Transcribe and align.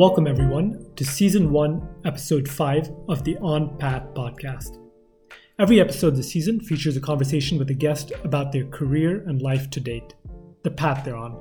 Welcome, 0.00 0.26
everyone, 0.26 0.86
to 0.96 1.04
Season 1.04 1.52
1, 1.52 2.00
Episode 2.06 2.48
5 2.48 2.90
of 3.10 3.22
the 3.22 3.36
On 3.36 3.76
Path 3.76 4.04
podcast. 4.14 4.78
Every 5.58 5.78
episode 5.78 6.16
this 6.16 6.30
season 6.30 6.58
features 6.58 6.96
a 6.96 7.02
conversation 7.02 7.58
with 7.58 7.68
a 7.68 7.74
guest 7.74 8.10
about 8.24 8.50
their 8.50 8.64
career 8.68 9.22
and 9.28 9.42
life 9.42 9.68
to 9.68 9.78
date, 9.78 10.14
the 10.62 10.70
path 10.70 11.04
they're 11.04 11.18
on. 11.18 11.36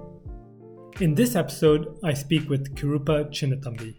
In 0.99 1.15
this 1.15 1.37
episode, 1.37 1.97
I 2.03 2.13
speak 2.13 2.49
with 2.49 2.75
Kirupa 2.75 3.29
Chinnathambi. 3.29 3.95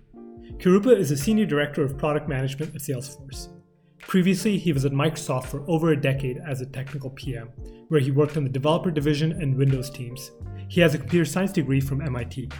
Kirupa 0.59 0.95
is 0.95 1.11
a 1.11 1.17
Senior 1.17 1.47
Director 1.47 1.83
of 1.83 1.97
Product 1.97 2.29
Management 2.29 2.75
at 2.75 2.83
Salesforce. 2.83 3.49
Previously, 4.01 4.59
he 4.59 4.75
was 4.75 4.85
at 4.85 4.93
Microsoft 4.93 5.47
for 5.47 5.65
over 5.71 5.93
a 5.93 5.99
decade 5.99 6.39
as 6.47 6.61
a 6.61 6.67
technical 6.67 7.09
PM, 7.09 7.49
where 7.89 8.01
he 8.03 8.11
worked 8.11 8.37
on 8.37 8.45
the 8.45 8.51
developer 8.51 8.91
division 8.91 9.33
and 9.41 9.57
Windows 9.57 9.89
teams. 9.89 10.33
He 10.69 10.83
has 10.83 10.95
a 10.95 10.99
computer 10.99 11.25
science 11.25 11.51
degree 11.51 11.81
from 11.81 12.03
MIT. 12.03 12.51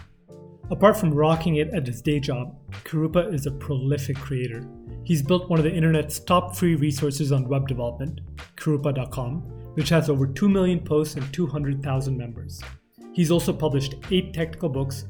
Apart 0.71 0.95
from 0.95 1.13
rocking 1.13 1.57
it 1.57 1.67
at 1.73 1.85
his 1.85 2.01
day 2.01 2.21
job, 2.21 2.55
Kirupa 2.85 3.33
is 3.33 3.45
a 3.45 3.51
prolific 3.51 4.15
creator. 4.15 4.65
He's 5.03 5.21
built 5.21 5.49
one 5.49 5.59
of 5.59 5.65
the 5.65 5.73
internet's 5.73 6.17
top 6.17 6.55
free 6.55 6.75
resources 6.75 7.33
on 7.33 7.49
web 7.49 7.67
development, 7.67 8.21
kirupa.com, 8.55 9.41
which 9.73 9.89
has 9.89 10.09
over 10.09 10.25
2 10.25 10.47
million 10.47 10.79
posts 10.79 11.15
and 11.15 11.33
200,000 11.33 12.17
members. 12.17 12.61
He's 13.11 13.31
also 13.31 13.51
published 13.51 13.95
8 14.09 14.33
technical 14.33 14.69
books, 14.69 15.07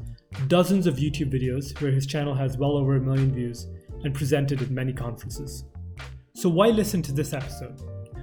dozens 0.47 0.87
of 0.87 0.95
YouTube 0.95 1.31
videos 1.31 1.79
where 1.79 1.91
his 1.91 2.07
channel 2.07 2.34
has 2.34 2.57
well 2.57 2.75
over 2.75 2.95
a 2.95 2.99
million 2.99 3.31
views, 3.31 3.67
and 4.03 4.15
presented 4.15 4.63
at 4.63 4.71
many 4.71 4.91
conferences. 4.91 5.65
So, 6.34 6.49
why 6.49 6.70
listen 6.70 7.03
to 7.03 7.12
this 7.12 7.34
episode? 7.34 7.79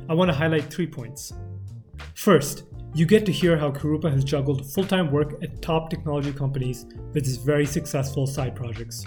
I 0.08 0.14
want 0.14 0.28
to 0.28 0.36
highlight 0.36 0.72
three 0.72 0.88
points. 0.88 1.32
First, 2.14 2.64
you 2.94 3.06
get 3.06 3.26
to 3.26 3.32
hear 3.32 3.56
how 3.56 3.70
Kirupa 3.70 4.10
has 4.10 4.24
juggled 4.24 4.70
full 4.72 4.84
time 4.84 5.10
work 5.10 5.42
at 5.42 5.60
top 5.60 5.90
technology 5.90 6.32
companies 6.32 6.86
with 7.12 7.24
his 7.24 7.36
very 7.36 7.66
successful 7.66 8.26
side 8.26 8.56
projects. 8.56 9.04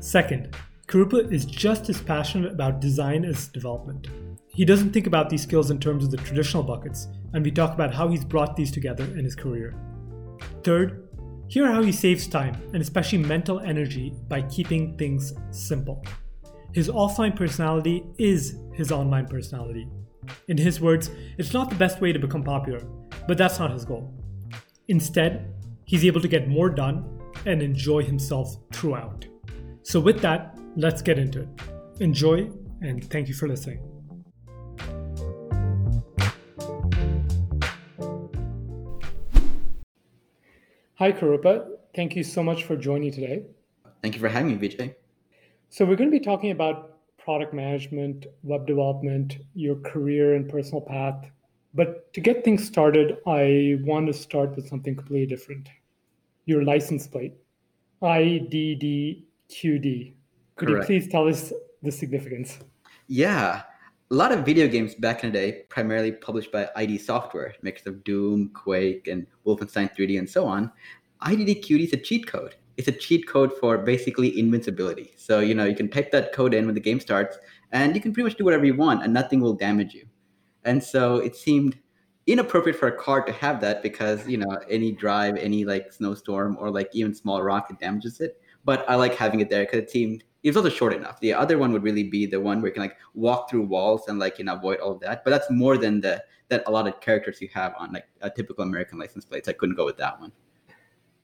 Second, 0.00 0.54
Kirupa 0.86 1.32
is 1.32 1.44
just 1.44 1.88
as 1.88 2.00
passionate 2.00 2.52
about 2.52 2.80
design 2.80 3.24
as 3.24 3.48
development. 3.48 4.08
He 4.48 4.64
doesn't 4.64 4.92
think 4.92 5.06
about 5.06 5.28
these 5.28 5.42
skills 5.42 5.70
in 5.70 5.80
terms 5.80 6.04
of 6.04 6.10
the 6.10 6.18
traditional 6.18 6.62
buckets, 6.62 7.08
and 7.32 7.44
we 7.44 7.50
talk 7.50 7.74
about 7.74 7.92
how 7.92 8.08
he's 8.08 8.24
brought 8.24 8.54
these 8.54 8.70
together 8.70 9.04
in 9.04 9.24
his 9.24 9.34
career. 9.34 9.74
Third, 10.62 11.08
hear 11.48 11.66
how 11.66 11.82
he 11.82 11.90
saves 11.90 12.26
time 12.26 12.54
and 12.72 12.82
especially 12.82 13.18
mental 13.18 13.60
energy 13.60 14.14
by 14.28 14.42
keeping 14.42 14.96
things 14.96 15.32
simple. 15.50 16.04
His 16.72 16.88
offline 16.88 17.34
personality 17.34 18.04
is 18.18 18.58
his 18.74 18.92
online 18.92 19.26
personality. 19.26 19.88
In 20.48 20.58
his 20.58 20.80
words, 20.80 21.10
it's 21.38 21.52
not 21.52 21.70
the 21.70 21.76
best 21.76 22.00
way 22.00 22.12
to 22.12 22.18
become 22.18 22.42
popular, 22.42 22.80
but 23.26 23.38
that's 23.38 23.58
not 23.58 23.70
his 23.70 23.84
goal. 23.84 24.12
Instead, 24.88 25.54
he's 25.84 26.04
able 26.04 26.20
to 26.20 26.28
get 26.28 26.48
more 26.48 26.68
done 26.68 27.20
and 27.46 27.62
enjoy 27.62 28.02
himself 28.02 28.56
throughout. 28.72 29.26
So, 29.82 30.00
with 30.00 30.20
that, 30.20 30.58
let's 30.76 31.02
get 31.02 31.18
into 31.18 31.42
it. 31.42 31.48
Enjoy, 32.00 32.50
and 32.80 33.04
thank 33.10 33.28
you 33.28 33.34
for 33.34 33.48
listening. 33.48 33.80
Hi, 40.96 41.12
Kirupa. 41.12 41.66
Thank 41.94 42.16
you 42.16 42.24
so 42.24 42.42
much 42.42 42.64
for 42.64 42.76
joining 42.76 43.12
today. 43.12 43.42
Thank 44.02 44.14
you 44.14 44.20
for 44.20 44.28
having 44.28 44.58
me, 44.58 44.68
Vijay. 44.68 44.94
So, 45.68 45.84
we're 45.84 45.96
going 45.96 46.10
to 46.10 46.18
be 46.18 46.24
talking 46.24 46.50
about 46.50 46.93
product 47.24 47.54
management, 47.54 48.26
web 48.42 48.66
development, 48.66 49.38
your 49.54 49.76
career 49.76 50.34
and 50.34 50.46
personal 50.48 50.82
path. 50.82 51.24
But 51.72 52.12
to 52.12 52.20
get 52.20 52.44
things 52.44 52.66
started, 52.66 53.16
I 53.26 53.78
want 53.82 54.06
to 54.08 54.12
start 54.12 54.54
with 54.54 54.68
something 54.68 54.94
completely 54.94 55.26
different 55.26 55.68
your 56.46 56.62
license 56.62 57.06
plate, 57.06 57.32
IDDQD. 58.02 59.24
Could 60.56 60.68
Correct. 60.68 60.90
you 60.90 61.00
please 61.00 61.10
tell 61.10 61.26
us 61.26 61.54
the 61.82 61.90
significance? 61.90 62.58
Yeah. 63.08 63.62
A 64.10 64.14
lot 64.14 64.30
of 64.30 64.44
video 64.44 64.68
games 64.68 64.94
back 64.94 65.24
in 65.24 65.32
the 65.32 65.38
day, 65.38 65.62
primarily 65.70 66.12
published 66.12 66.52
by 66.52 66.68
ID 66.76 66.98
Software, 66.98 67.54
mix 67.62 67.86
of 67.86 68.04
Doom, 68.04 68.50
Quake, 68.50 69.08
and 69.08 69.26
Wolfenstein 69.46 69.90
3D, 69.96 70.18
and 70.18 70.28
so 70.28 70.44
on. 70.44 70.70
IDDQD 71.22 71.84
is 71.84 71.94
a 71.94 71.96
cheat 71.96 72.26
code 72.26 72.56
it's 72.76 72.88
a 72.88 72.92
cheat 72.92 73.28
code 73.28 73.52
for 73.60 73.78
basically 73.78 74.38
invincibility. 74.38 75.14
So, 75.16 75.40
you 75.40 75.54
know, 75.54 75.64
you 75.64 75.76
can 75.76 75.88
type 75.88 76.10
that 76.12 76.32
code 76.32 76.54
in 76.54 76.66
when 76.66 76.74
the 76.74 76.80
game 76.80 77.00
starts 77.00 77.38
and 77.72 77.94
you 77.94 78.00
can 78.00 78.12
pretty 78.12 78.28
much 78.28 78.36
do 78.36 78.44
whatever 78.44 78.64
you 78.64 78.74
want 78.74 79.02
and 79.02 79.12
nothing 79.12 79.40
will 79.40 79.54
damage 79.54 79.94
you. 79.94 80.06
And 80.64 80.82
so 80.82 81.16
it 81.16 81.36
seemed 81.36 81.78
inappropriate 82.26 82.78
for 82.78 82.88
a 82.88 82.96
car 82.96 83.22
to 83.24 83.32
have 83.32 83.60
that 83.60 83.82
because, 83.82 84.26
you 84.26 84.38
know, 84.38 84.58
any 84.68 84.92
drive, 84.92 85.36
any 85.36 85.64
like 85.64 85.92
snowstorm 85.92 86.56
or 86.58 86.70
like 86.70 86.88
even 86.92 87.14
small 87.14 87.42
rock, 87.42 87.70
it 87.70 87.78
damages 87.78 88.20
it. 88.20 88.40
But 88.64 88.88
I 88.88 88.94
like 88.94 89.14
having 89.14 89.40
it 89.40 89.50
there 89.50 89.64
because 89.64 89.80
it 89.80 89.90
seemed 89.90 90.24
it 90.42 90.50
was 90.50 90.56
also 90.58 90.68
short 90.68 90.92
enough. 90.92 91.20
The 91.20 91.32
other 91.32 91.56
one 91.58 91.72
would 91.72 91.82
really 91.82 92.04
be 92.04 92.26
the 92.26 92.40
one 92.40 92.60
where 92.60 92.68
you 92.68 92.74
can 92.74 92.82
like 92.82 92.96
walk 93.14 93.48
through 93.48 93.62
walls 93.62 94.08
and 94.08 94.18
like 94.18 94.38
you 94.38 94.44
know 94.44 94.54
avoid 94.54 94.78
all 94.80 94.92
of 94.92 95.00
that. 95.00 95.24
But 95.24 95.30
that's 95.30 95.50
more 95.50 95.76
than 95.76 96.00
the 96.00 96.22
that 96.48 96.62
a 96.66 96.70
lot 96.70 96.86
of 96.86 97.00
characters 97.00 97.40
you 97.40 97.48
have 97.54 97.74
on 97.78 97.92
like 97.92 98.06
a 98.20 98.30
typical 98.30 98.64
American 98.64 98.98
license 98.98 99.24
plates. 99.24 99.48
I 99.48 99.52
couldn't 99.52 99.76
go 99.76 99.84
with 99.84 99.96
that 99.98 100.20
one. 100.20 100.32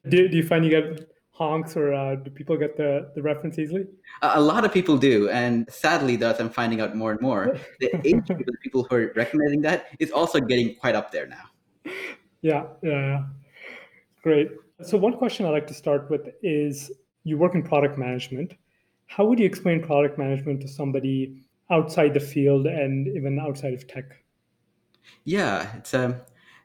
Do, 0.09 0.28
do 0.28 0.37
you 0.37 0.47
find 0.47 0.65
you 0.65 0.71
get 0.71 1.10
honks 1.41 1.75
or 1.75 1.95
uh, 1.95 2.17
do 2.17 2.31
people 2.31 2.56
get 2.56 2.77
the, 2.77 3.11
the 3.15 3.23
reference 3.23 3.59
easily? 3.59 3.87
A 4.21 4.41
lot 4.41 4.62
of 4.67 4.73
people 4.73 4.99
do. 4.99 5.31
And 5.31 5.67
sadly, 5.73 6.17
thus, 6.17 6.39
I'm 6.39 6.51
finding 6.51 6.83
out 6.83 6.95
more 6.95 7.12
and 7.12 7.21
more. 7.21 7.56
The 7.81 7.89
age 8.05 8.28
of 8.28 8.39
the 8.39 8.53
people 8.62 8.84
who 8.84 8.97
are 8.97 9.12
recognizing 9.17 9.62
that 9.62 9.87
is 9.99 10.11
also 10.11 10.39
getting 10.39 10.75
quite 10.77 10.95
up 10.95 11.11
there 11.11 11.27
now. 11.27 11.47
Yeah, 12.43 12.65
yeah, 12.83 12.91
yeah. 12.91 13.23
Great. 14.23 14.51
So, 14.83 14.99
one 14.99 15.17
question 15.17 15.47
I'd 15.47 15.51
like 15.51 15.67
to 15.69 15.75
start 15.75 16.11
with 16.11 16.28
is 16.43 16.93
you 17.25 17.39
work 17.39 17.55
in 17.55 17.62
product 17.62 17.99
management. 17.99 18.53
How 19.07 19.25
would 19.25 19.39
you 19.39 19.47
explain 19.47 19.83
product 19.83 20.19
management 20.19 20.61
to 20.61 20.69
somebody 20.69 21.43
outside 21.71 22.12
the 22.15 22.21
field 22.21 22.67
and 22.67 23.09
even 23.09 23.39
outside 23.39 23.72
of 23.72 23.89
tech? 23.89 24.05
Yeah, 25.25 25.75
it's 25.77 25.95
um, 25.95 26.17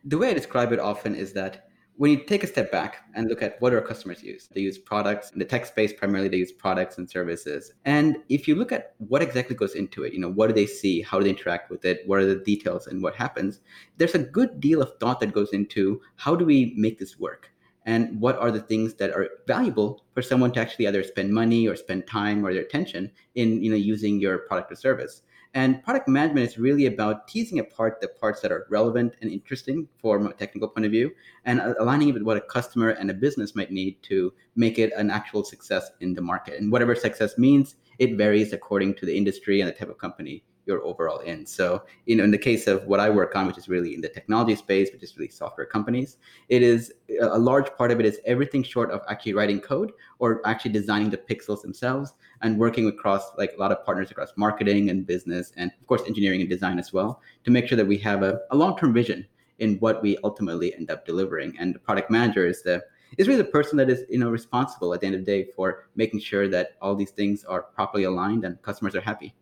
the 0.04 0.18
way 0.18 0.32
I 0.32 0.34
describe 0.34 0.72
it 0.74 0.80
often 0.80 1.16
is 1.16 1.32
that 1.34 1.65
when 1.98 2.12
you 2.12 2.24
take 2.26 2.44
a 2.44 2.48
step 2.48 2.72
back 2.72 3.06
and 3.14 3.30
look 3.30 3.42
at 3.42 3.60
what 3.62 3.74
our 3.74 3.82
customers 3.82 4.22
use, 4.22 4.50
they 4.54 4.60
use 4.60 4.78
products 4.78 5.32
in 5.32 5.40
the 5.40 5.46
tech 5.46 5.66
space, 5.66 5.94
primarily 5.94 6.28
they 6.28 6.38
use 6.38 6.52
products 6.52 6.98
and 6.98 7.10
services. 7.10 7.72
And 7.86 8.18
if 8.28 8.48
you 8.48 8.56
look 8.56 8.74
at 8.74 8.96
what 8.98 9.22
exactly 9.22 9.56
goes 9.56 9.76
into 9.76 10.04
it, 10.04 10.12
you 10.12 10.20
know, 10.20 10.30
what 10.30 10.48
do 10.48 10.54
they 10.54 10.66
see? 10.66 11.02
How 11.02 11.20
do 11.20 11.24
they 11.24 11.30
interact 11.30 11.70
with 11.70 11.86
it? 11.86 12.02
What 12.06 12.20
are 12.20 12.26
the 12.26 12.44
details 12.44 12.88
and 12.88 13.02
what 13.02 13.16
happens? 13.16 13.62
There's 13.98 14.16
a 14.16 14.20
good 14.20 14.60
deal 14.60 14.82
of 14.82 14.92
thought 15.00 15.22
that 15.22 15.34
goes 15.34 15.54
into 15.54 16.02
how 16.18 16.36
do 16.36 16.44
we 16.44 16.74
make 16.76 17.00
this 17.00 17.18
work? 17.18 17.52
And 17.86 18.20
what 18.20 18.38
are 18.40 18.52
the 18.52 18.62
things 18.62 18.96
that 18.96 19.12
are 19.12 19.30
valuable 19.48 20.04
for 20.14 20.22
someone 20.22 20.52
to 20.54 20.60
actually 20.60 20.88
either 20.88 21.04
spend 21.04 21.34
money 21.34 21.68
or 21.68 21.76
spend 21.76 22.08
time 22.08 22.44
or 22.46 22.52
their 22.52 22.64
attention 22.64 23.12
in, 23.36 23.64
you 23.64 23.70
know, 23.70 23.78
using 23.78 24.20
your 24.20 24.40
product 24.40 24.72
or 24.72 24.76
service? 24.76 25.22
And 25.56 25.82
product 25.84 26.10
management 26.10 26.50
is 26.50 26.58
really 26.58 26.86
about 26.86 27.30
teasing 27.30 27.60
apart 27.60 28.02
the 28.02 28.10
parts 28.10 28.42
that 28.42 28.52
are 28.52 28.68
relevant 28.70 29.16
and 29.22 29.32
interesting 29.32 29.88
from 30.02 30.28
a 30.28 30.34
technical 30.34 30.68
point 30.68 30.86
of 30.86 30.92
view 30.92 31.12
and 31.46 31.62
aligning 31.80 32.10
it 32.10 32.14
with 32.14 32.24
what 32.24 32.36
a 32.36 32.42
customer 32.42 32.90
and 32.90 33.10
a 33.10 33.14
business 33.14 33.56
might 33.56 33.72
need 33.72 33.96
to 34.04 34.34
make 34.58 34.78
it 34.78 34.92
an 34.98 35.10
actual 35.10 35.46
success 35.46 35.92
in 36.02 36.14
the 36.14 36.22
market. 36.22 36.60
And 36.60 36.74
whatever 36.74 36.94
success 36.94 37.38
means, 37.38 37.78
it 38.00 38.18
varies 38.18 38.52
according 38.52 38.96
to 38.96 39.06
the 39.06 39.16
industry 39.16 39.62
and 39.62 39.70
the 39.70 39.74
type 39.74 39.90
of 39.90 39.98
company 39.98 40.44
you're 40.66 40.84
overall 40.86 41.20
in. 41.20 41.46
So, 41.46 41.84
you 42.06 42.16
know, 42.16 42.24
in 42.24 42.32
the 42.32 42.38
case 42.38 42.68
of 42.68 42.86
what 42.86 43.00
I 43.00 43.10
work 43.10 43.36
on, 43.36 43.48
which 43.48 43.58
is 43.58 43.70
really 43.70 43.94
in 43.94 44.02
the 44.02 44.10
technology 44.10 44.56
space, 44.56 44.90
which 44.92 45.04
is 45.04 45.18
really 45.18 45.30
software 45.30 45.66
companies, 45.66 46.18
it 46.50 46.62
is 46.62 46.94
uh, 47.22 47.30
a 47.32 47.38
large 47.38 47.74
part 47.76 47.92
of 47.92 48.00
it 48.00 48.06
is 48.06 48.20
everything 48.26 48.64
short 48.64 48.92
of 48.92 49.02
actually 49.10 49.34
writing 49.34 49.60
code 49.60 49.92
or 50.20 50.42
actually 50.46 50.72
designing 50.72 51.10
the 51.10 51.18
pixels 51.18 51.62
themselves 51.62 52.14
and 52.42 52.58
working 52.58 52.88
across 52.88 53.32
like 53.38 53.54
a 53.56 53.60
lot 53.60 53.72
of 53.72 53.86
partners 53.86 54.12
across 54.12 54.34
marketing 54.36 54.90
and 54.90 55.06
business 55.06 55.52
and 55.58 55.72
of 55.80 55.88
course 55.88 56.02
engineering 56.08 56.42
and 56.42 56.50
design 56.50 56.80
as 56.80 56.92
well 56.92 57.22
to 57.44 57.52
make 57.52 57.68
sure 57.68 57.76
that 57.76 57.88
we 57.88 57.98
have 57.98 58.24
a, 58.24 58.40
a 58.52 58.56
long-term 58.56 58.94
vision 58.94 59.26
in 59.60 59.76
what 59.78 60.02
we 60.02 60.18
ultimately 60.24 60.74
end 60.76 60.92
up 60.92 61.06
delivering. 61.06 61.56
And 61.60 61.74
the 61.74 61.80
product 61.80 62.12
manager 62.12 62.46
is 62.46 62.62
the 62.62 62.84
is 63.18 63.28
really 63.28 63.42
the 63.42 63.50
person 63.50 63.78
that 63.78 63.90
is 63.90 64.04
you 64.10 64.18
know 64.18 64.30
responsible 64.30 64.94
at 64.94 65.02
the 65.02 65.06
end 65.08 65.16
of 65.16 65.22
the 65.22 65.26
day 65.26 65.50
for 65.56 65.88
making 65.96 66.20
sure 66.20 66.48
that 66.50 66.72
all 66.82 66.96
these 66.96 67.12
things 67.12 67.46
are 67.46 67.62
properly 67.62 68.04
aligned 68.04 68.44
and 68.44 68.62
customers 68.62 68.96
are 68.96 69.02
happy. 69.02 69.34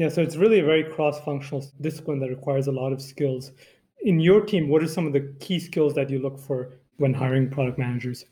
Yeah, 0.00 0.08
so 0.08 0.22
it's 0.22 0.36
really 0.36 0.60
a 0.60 0.64
very 0.64 0.82
cross-functional 0.82 1.70
discipline 1.82 2.20
that 2.20 2.30
requires 2.30 2.68
a 2.68 2.72
lot 2.72 2.90
of 2.90 3.02
skills. 3.02 3.52
In 4.00 4.18
your 4.18 4.40
team, 4.40 4.70
what 4.70 4.82
are 4.82 4.88
some 4.88 5.06
of 5.06 5.12
the 5.12 5.34
key 5.40 5.60
skills 5.60 5.92
that 5.92 6.08
you 6.08 6.20
look 6.20 6.38
for 6.38 6.72
when 6.96 7.12
hiring 7.12 7.50
product 7.50 7.78
managers? 7.78 8.24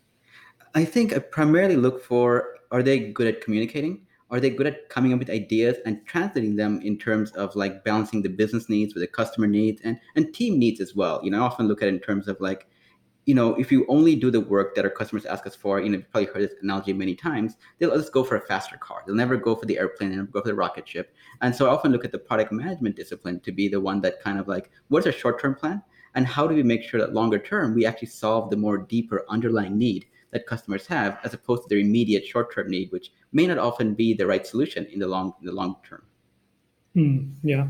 I 0.74 0.86
think 0.86 1.14
I 1.14 1.18
primarily 1.18 1.76
look 1.76 2.02
for 2.02 2.54
are 2.70 2.82
they 2.82 3.10
good 3.10 3.26
at 3.26 3.42
communicating? 3.42 4.00
Are 4.30 4.40
they 4.40 4.48
good 4.48 4.66
at 4.66 4.88
coming 4.88 5.12
up 5.12 5.18
with 5.18 5.28
ideas 5.28 5.76
and 5.84 6.00
translating 6.06 6.56
them 6.56 6.80
in 6.80 6.96
terms 6.96 7.32
of 7.32 7.54
like 7.54 7.84
balancing 7.84 8.22
the 8.22 8.30
business 8.30 8.70
needs 8.70 8.94
with 8.94 9.02
the 9.02 9.06
customer 9.06 9.46
needs 9.46 9.82
and, 9.84 10.00
and 10.16 10.32
team 10.32 10.58
needs 10.58 10.80
as 10.80 10.96
well? 10.96 11.20
You 11.22 11.30
know, 11.30 11.42
I 11.42 11.44
often 11.44 11.68
look 11.68 11.82
at 11.82 11.88
it 11.88 11.94
in 11.94 12.00
terms 12.00 12.28
of 12.28 12.40
like 12.40 12.66
you 13.28 13.34
know, 13.34 13.54
if 13.56 13.70
you 13.70 13.84
only 13.90 14.16
do 14.16 14.30
the 14.30 14.40
work 14.40 14.74
that 14.74 14.86
our 14.86 14.90
customers 14.90 15.26
ask 15.26 15.46
us 15.46 15.54
for, 15.54 15.82
you 15.82 15.90
know, 15.90 15.98
you've 15.98 16.10
probably 16.10 16.30
heard 16.32 16.44
this 16.44 16.56
analogy 16.62 16.94
many 16.94 17.14
times, 17.14 17.58
they'll 17.78 17.94
just 17.94 18.10
go 18.10 18.24
for 18.24 18.36
a 18.36 18.40
faster 18.40 18.78
car. 18.78 19.02
They'll 19.04 19.14
never 19.14 19.36
go 19.36 19.54
for 19.54 19.66
the 19.66 19.78
airplane, 19.78 20.08
they'll 20.08 20.20
never 20.20 20.30
go 20.30 20.40
for 20.40 20.48
the 20.48 20.54
rocket 20.54 20.88
ship. 20.88 21.14
And 21.42 21.54
so 21.54 21.66
I 21.66 21.74
often 21.74 21.92
look 21.92 22.06
at 22.06 22.12
the 22.12 22.18
product 22.18 22.52
management 22.52 22.96
discipline 22.96 23.40
to 23.40 23.52
be 23.52 23.68
the 23.68 23.82
one 23.82 24.00
that 24.00 24.22
kind 24.22 24.38
of 24.40 24.48
like, 24.48 24.70
what's 24.88 25.04
our 25.04 25.12
short 25.12 25.38
term 25.42 25.54
plan? 25.54 25.82
And 26.14 26.26
how 26.26 26.46
do 26.46 26.54
we 26.54 26.62
make 26.62 26.82
sure 26.82 26.98
that 27.00 27.12
longer 27.12 27.38
term 27.38 27.74
we 27.74 27.84
actually 27.84 28.08
solve 28.08 28.48
the 28.48 28.56
more 28.56 28.78
deeper 28.78 29.26
underlying 29.28 29.76
need 29.76 30.06
that 30.30 30.46
customers 30.46 30.86
have, 30.86 31.18
as 31.22 31.34
opposed 31.34 31.64
to 31.64 31.68
their 31.68 31.78
immediate 31.78 32.24
short-term 32.24 32.68
need, 32.68 32.90
which 32.92 33.12
may 33.32 33.46
not 33.46 33.58
often 33.58 33.94
be 33.94 34.14
the 34.14 34.26
right 34.26 34.46
solution 34.46 34.86
in 34.86 34.98
the 34.98 35.06
long 35.06 35.34
in 35.40 35.46
the 35.46 35.52
long 35.52 35.76
term. 35.86 36.02
Mm, 36.96 37.32
yeah, 37.42 37.68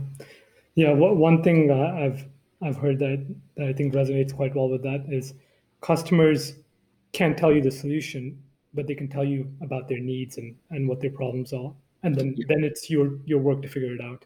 yeah. 0.77 0.93
One 0.93 1.43
thing 1.43 1.71
uh, 1.71 1.95
I've 1.97 2.27
I've 2.61 2.77
heard 2.77 2.99
that, 2.99 3.25
that 3.57 3.69
I 3.69 3.73
think 3.73 3.95
resonates 3.95 4.35
quite 4.35 4.55
well 4.55 4.69
with 4.69 4.83
that 4.83 5.05
is 5.09 5.35
customers 5.81 6.55
can't 7.13 7.37
tell 7.37 7.53
you 7.53 7.63
the 7.63 7.71
solution, 7.71 8.41
but 8.75 8.87
they 8.87 8.95
can 8.95 9.09
tell 9.09 9.25
you 9.25 9.51
about 9.63 9.89
their 9.89 10.01
needs 10.01 10.39
and, 10.39 10.55
and 10.71 10.89
what 10.89 11.01
their 11.01 11.11
problems 11.11 11.53
are. 11.53 11.73
And 12.03 12.15
then, 12.15 12.35
yeah. 12.37 12.45
then 12.49 12.63
it's 12.63 12.89
your 12.89 13.19
your 13.25 13.41
work 13.41 13.63
to 13.63 13.69
figure 13.69 13.93
it 13.93 14.01
out. 14.01 14.25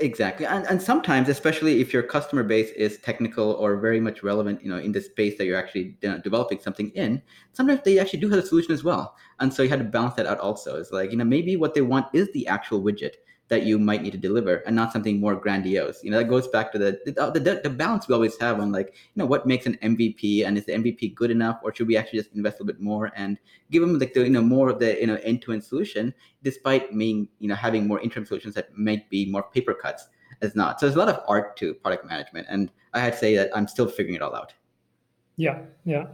Exactly. 0.00 0.46
And, 0.46 0.66
and 0.66 0.82
sometimes, 0.82 1.28
especially 1.28 1.80
if 1.80 1.92
your 1.92 2.02
customer 2.02 2.42
base 2.42 2.70
is 2.70 2.98
technical 2.98 3.52
or 3.52 3.76
very 3.76 4.00
much 4.00 4.22
relevant, 4.22 4.62
you 4.62 4.68
know, 4.68 4.78
in 4.78 4.90
the 4.90 5.00
space 5.00 5.38
that 5.38 5.46
you're 5.46 5.58
actually 5.58 5.96
developing 6.00 6.58
something 6.58 6.90
in, 6.90 7.22
sometimes 7.52 7.82
they 7.84 7.98
actually 7.98 8.18
do 8.18 8.28
have 8.30 8.40
a 8.42 8.46
solution 8.46 8.72
as 8.72 8.82
well. 8.82 9.14
And 9.38 9.54
so 9.54 9.62
you 9.62 9.68
had 9.68 9.78
to 9.78 9.84
balance 9.84 10.14
that 10.14 10.26
out 10.26 10.40
also. 10.40 10.76
It's 10.78 10.90
like, 10.90 11.12
you 11.12 11.16
know, 11.16 11.24
maybe 11.24 11.56
what 11.56 11.74
they 11.74 11.82
want 11.82 12.06
is 12.12 12.28
the 12.32 12.48
actual 12.48 12.82
widget 12.82 13.14
that 13.48 13.62
you 13.62 13.78
might 13.78 14.02
need 14.02 14.10
to 14.10 14.18
deliver 14.18 14.56
and 14.66 14.74
not 14.74 14.92
something 14.92 15.20
more 15.20 15.36
grandiose. 15.36 16.02
You 16.02 16.10
know, 16.10 16.18
that 16.18 16.28
goes 16.28 16.48
back 16.48 16.72
to 16.72 16.78
the, 16.78 16.98
the, 17.06 17.12
the, 17.12 17.60
the 17.62 17.70
balance 17.70 18.08
we 18.08 18.14
always 18.14 18.36
have 18.38 18.58
on 18.60 18.72
like, 18.72 18.88
you 18.88 19.20
know, 19.20 19.26
what 19.26 19.46
makes 19.46 19.66
an 19.66 19.78
MVP 19.82 20.44
and 20.44 20.58
is 20.58 20.66
the 20.66 20.72
MVP 20.72 21.14
good 21.14 21.30
enough 21.30 21.60
or 21.62 21.74
should 21.74 21.86
we 21.86 21.96
actually 21.96 22.18
just 22.18 22.34
invest 22.34 22.58
a 22.58 22.62
little 22.62 22.74
bit 22.74 22.82
more 22.82 23.12
and 23.14 23.38
give 23.70 23.82
them 23.82 23.98
like 23.98 24.14
the, 24.14 24.24
you 24.24 24.30
know, 24.30 24.42
more 24.42 24.68
of 24.68 24.80
the, 24.80 24.98
you 24.98 25.06
know, 25.06 25.18
end-to-end 25.22 25.62
solution 25.62 26.12
despite 26.42 26.96
being, 26.96 27.28
you 27.38 27.48
know, 27.48 27.54
having 27.54 27.86
more 27.86 28.00
interim 28.00 28.26
solutions 28.26 28.54
that 28.54 28.76
might 28.76 29.08
be 29.10 29.30
more 29.30 29.44
paper 29.44 29.74
cuts 29.74 30.08
as 30.42 30.56
not. 30.56 30.80
So 30.80 30.86
there's 30.86 30.96
a 30.96 30.98
lot 30.98 31.08
of 31.08 31.22
art 31.28 31.56
to 31.58 31.74
product 31.74 32.04
management. 32.04 32.46
And 32.50 32.70
I 32.94 33.00
had 33.00 33.12
to 33.12 33.18
say 33.18 33.36
that 33.36 33.50
I'm 33.56 33.68
still 33.68 33.86
figuring 33.86 34.16
it 34.16 34.22
all 34.22 34.34
out. 34.34 34.54
Yeah. 35.36 35.60
Yeah 35.84 36.06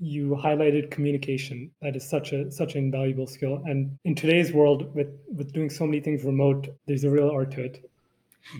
you 0.00 0.30
highlighted 0.42 0.90
communication. 0.90 1.70
That 1.82 1.94
is 1.94 2.08
such 2.08 2.32
a 2.32 2.50
such 2.50 2.74
an 2.74 2.84
invaluable 2.84 3.26
skill. 3.26 3.62
And 3.66 3.96
in 4.04 4.14
today's 4.14 4.52
world 4.52 4.92
with 4.94 5.08
with 5.28 5.52
doing 5.52 5.70
so 5.70 5.86
many 5.86 6.00
things 6.00 6.24
remote 6.24 6.68
there's 6.86 7.04
a 7.04 7.10
real 7.10 7.30
art 7.30 7.52
to 7.52 7.64
it. 7.64 7.90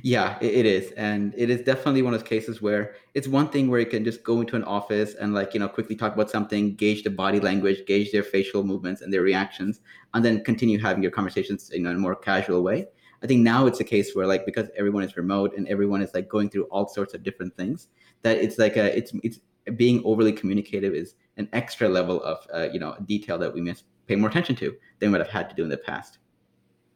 Yeah 0.02 0.36
it 0.42 0.66
is. 0.66 0.92
And 0.92 1.32
it 1.36 1.48
is 1.48 1.62
definitely 1.62 2.02
one 2.02 2.12
of 2.12 2.20
those 2.20 2.28
cases 2.28 2.60
where 2.60 2.94
it's 3.14 3.26
one 3.26 3.48
thing 3.48 3.70
where 3.70 3.80
you 3.80 3.86
can 3.86 4.04
just 4.04 4.22
go 4.22 4.42
into 4.42 4.54
an 4.54 4.64
office 4.64 5.14
and 5.14 5.32
like 5.32 5.54
you 5.54 5.60
know 5.60 5.68
quickly 5.68 5.96
talk 5.96 6.12
about 6.12 6.30
something 6.30 6.74
gauge 6.74 7.02
the 7.04 7.10
body 7.10 7.40
language 7.40 7.86
gauge 7.86 8.12
their 8.12 8.22
facial 8.22 8.62
movements 8.62 9.00
and 9.00 9.10
their 9.10 9.22
reactions 9.22 9.80
and 10.12 10.22
then 10.22 10.44
continue 10.44 10.78
having 10.78 11.02
your 11.02 11.12
conversations 11.12 11.70
you 11.72 11.80
know 11.80 11.90
in 11.90 11.96
a 11.96 12.00
more 12.00 12.14
casual 12.14 12.62
way. 12.62 12.86
I 13.22 13.26
think 13.26 13.40
now 13.42 13.66
it's 13.66 13.80
a 13.80 13.84
case 13.84 14.14
where 14.14 14.26
like 14.26 14.44
because 14.44 14.68
everyone 14.76 15.04
is 15.04 15.16
remote 15.16 15.56
and 15.56 15.66
everyone 15.68 16.02
is 16.02 16.12
like 16.12 16.28
going 16.28 16.50
through 16.50 16.64
all 16.64 16.86
sorts 16.86 17.14
of 17.14 17.22
different 17.22 17.56
things 17.56 17.88
that 18.22 18.36
it's 18.36 18.58
like 18.58 18.76
a 18.76 18.96
it's 18.96 19.12
it's 19.22 19.40
being 19.76 20.02
overly 20.04 20.32
communicative 20.32 20.94
is 20.94 21.14
an 21.36 21.48
extra 21.52 21.88
level 21.88 22.22
of 22.22 22.46
uh, 22.52 22.68
you 22.72 22.78
know 22.78 22.96
detail 23.06 23.38
that 23.38 23.52
we 23.52 23.60
must 23.60 23.84
pay 24.06 24.16
more 24.16 24.28
attention 24.28 24.56
to 24.56 24.74
than 24.98 25.12
what 25.12 25.20
I've 25.20 25.28
had 25.28 25.48
to 25.50 25.56
do 25.56 25.62
in 25.62 25.68
the 25.68 25.76
past. 25.76 26.18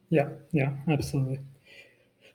Yeah, 0.09 0.29
yeah, 0.51 0.71
absolutely. 0.89 1.39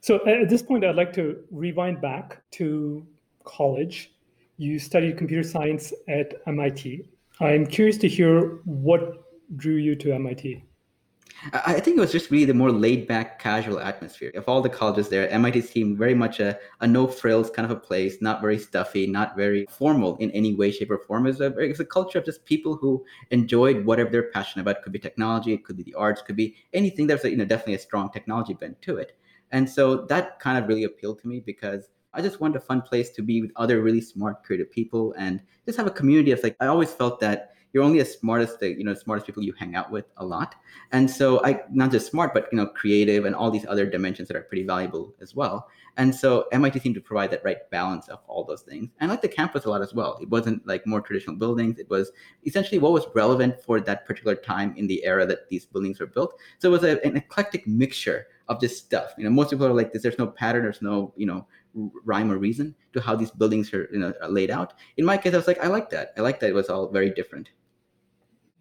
So 0.01 0.25
at 0.27 0.49
this 0.49 0.61
point, 0.61 0.83
I'd 0.83 0.95
like 0.95 1.13
to 1.13 1.43
rewind 1.51 2.01
back 2.01 2.41
to 2.53 3.05
college. 3.43 4.11
You 4.57 4.79
studied 4.79 5.17
computer 5.17 5.47
science 5.47 5.93
at 6.07 6.33
MIT. 6.47 7.07
I'm 7.39 7.65
curious 7.65 7.97
to 7.99 8.07
hear 8.07 8.59
what 8.65 9.23
drew 9.57 9.75
you 9.75 9.95
to 9.95 10.13
MIT. 10.13 10.63
I 11.53 11.79
think 11.79 11.97
it 11.97 11.99
was 11.99 12.11
just 12.11 12.29
really 12.29 12.45
the 12.45 12.53
more 12.53 12.71
laid 12.71 13.07
back, 13.07 13.39
casual 13.39 13.79
atmosphere. 13.79 14.31
Of 14.35 14.47
all 14.47 14.61
the 14.61 14.69
colleges 14.69 15.09
there, 15.09 15.27
MIT 15.29 15.61
seemed 15.61 15.97
very 15.97 16.13
much 16.13 16.39
a, 16.39 16.59
a 16.81 16.87
no 16.87 17.07
frills 17.07 17.49
kind 17.49 17.65
of 17.65 17.75
a 17.75 17.79
place, 17.79 18.21
not 18.21 18.41
very 18.41 18.59
stuffy, 18.59 19.07
not 19.07 19.35
very 19.35 19.65
formal 19.69 20.17
in 20.17 20.29
any 20.31 20.53
way, 20.53 20.71
shape, 20.71 20.91
or 20.91 20.99
form. 20.99 21.25
It's 21.25 21.39
a, 21.39 21.47
it's 21.57 21.79
a 21.79 21.85
culture 21.85 22.19
of 22.19 22.25
just 22.25 22.45
people 22.45 22.75
who 22.75 23.03
enjoyed 23.31 23.85
whatever 23.85 24.11
they're 24.11 24.29
passionate 24.31 24.63
about. 24.63 24.77
It 24.77 24.83
could 24.83 24.93
be 24.93 24.99
technology, 24.99 25.53
it 25.53 25.65
could 25.65 25.77
be 25.77 25.83
the 25.83 25.95
arts, 25.95 26.21
it 26.21 26.25
could 26.25 26.35
be 26.35 26.55
anything. 26.73 27.07
There's 27.07 27.25
a, 27.25 27.31
you 27.31 27.37
know, 27.37 27.45
definitely 27.45 27.75
a 27.75 27.79
strong 27.79 28.11
technology 28.11 28.53
bent 28.53 28.79
to 28.83 28.97
it. 28.97 29.17
And 29.51 29.69
so 29.69 30.05
that 30.05 30.39
kind 30.39 30.57
of 30.57 30.67
really 30.67 30.83
appealed 30.83 31.19
to 31.21 31.27
me 31.27 31.39
because 31.39 31.89
I 32.13 32.21
just 32.21 32.39
wanted 32.39 32.57
a 32.57 32.61
fun 32.61 32.81
place 32.81 33.09
to 33.11 33.21
be 33.21 33.41
with 33.41 33.51
other 33.55 33.81
really 33.81 34.01
smart, 34.01 34.43
creative 34.43 34.71
people 34.71 35.13
and 35.17 35.41
just 35.65 35.77
have 35.77 35.87
a 35.87 35.91
community 35.91 36.31
of 36.31 36.43
like, 36.43 36.55
I 36.59 36.67
always 36.67 36.91
felt 36.91 37.19
that 37.21 37.50
you're 37.73 37.83
only 37.83 37.99
as 37.99 38.13
smart 38.13 38.41
as 38.41 38.57
the 38.57 38.69
you 38.69 38.83
know 38.83 38.93
smartest 38.93 39.25
people 39.25 39.43
you 39.43 39.53
hang 39.53 39.75
out 39.75 39.91
with 39.91 40.05
a 40.17 40.25
lot. 40.25 40.55
And 40.91 41.09
so 41.09 41.43
i 41.45 41.61
not 41.71 41.91
just 41.91 42.09
smart 42.11 42.33
but 42.33 42.47
you 42.51 42.57
know 42.57 42.67
creative 42.67 43.25
and 43.25 43.35
all 43.35 43.51
these 43.51 43.65
other 43.67 43.85
dimensions 43.85 44.27
that 44.27 44.37
are 44.37 44.41
pretty 44.41 44.63
valuable 44.63 45.13
as 45.21 45.35
well. 45.35 45.67
And 45.97 46.13
so 46.15 46.47
mit 46.51 46.81
seemed 46.81 46.95
to 46.95 47.01
provide 47.01 47.31
that 47.31 47.43
right 47.43 47.69
balance 47.69 48.07
of 48.07 48.19
all 48.27 48.43
those 48.43 48.61
things. 48.61 48.89
And 48.99 49.11
I 49.11 49.13
like 49.13 49.21
the 49.21 49.27
campus 49.27 49.65
a 49.65 49.69
lot 49.69 49.81
as 49.81 49.93
well. 49.93 50.17
It 50.21 50.29
wasn't 50.29 50.65
like 50.65 50.87
more 50.87 51.01
traditional 51.01 51.35
buildings. 51.35 51.79
It 51.79 51.89
was 51.89 52.11
essentially 52.45 52.79
what 52.79 52.93
was 52.93 53.05
relevant 53.13 53.61
for 53.61 53.79
that 53.81 54.05
particular 54.05 54.35
time 54.35 54.73
in 54.77 54.87
the 54.87 55.03
era 55.03 55.25
that 55.25 55.49
these 55.49 55.65
buildings 55.65 55.99
were 55.99 56.07
built. 56.07 56.39
So 56.59 56.69
it 56.69 56.71
was 56.71 56.83
a, 56.83 57.05
an 57.05 57.17
eclectic 57.17 57.67
mixture 57.67 58.27
of 58.47 58.59
this 58.59 58.77
stuff. 58.77 59.13
You 59.17 59.23
know 59.23 59.29
most 59.29 59.49
people 59.49 59.65
are 59.65 59.73
like 59.73 59.93
this 59.93 60.03
there's 60.03 60.19
no 60.19 60.27
pattern. 60.27 60.63
There's 60.63 60.81
no 60.81 61.13
you 61.15 61.25
know 61.25 61.47
rhyme 62.03 62.31
or 62.31 62.37
reason 62.37 62.75
to 62.93 63.01
how 63.01 63.15
these 63.15 63.31
buildings 63.31 63.73
are, 63.73 63.87
you 63.91 63.99
know, 63.99 64.13
are 64.21 64.29
laid 64.29 64.51
out. 64.51 64.73
In 64.97 65.05
my 65.05 65.17
case, 65.17 65.33
I 65.33 65.37
was 65.37 65.47
like, 65.47 65.63
I 65.63 65.67
like 65.67 65.89
that. 65.91 66.13
I 66.17 66.21
like 66.21 66.39
that 66.41 66.49
it 66.49 66.53
was 66.53 66.69
all 66.69 66.89
very 66.89 67.09
different. 67.09 67.49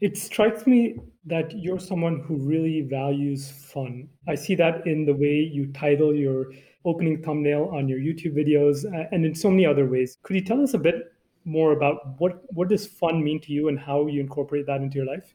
It 0.00 0.17
strikes 0.17 0.67
me 0.67 0.97
that 1.26 1.52
you're 1.56 1.79
someone 1.79 2.20
who 2.20 2.37
really 2.37 2.81
values 2.81 3.50
fun. 3.50 4.08
I 4.26 4.35
see 4.35 4.55
that 4.55 4.87
in 4.87 5.05
the 5.05 5.14
way 5.14 5.35
you 5.35 5.67
title 5.73 6.14
your 6.14 6.52
opening 6.87 7.23
thumbnail 7.23 7.70
on 7.75 7.87
your 7.87 7.99
YouTube 7.99 8.35
videos 8.35 8.87
uh, 8.87 9.08
and 9.12 9.26
in 9.26 9.35
so 9.35 9.50
many 9.50 9.67
other 9.67 9.87
ways. 9.87 10.17
Could 10.23 10.37
you 10.37 10.44
tell 10.44 10.62
us 10.62 10.73
a 10.73 10.79
bit 10.79 11.12
more 11.44 11.73
about 11.73 12.19
what 12.19 12.43
what 12.55 12.69
does 12.69 12.87
fun 12.87 13.23
mean 13.23 13.41
to 13.41 13.52
you 13.52 13.69
and 13.69 13.79
how 13.79 14.06
you 14.06 14.20
incorporate 14.20 14.67
that 14.67 14.81
into 14.81 14.97
your 14.97 15.06
life? 15.06 15.35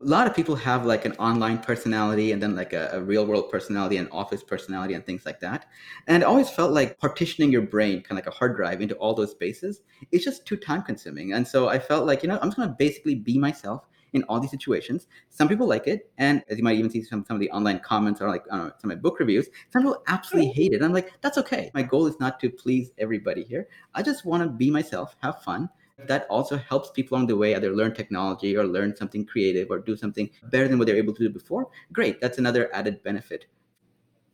A 0.00 0.04
lot 0.04 0.26
of 0.26 0.34
people 0.34 0.54
have 0.54 0.84
like 0.84 1.06
an 1.06 1.12
online 1.12 1.58
personality 1.58 2.32
and 2.32 2.42
then 2.42 2.54
like 2.54 2.74
a, 2.74 2.90
a, 2.92 3.00
real 3.00 3.26
world 3.26 3.50
personality 3.50 3.96
and 3.96 4.08
office 4.12 4.42
personality 4.42 4.92
and 4.92 5.06
things 5.06 5.24
like 5.24 5.40
that. 5.40 5.66
And 6.06 6.22
i 6.22 6.26
always 6.26 6.50
felt 6.50 6.72
like 6.72 6.98
partitioning 6.98 7.50
your 7.50 7.62
brain 7.62 8.02
kind 8.02 8.18
of 8.18 8.24
like 8.24 8.34
a 8.34 8.36
hard 8.36 8.56
drive 8.56 8.82
into 8.82 8.94
all 8.96 9.14
those 9.14 9.30
spaces 9.30 9.80
is 10.12 10.22
just 10.22 10.44
too 10.44 10.56
time 10.56 10.82
consuming. 10.82 11.32
And 11.32 11.46
so 11.46 11.68
i 11.68 11.78
felt 11.78 12.06
like 12.06 12.22
you 12.22 12.28
know 12.28 12.38
i'm 12.42 12.48
just 12.48 12.56
going 12.56 12.68
to 12.68 12.74
basically 12.78 13.14
be 13.14 13.38
myself 13.38 13.88
in 14.12 14.22
all 14.24 14.40
these 14.40 14.50
situations. 14.50 15.08
Some 15.30 15.48
people 15.48 15.66
like 15.66 15.86
it 15.86 16.10
and 16.18 16.42
as 16.48 16.58
you 16.58 16.64
might 16.64 16.78
even 16.78 16.90
see 16.90 17.02
some, 17.02 17.24
some 17.26 17.36
of 17.36 17.40
the 17.40 17.50
online 17.50 17.80
comments 17.80 18.20
or 18.20 18.28
like 18.28 18.46
know, 18.46 18.70
some 18.78 18.90
of 18.90 18.96
my 18.96 19.00
book 19.00 19.18
reviews 19.18 19.48
some 19.72 19.82
people 19.82 20.02
absolutely 20.08 20.52
hate 20.52 20.72
it. 20.72 20.82
I'm 20.82 20.92
like 20.92 21.12
that's 21.22 21.38
okay. 21.38 21.70
My 21.72 21.82
goal 21.82 22.06
is 22.06 22.20
not 22.20 22.38
to 22.40 22.50
please 22.50 22.92
everybody 22.98 23.44
here. 23.44 23.68
I 23.94 24.02
just 24.02 24.26
want 24.26 24.42
to 24.42 24.48
be 24.48 24.70
myself 24.70 25.16
have 25.22 25.42
fun 25.42 25.70
that 26.04 26.26
also 26.28 26.56
helps 26.56 26.90
people 26.90 27.16
along 27.16 27.26
the 27.26 27.36
way 27.36 27.54
either 27.54 27.74
learn 27.74 27.94
technology 27.94 28.56
or 28.56 28.66
learn 28.66 28.94
something 28.94 29.24
creative 29.24 29.70
or 29.70 29.78
do 29.78 29.96
something 29.96 30.28
better 30.50 30.68
than 30.68 30.78
what 30.78 30.86
they're 30.86 30.96
able 30.96 31.14
to 31.14 31.22
do 31.22 31.30
before 31.30 31.68
great 31.92 32.20
that's 32.20 32.38
another 32.38 32.74
added 32.74 33.02
benefit. 33.02 33.46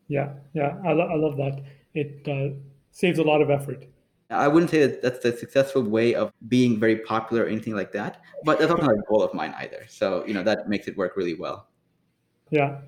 Yeah 0.09 0.35
yeah 0.55 0.77
i, 0.85 0.93
lo- 0.93 1.09
I 1.09 1.17
love 1.17 1.37
that. 1.37 1.63
It 1.95 2.27
uh, 2.27 2.57
saves 2.91 3.19
a 3.19 3.23
lot 3.23 3.43
of 3.43 3.51
effort. 3.51 3.85
I 4.31 4.49
wouldn't 4.49 4.71
say 4.71 4.87
that 4.87 5.03
that's 5.03 5.19
the 5.21 5.37
successful 5.37 5.83
way 5.83 6.15
of 6.15 6.33
being 6.49 6.81
very 6.81 6.97
popular 6.97 7.45
or 7.45 7.49
anything 7.49 7.75
like 7.75 7.93
that 7.93 8.23
but 8.45 8.59
that's 8.59 8.71
not 8.71 8.91
a 8.91 9.03
goal 9.09 9.23
of 9.23 9.33
mine 9.35 9.55
either. 9.59 9.85
So 9.89 10.25
you 10.27 10.35
know 10.35 10.43
that 10.43 10.69
makes 10.69 10.89
it 10.89 10.97
work 10.97 11.17
really 11.17 11.35
well. 11.35 11.69
Yeah. 12.51 12.81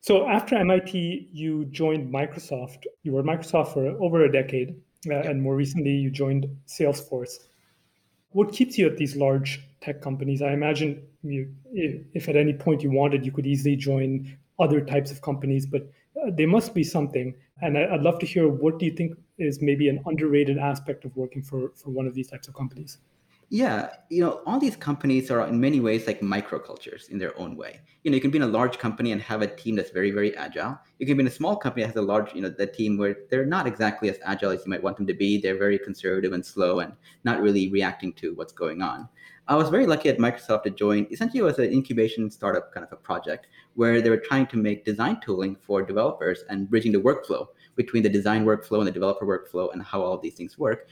So 0.00 0.28
after 0.28 0.62
mit 0.64 0.94
you 0.94 1.66
joined 1.66 2.12
microsoft. 2.12 2.84
You 3.02 3.12
were 3.12 3.20
at 3.20 3.26
microsoft 3.26 3.74
for 3.74 3.86
over 4.02 4.24
a 4.24 4.32
decade 4.32 4.76
uh, 5.10 5.16
and 5.16 5.42
more 5.42 5.54
recently 5.54 5.90
you 5.90 6.10
joined 6.10 6.46
salesforce 6.66 7.38
what 8.34 8.52
keeps 8.52 8.76
you 8.76 8.86
at 8.86 8.96
these 8.96 9.14
large 9.16 9.60
tech 9.80 10.02
companies? 10.02 10.42
I 10.42 10.52
imagine 10.52 11.02
you, 11.22 11.54
if 11.72 12.28
at 12.28 12.36
any 12.36 12.52
point 12.52 12.82
you 12.82 12.90
wanted, 12.90 13.24
you 13.24 13.30
could 13.30 13.46
easily 13.46 13.76
join 13.76 14.36
other 14.58 14.80
types 14.80 15.10
of 15.12 15.22
companies, 15.22 15.66
but 15.66 15.82
uh, 16.20 16.30
there 16.36 16.48
must 16.48 16.74
be 16.74 16.82
something. 16.82 17.34
And 17.62 17.78
I'd 17.78 18.02
love 18.02 18.18
to 18.18 18.26
hear 18.26 18.48
what 18.48 18.80
do 18.80 18.86
you 18.86 18.92
think 18.92 19.16
is 19.38 19.62
maybe 19.62 19.88
an 19.88 20.02
underrated 20.06 20.58
aspect 20.58 21.04
of 21.04 21.16
working 21.16 21.42
for, 21.42 21.70
for 21.76 21.90
one 21.90 22.06
of 22.06 22.14
these 22.14 22.28
types 22.28 22.48
of 22.48 22.54
companies? 22.54 22.98
Yeah, 23.50 23.90
you 24.08 24.22
know, 24.22 24.42
all 24.46 24.58
these 24.58 24.76
companies 24.76 25.30
are 25.30 25.46
in 25.46 25.60
many 25.60 25.78
ways 25.80 26.06
like 26.06 26.20
microcultures 26.20 27.08
in 27.10 27.18
their 27.18 27.38
own 27.38 27.56
way. 27.56 27.80
You 28.02 28.10
know, 28.10 28.14
you 28.16 28.20
can 28.20 28.30
be 28.30 28.38
in 28.38 28.42
a 28.42 28.48
large 28.48 28.78
company 28.78 29.12
and 29.12 29.20
have 29.22 29.42
a 29.42 29.46
team 29.46 29.76
that's 29.76 29.90
very, 29.90 30.10
very 30.10 30.36
agile. 30.36 30.78
You 30.98 31.06
can 31.06 31.16
be 31.16 31.22
in 31.22 31.26
a 31.26 31.30
small 31.30 31.56
company 31.56 31.82
that 31.82 31.88
has 31.88 31.96
a 31.96 32.02
large, 32.02 32.34
you 32.34 32.42
know, 32.42 32.48
the 32.48 32.66
team 32.66 32.96
where 32.96 33.16
they're 33.30 33.46
not 33.46 33.66
exactly 33.66 34.08
as 34.08 34.18
agile 34.24 34.50
as 34.50 34.64
you 34.64 34.70
might 34.70 34.82
want 34.82 34.96
them 34.96 35.06
to 35.06 35.14
be. 35.14 35.40
They're 35.40 35.58
very 35.58 35.78
conservative 35.78 36.32
and 36.32 36.44
slow 36.44 36.80
and 36.80 36.94
not 37.24 37.40
really 37.40 37.70
reacting 37.70 38.12
to 38.14 38.34
what's 38.34 38.52
going 38.52 38.82
on. 38.82 39.08
I 39.46 39.56
was 39.56 39.68
very 39.68 39.86
lucky 39.86 40.08
at 40.08 40.16
Microsoft 40.18 40.62
to 40.62 40.70
join. 40.70 41.06
Essentially, 41.10 41.40
it 41.40 41.42
was 41.42 41.58
an 41.58 41.70
incubation 41.70 42.30
startup 42.30 42.72
kind 42.72 42.84
of 42.84 42.92
a 42.92 42.96
project 42.96 43.46
where 43.74 44.00
they 44.00 44.08
were 44.08 44.16
trying 44.16 44.46
to 44.46 44.56
make 44.56 44.86
design 44.86 45.20
tooling 45.20 45.54
for 45.54 45.82
developers 45.82 46.44
and 46.48 46.70
bridging 46.70 46.92
the 46.92 47.00
workflow 47.00 47.46
between 47.76 48.02
the 48.02 48.08
design 48.08 48.46
workflow 48.46 48.78
and 48.78 48.86
the 48.86 48.92
developer 48.92 49.26
workflow 49.26 49.70
and 49.72 49.82
how 49.82 50.00
all 50.00 50.16
these 50.16 50.34
things 50.34 50.58
work 50.58 50.88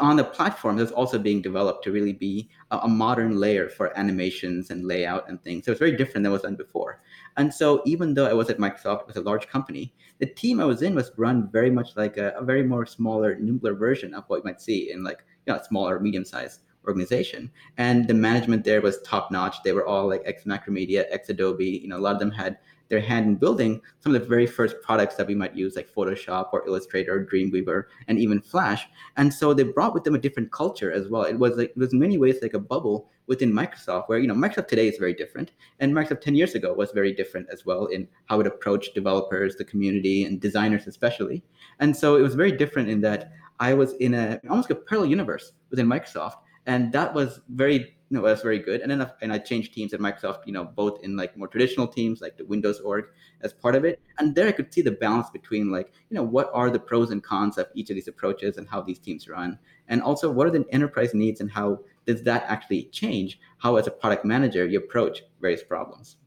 on 0.00 0.16
the 0.16 0.24
platform 0.24 0.76
that's 0.76 0.92
also 0.92 1.18
being 1.18 1.42
developed 1.42 1.84
to 1.84 1.92
really 1.92 2.12
be 2.12 2.48
a, 2.70 2.78
a, 2.78 2.88
modern 2.88 3.38
layer 3.38 3.68
for 3.68 3.96
animations 3.98 4.70
and 4.70 4.86
layout 4.86 5.28
and 5.28 5.42
things. 5.42 5.64
So 5.64 5.72
it's 5.72 5.78
very 5.78 5.96
different 5.96 6.24
than 6.24 6.32
was 6.32 6.42
done 6.42 6.56
before. 6.56 7.00
And 7.36 7.52
so 7.52 7.82
even 7.84 8.14
though 8.14 8.26
I 8.26 8.32
was 8.32 8.48
at 8.48 8.58
Microsoft, 8.58 9.02
it 9.02 9.06
was 9.08 9.16
a 9.16 9.22
large 9.22 9.48
company, 9.48 9.92
the 10.18 10.26
team 10.26 10.60
I 10.60 10.64
was 10.64 10.82
in 10.82 10.94
was 10.94 11.12
run 11.16 11.50
very 11.50 11.70
much 11.70 11.96
like 11.96 12.16
a, 12.16 12.30
a 12.30 12.44
very 12.44 12.62
more 12.62 12.86
smaller, 12.86 13.34
nimbler 13.34 13.74
version 13.74 14.14
of 14.14 14.24
what 14.28 14.38
you 14.38 14.44
might 14.44 14.60
see 14.60 14.92
in 14.92 15.04
like 15.04 15.24
you 15.46 15.52
know, 15.52 15.58
a 15.58 15.64
smaller, 15.64 15.98
medium-sized 15.98 16.60
organization. 16.86 17.50
And 17.76 18.08
the 18.08 18.14
management 18.14 18.64
there 18.64 18.80
was 18.80 19.00
top 19.02 19.30
notch. 19.30 19.62
They 19.62 19.72
were 19.72 19.86
all 19.86 20.08
like 20.08 20.22
ex 20.24 20.44
Macromedia, 20.44 21.04
ex 21.10 21.28
Adobe. 21.28 21.80
You 21.82 21.88
know, 21.88 21.98
a 21.98 22.00
lot 22.00 22.14
of 22.14 22.20
them 22.20 22.30
had 22.30 22.58
their 22.92 23.00
hand 23.00 23.26
in 23.26 23.34
building 23.36 23.80
some 24.00 24.14
of 24.14 24.20
the 24.20 24.28
very 24.28 24.46
first 24.46 24.76
products 24.82 25.14
that 25.16 25.26
we 25.26 25.34
might 25.34 25.56
use, 25.56 25.76
like 25.76 25.92
Photoshop 25.92 26.50
or 26.52 26.66
Illustrator 26.66 27.14
or 27.14 27.24
Dreamweaver 27.24 27.84
and 28.06 28.18
even 28.18 28.38
Flash. 28.38 28.86
And 29.16 29.32
so 29.32 29.54
they 29.54 29.62
brought 29.62 29.94
with 29.94 30.04
them 30.04 30.14
a 30.14 30.18
different 30.18 30.52
culture 30.52 30.92
as 30.92 31.08
well. 31.08 31.22
It 31.22 31.38
was 31.38 31.56
like 31.56 31.70
it 31.70 31.78
was 31.78 31.94
in 31.94 31.98
many 31.98 32.18
ways 32.18 32.36
like 32.42 32.52
a 32.52 32.58
bubble 32.58 33.08
within 33.26 33.50
Microsoft, 33.50 34.08
where 34.08 34.18
you 34.18 34.26
know 34.26 34.34
Microsoft 34.34 34.68
today 34.68 34.88
is 34.88 34.98
very 34.98 35.14
different, 35.14 35.52
and 35.80 35.94
Microsoft 35.94 36.20
10 36.20 36.34
years 36.34 36.54
ago 36.54 36.74
was 36.74 36.90
very 36.92 37.14
different 37.14 37.48
as 37.50 37.64
well 37.64 37.86
in 37.86 38.06
how 38.26 38.38
it 38.40 38.46
approached 38.46 38.94
developers, 38.94 39.56
the 39.56 39.64
community, 39.64 40.26
and 40.26 40.38
designers 40.38 40.86
especially. 40.86 41.42
And 41.80 41.96
so 41.96 42.16
it 42.16 42.20
was 42.20 42.34
very 42.34 42.52
different 42.52 42.90
in 42.90 43.00
that 43.00 43.32
I 43.58 43.72
was 43.72 43.94
in 43.94 44.12
a 44.12 44.38
almost 44.50 44.70
a 44.70 44.74
parallel 44.74 45.08
universe 45.08 45.52
within 45.70 45.86
Microsoft, 45.86 46.36
and 46.66 46.92
that 46.92 47.14
was 47.14 47.40
very 47.48 47.96
you 48.12 48.18
know, 48.18 48.26
that's 48.26 48.42
very 48.42 48.58
good. 48.58 48.82
And 48.82 48.90
then 48.90 49.00
uh, 49.00 49.10
and 49.22 49.32
I 49.32 49.38
changed 49.38 49.72
teams 49.72 49.94
at 49.94 50.00
Microsoft, 50.00 50.40
you 50.44 50.52
know, 50.52 50.64
both 50.64 51.02
in 51.02 51.16
like 51.16 51.34
more 51.34 51.48
traditional 51.48 51.86
teams 51.88 52.20
like 52.20 52.36
the 52.36 52.44
Windows 52.44 52.78
org 52.78 53.06
as 53.40 53.54
part 53.54 53.74
of 53.74 53.86
it. 53.86 54.02
And 54.18 54.34
there 54.34 54.46
I 54.46 54.52
could 54.52 54.70
see 54.70 54.82
the 54.82 54.90
balance 54.90 55.30
between 55.30 55.70
like, 55.70 55.90
you 56.10 56.16
know, 56.16 56.22
what 56.22 56.50
are 56.52 56.68
the 56.68 56.78
pros 56.78 57.10
and 57.10 57.22
cons 57.22 57.56
of 57.56 57.68
each 57.74 57.88
of 57.88 57.94
these 57.94 58.08
approaches 58.08 58.58
and 58.58 58.68
how 58.68 58.82
these 58.82 58.98
teams 58.98 59.28
run. 59.28 59.58
And 59.88 60.02
also 60.02 60.30
what 60.30 60.46
are 60.46 60.50
the 60.50 60.66
enterprise 60.72 61.14
needs 61.14 61.40
and 61.40 61.50
how 61.50 61.78
does 62.04 62.22
that 62.24 62.44
actually 62.48 62.84
change 62.92 63.40
how 63.56 63.76
as 63.76 63.86
a 63.86 63.90
product 63.90 64.26
manager 64.26 64.66
you 64.66 64.78
approach 64.78 65.22
various 65.40 65.62
problems. 65.62 66.18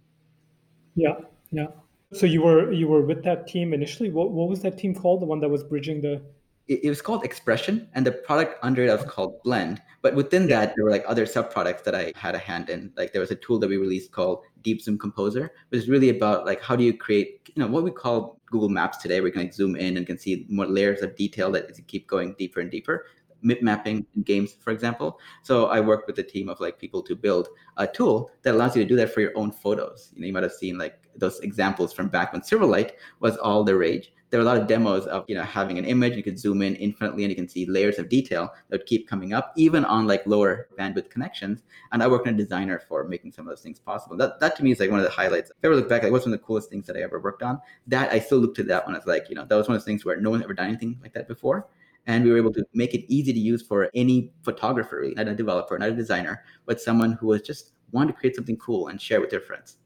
Yeah, 0.96 1.18
yeah. 1.52 1.68
So 2.14 2.26
you 2.26 2.42
were 2.42 2.72
you 2.72 2.88
were 2.88 3.02
with 3.02 3.24
that 3.26 3.46
team 3.46 3.76
initially. 3.76 4.10
What 4.10 4.32
what 4.32 4.50
was 4.50 4.64
that 4.64 4.80
team 4.80 4.96
called? 4.96 5.22
The 5.22 5.28
one 5.28 5.40
that 5.42 5.50
was 5.50 5.64
bridging 5.64 6.02
the 6.02 6.24
it, 6.68 6.86
it 6.86 6.90
was 6.90 7.02
called 7.02 7.24
Expression, 7.24 7.88
and 7.94 8.06
the 8.06 8.12
product 8.12 8.58
under 8.64 8.84
it 8.84 8.92
was 8.92 9.10
called 9.10 9.42
Blend. 9.44 9.82
But 10.02 10.16
within 10.16 10.48
that, 10.48 10.74
there 10.76 10.86
were 10.86 10.92
like 10.92 11.04
other 11.08 11.26
sub 11.26 11.52
products 11.52 11.84
that 11.84 11.96
I 11.96 12.14
had 12.16 12.36
a 12.36 12.40
hand 12.40 12.70
in. 12.70 12.92
Like 12.96 13.12
there 13.12 13.22
was 13.22 13.32
a 13.32 13.36
tool 13.36 13.60
that 13.60 13.70
we 13.70 13.78
released 13.78 14.12
called 14.12 14.44
Deep 14.62 14.82
Zoom 14.82 14.98
Composer, 14.98 15.52
which 15.70 15.82
is 15.82 15.90
really 15.90 16.10
about 16.10 16.46
like 16.46 16.62
how 16.62 16.76
do 16.76 16.84
you 16.84 16.98
create, 16.98 17.50
you 17.54 17.62
know, 17.62 17.68
what 17.68 17.84
we 17.84 17.92
call 17.92 18.40
Google 18.48 18.70
Maps 18.70 18.98
today, 18.98 19.20
where 19.20 19.28
you 19.28 19.34
can 19.34 19.44
like 19.44 19.54
zoom 19.54 19.76
in 19.76 19.98
and 19.98 20.08
can 20.08 20.18
see 20.18 20.46
more 20.50 20.66
layers 20.66 21.02
of 21.02 21.16
detail 21.16 21.52
that 21.52 21.72
keep 21.88 22.08
going 22.08 22.36
deeper 22.38 22.60
and 22.60 22.72
deeper. 22.72 23.06
Mip 23.42 23.62
mapping 23.62 24.08
in 24.16 24.24
games, 24.24 24.56
for 24.60 24.72
example. 24.72 25.20
So 25.44 25.68
I 25.68 25.80
worked 25.80 26.08
with 26.08 26.18
a 26.18 26.24
team 26.24 26.50
of 26.50 26.60
like 26.60 26.80
people 26.80 27.04
to 27.04 27.16
build 27.16 27.50
a 27.78 27.86
tool 27.86 28.32
that 28.42 28.56
allows 28.56 28.76
you 28.76 28.82
to 28.82 28.90
do 28.90 28.96
that 28.96 29.14
for 29.14 29.22
your 29.22 29.38
own 29.38 29.52
photos. 29.52 30.12
You 30.16 30.22
know, 30.22 30.28
you 30.28 30.34
might 30.34 30.42
have 30.42 30.54
seen 30.54 30.80
like 30.80 30.98
those 31.16 31.40
examples 31.42 31.94
from 31.94 32.08
back 32.08 32.34
when 32.34 32.42
Silverlight 32.42 32.94
was 33.20 33.38
all 33.38 33.64
the 33.64 33.76
rage 33.76 34.14
there 34.30 34.40
were 34.40 34.44
a 34.44 34.48
lot 34.48 34.58
of 34.58 34.68
demos 34.68 35.06
of 35.08 35.24
you 35.28 35.36
know 35.36 35.44
having 35.44 35.78
an 35.78 35.86
image 35.86 36.16
you 36.16 36.24
could 36.24 36.40
zoom 36.40 36.62
in 36.62 36.76
infinitely 36.76 37.24
and 37.24 37.32
you 37.32 37.36
can 37.36 37.48
see 37.48 37.66
layers 37.66 38.00
of 38.00 38.10
detail 38.10 38.52
that 38.70 38.80
would 38.80 38.86
keep 38.86 39.08
coming 39.08 39.34
up 39.34 39.54
even 39.56 39.86
on 39.86 40.08
like 40.08 40.26
lower 40.26 40.68
bandwidth 40.78 41.10
connections. 41.10 41.64
And 41.92 42.02
i 42.02 42.08
worked 42.08 42.28
on 42.28 42.34
a 42.34 42.38
designer 42.38 42.82
for 42.88 43.04
making 43.06 43.32
some 43.32 43.46
of 43.46 43.52
those 43.52 43.62
things 43.62 43.80
possible. 43.80 44.18
That, 44.18 44.40
that 44.40 44.56
to 44.58 44.64
me 44.64 44.72
is 44.72 44.80
like 44.80 44.92
one 44.92 45.00
of 45.00 45.06
the 45.06 45.12
highlights. 45.12 45.52
If 45.52 45.58
i 45.64 45.68
ever 45.68 45.76
look 45.76 45.90
back 45.90 46.04
like 46.04 46.12
what's 46.12 46.26
one 46.26 46.34
of 46.34 46.40
the 46.40 46.46
coolest 46.46 46.70
things 46.70 46.88
that 46.88 46.98
i 46.98 47.02
ever 47.02 47.20
worked 47.20 47.44
on? 47.44 47.62
That 47.88 48.12
i 48.12 48.20
still 48.20 48.40
look 48.40 48.56
to 48.56 48.64
that 48.64 48.86
one 48.86 48.96
as 48.96 49.06
like 49.06 49.30
you 49.30 49.36
know 49.36 49.46
that 49.46 49.56
was 49.56 49.68
one 49.68 49.76
of 49.76 49.82
those 49.82 49.86
things 49.86 50.06
where 50.06 50.20
no 50.20 50.32
one's 50.32 50.44
ever 50.44 50.54
done 50.54 50.68
anything 50.68 50.98
like 51.02 51.14
that 51.14 51.28
before. 51.28 51.68
And 52.08 52.24
we 52.24 52.30
were 52.30 52.38
able 52.38 52.54
to 52.54 52.64
make 52.74 52.94
it 52.94 53.12
easy 53.12 53.34
to 53.34 53.40
use 53.40 53.64
for 53.64 53.90
any 53.96 54.32
photographer 54.44 55.12
not 55.16 55.28
a 55.28 55.36
developer 55.36 55.78
not 55.78 55.90
a 55.90 55.96
designer 55.96 56.44
but 56.66 56.82
someone 56.82 57.14
who 57.14 57.28
was 57.28 57.42
just 57.42 57.72
wanted 57.92 58.14
to 58.14 58.20
create 58.20 58.36
something 58.36 58.58
cool 58.58 58.88
and 58.88 59.02
share 59.02 59.22
with 59.22 59.30
their 59.30 59.40
friends 59.40 59.78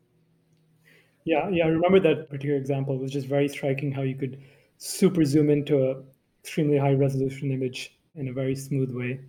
yeah, 1.29 1.47
yeah, 1.49 1.65
I 1.65 1.67
remember 1.67 1.99
that 1.99 2.29
particular 2.29 2.57
example. 2.57 2.95
It 2.95 3.01
was 3.01 3.11
just 3.11 3.27
very 3.27 3.47
striking 3.47 3.91
how 3.91 4.01
you 4.01 4.15
could 4.15 4.41
super 4.77 5.23
zoom 5.23 5.51
into 5.51 5.89
a 5.89 6.01
extremely 6.41 6.77
high 6.77 6.93
resolution 6.93 7.51
image 7.51 7.97
in 8.15 8.29
a 8.29 8.33
very 8.33 8.55
smooth 8.55 8.91
way. 8.91 9.19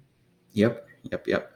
Yep, 0.52 0.86
yep, 1.12 1.26
yep. 1.26 1.52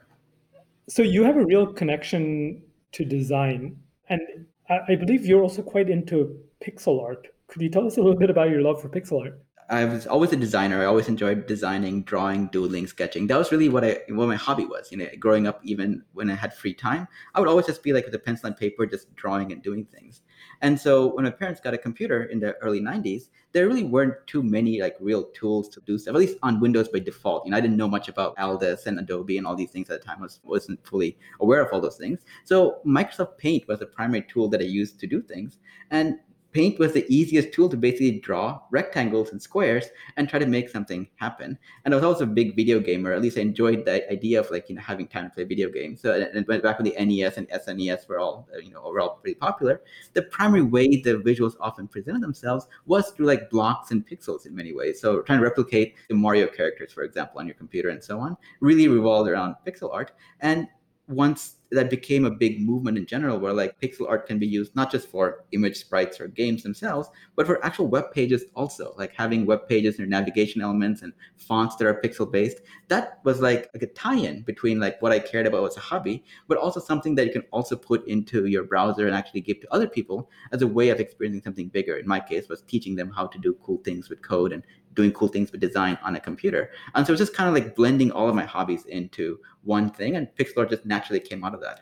So 0.87 1.01
you 1.01 1.23
have 1.23 1.37
a 1.37 1.43
real 1.43 1.65
connection 1.65 2.61
to 2.91 3.03
design, 3.03 3.75
and 4.09 4.21
I, 4.69 4.95
believe 4.95 5.25
you're 5.25 5.41
also 5.41 5.63
quite 5.63 5.89
into 5.89 6.37
pixel 6.63 7.01
art. 7.01 7.27
Could 7.47 7.63
you 7.63 7.69
tell 7.69 7.87
us 7.87 7.97
a 7.97 8.01
little 8.01 8.19
bit 8.19 8.29
about 8.29 8.51
your 8.51 8.61
love 8.61 8.79
for 8.81 8.89
pixel 8.89 9.23
art? 9.23 9.39
I 9.69 9.85
was 9.85 10.05
always 10.05 10.31
a 10.31 10.35
designer. 10.35 10.81
I 10.81 10.85
always 10.85 11.07
enjoyed 11.07 11.47
designing, 11.47 12.03
drawing, 12.03 12.47
doodling, 12.47 12.85
sketching. 12.85 13.25
That 13.27 13.37
was 13.37 13.51
really 13.51 13.67
what 13.67 13.83
I 13.83 14.01
what 14.09 14.27
my 14.27 14.35
hobby 14.35 14.65
was. 14.65 14.91
You 14.91 14.99
know, 14.99 15.07
growing 15.19 15.47
up, 15.47 15.59
even 15.63 16.03
when 16.13 16.29
I 16.29 16.35
had 16.35 16.53
free 16.53 16.73
time, 16.73 17.07
I 17.33 17.39
would 17.39 17.49
always 17.49 17.65
just 17.65 17.81
be 17.81 17.91
like 17.91 18.05
with 18.05 18.13
a 18.13 18.19
pencil 18.19 18.47
and 18.47 18.57
paper, 18.57 18.85
just 18.85 19.13
drawing 19.15 19.51
and 19.51 19.63
doing 19.63 19.85
things. 19.85 20.21
And 20.61 20.79
so 20.79 21.13
when 21.15 21.25
my 21.25 21.31
parents 21.31 21.61
got 21.61 21.73
a 21.73 21.77
computer 21.77 22.23
in 22.25 22.39
the 22.39 22.53
early 22.61 22.79
90s, 22.79 23.29
there 23.51 23.67
really 23.67 23.83
weren't 23.83 24.15
too 24.27 24.43
many 24.43 24.81
like 24.81 24.95
real 24.99 25.23
tools 25.33 25.69
to 25.69 25.81
do 25.81 25.97
stuff, 25.97 26.15
at 26.15 26.19
least 26.19 26.37
on 26.43 26.59
Windows 26.59 26.89
by 26.89 26.99
default. 26.99 27.45
You 27.45 27.51
know, 27.51 27.57
I 27.57 27.61
didn't 27.61 27.77
know 27.77 27.87
much 27.87 28.09
about 28.09 28.37
Aldus 28.37 28.85
and 28.85 28.99
Adobe 28.99 29.37
and 29.37 29.47
all 29.47 29.55
these 29.55 29.71
things 29.71 29.89
at 29.89 30.01
the 30.01 30.05
time. 30.05 30.17
I 30.19 30.23
was, 30.23 30.39
wasn't 30.43 30.85
fully 30.85 31.17
aware 31.39 31.61
of 31.61 31.71
all 31.71 31.79
those 31.79 31.97
things. 31.97 32.21
So 32.43 32.79
Microsoft 32.85 33.37
Paint 33.37 33.67
was 33.67 33.79
the 33.79 33.85
primary 33.85 34.23
tool 34.23 34.49
that 34.49 34.61
I 34.61 34.65
used 34.65 34.99
to 34.99 35.07
do 35.07 35.21
things. 35.21 35.59
And 35.91 36.19
Paint 36.55 36.79
was 36.79 36.93
the 36.93 37.05
easiest 37.13 37.51
tool 37.51 37.67
to 37.67 37.75
basically 37.75 38.17
draw 38.19 38.61
rectangles 38.71 39.33
and 39.33 39.41
squares 39.41 39.87
and 40.15 40.29
try 40.29 40.39
to 40.39 40.45
make 40.45 40.69
something 40.69 41.05
happen. 41.17 41.59
And 41.83 41.93
I 41.93 41.97
was 41.97 42.05
also 42.05 42.23
a 42.23 42.27
big 42.27 42.55
video 42.55 42.79
gamer. 42.79 43.11
At 43.11 43.21
least 43.21 43.37
I 43.37 43.41
enjoyed 43.41 43.83
the 43.83 44.09
idea 44.09 44.39
of 44.39 44.49
like 44.49 44.69
you 44.69 44.75
know 44.75 44.81
having 44.81 45.05
time 45.05 45.25
to 45.25 45.35
play 45.35 45.43
video 45.43 45.69
games. 45.69 45.99
So 45.99 46.13
and 46.13 46.47
back 46.47 46.79
when 46.79 46.85
the 46.85 46.95
NES 46.97 47.35
and 47.35 47.49
SNES 47.49 48.07
were 48.07 48.19
all 48.19 48.47
uh, 48.55 48.59
you 48.59 48.71
know 48.71 48.81
were 48.83 49.01
all 49.01 49.15
pretty 49.21 49.35
popular, 49.35 49.81
the 50.13 50.21
primary 50.21 50.61
way 50.61 50.87
the 50.87 51.15
visuals 51.15 51.55
often 51.59 51.89
presented 51.89 52.21
themselves 52.21 52.67
was 52.85 53.11
through 53.11 53.25
like 53.25 53.49
blocks 53.49 53.91
and 53.91 54.07
pixels 54.07 54.45
in 54.45 54.55
many 54.55 54.73
ways. 54.73 55.01
So 55.01 55.23
trying 55.23 55.39
to 55.39 55.43
replicate 55.43 55.95
the 56.07 56.15
Mario 56.15 56.47
characters, 56.47 56.93
for 56.93 57.03
example, 57.03 57.41
on 57.41 57.47
your 57.47 57.55
computer 57.55 57.89
and 57.89 58.01
so 58.01 58.17
on, 58.17 58.37
really 58.61 58.87
revolved 58.87 59.29
around 59.29 59.55
pixel 59.67 59.93
art. 59.93 60.13
And 60.39 60.69
once 61.07 61.55
that 61.71 61.89
became 61.89 62.25
a 62.25 62.31
big 62.31 62.61
movement 62.61 62.97
in 62.97 63.05
general 63.05 63.37
where 63.37 63.53
like 63.53 63.79
pixel 63.79 64.07
art 64.09 64.25
can 64.27 64.39
be 64.39 64.47
used 64.47 64.75
not 64.75 64.91
just 64.91 65.07
for 65.07 65.43
image 65.51 65.77
sprites 65.77 66.19
or 66.19 66.27
games 66.27 66.63
themselves 66.63 67.09
but 67.35 67.45
for 67.45 67.63
actual 67.65 67.87
web 67.87 68.11
pages 68.11 68.45
also 68.55 68.93
like 68.97 69.13
having 69.13 69.45
web 69.45 69.67
pages 69.67 69.99
and 69.99 70.09
navigation 70.09 70.61
elements 70.61 71.01
and 71.01 71.13
fonts 71.37 71.75
that 71.75 71.85
are 71.85 72.01
pixel 72.01 72.31
based. 72.31 72.61
That 72.87 73.19
was 73.23 73.41
like, 73.41 73.69
a 73.75 73.85
tie-in 73.87 74.41
between 74.43 74.79
like 74.79 75.01
what 75.01 75.11
i 75.11 75.19
cared 75.19 75.45
about 75.45 75.65
as 75.65 75.77
a 75.77 75.81
hobby 75.81 76.23
but 76.47 76.57
also 76.57 76.79
something 76.79 77.13
that 77.15 77.25
you 77.27 77.31
can 77.31 77.43
also 77.51 77.75
put 77.75 78.07
into 78.07 78.45
your 78.45 78.63
browser 78.63 79.05
and 79.05 79.15
actually 79.15 79.41
give 79.41 79.59
to 79.61 79.73
other 79.73 79.87
people 79.87 80.29
as 80.51 80.61
a 80.61 80.67
way 80.67 80.89
of 80.89 80.99
experiencing 80.99 81.43
something 81.43 81.67
bigger. 81.67 81.97
In 81.97 82.07
my 82.07 82.19
case 82.19 82.47
was 82.47 82.61
teaching 82.61 82.95
them 82.95 83.11
how 83.11 83.27
to 83.27 83.37
do 83.37 83.53
cool 83.61 83.81
things 83.83 84.09
with 84.09 84.21
code 84.21 84.53
and 84.53 84.63
doing 84.95 85.11
cool 85.11 85.27
things 85.27 85.51
with 85.51 85.61
design 85.61 85.97
on 86.03 86.15
a 86.15 86.19
computer. 86.19 86.71
And 86.93 87.05
so 87.05 87.13
it's 87.13 87.19
just 87.19 87.35
kind 87.35 87.47
of 87.47 87.53
like 87.53 87.75
blending 87.75 88.11
all 88.11 88.27
of 88.27 88.35
my 88.35 88.45
hobbies 88.45 88.85
into 88.85 89.39
one 89.63 89.89
thing, 89.91 90.15
and 90.15 90.27
pixel 90.37 90.59
art 90.59 90.69
just 90.69 90.85
naturally 90.85 91.19
came 91.19 91.43
out 91.43 91.53
of 91.53 91.61
that. 91.61 91.81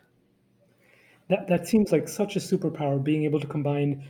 That 1.28 1.48
that 1.48 1.66
seems 1.66 1.92
like 1.92 2.08
such 2.08 2.36
a 2.36 2.40
superpower, 2.40 3.02
being 3.02 3.24
able 3.24 3.40
to 3.40 3.46
combine 3.46 4.06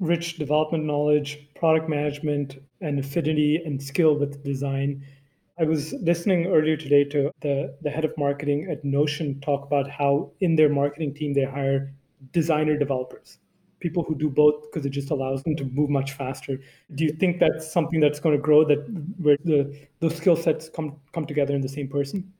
rich 0.00 0.36
development 0.36 0.84
knowledge, 0.84 1.48
product 1.54 1.88
management, 1.88 2.56
and 2.80 2.98
affinity 2.98 3.62
and 3.64 3.82
skill 3.82 4.16
with 4.16 4.44
design. 4.44 5.04
I 5.58 5.64
was 5.64 5.92
listening 5.94 6.46
earlier 6.46 6.76
today 6.76 7.04
to 7.04 7.30
the, 7.40 7.76
the 7.82 7.90
head 7.90 8.04
of 8.04 8.12
marketing 8.18 8.68
at 8.70 8.84
Notion 8.84 9.40
talk 9.40 9.64
about 9.64 9.88
how 9.88 10.32
in 10.40 10.56
their 10.56 10.68
marketing 10.68 11.14
team 11.14 11.32
they 11.32 11.44
hire 11.44 11.94
designer 12.32 12.76
developers 12.76 13.38
people 13.84 14.02
who 14.02 14.14
do 14.16 14.28
both 14.30 14.62
because 14.62 14.84
it 14.86 14.90
just 14.90 15.10
allows 15.10 15.44
them 15.44 15.54
to 15.56 15.64
move 15.78 15.90
much 15.90 16.12
faster. 16.12 16.60
Do 16.96 17.04
you 17.04 17.12
think 17.12 17.38
that's 17.38 17.72
something 17.72 18.00
that's 18.00 18.20
going 18.20 18.36
to 18.36 18.42
grow 18.42 18.64
that 18.64 18.80
where 19.24 19.38
the 19.44 19.58
those 20.00 20.16
skill 20.16 20.36
sets 20.36 20.68
come 20.68 20.96
come 21.12 21.26
together 21.26 21.54
in 21.54 21.60
the 21.60 21.74
same 21.78 21.88
person? 21.88 22.33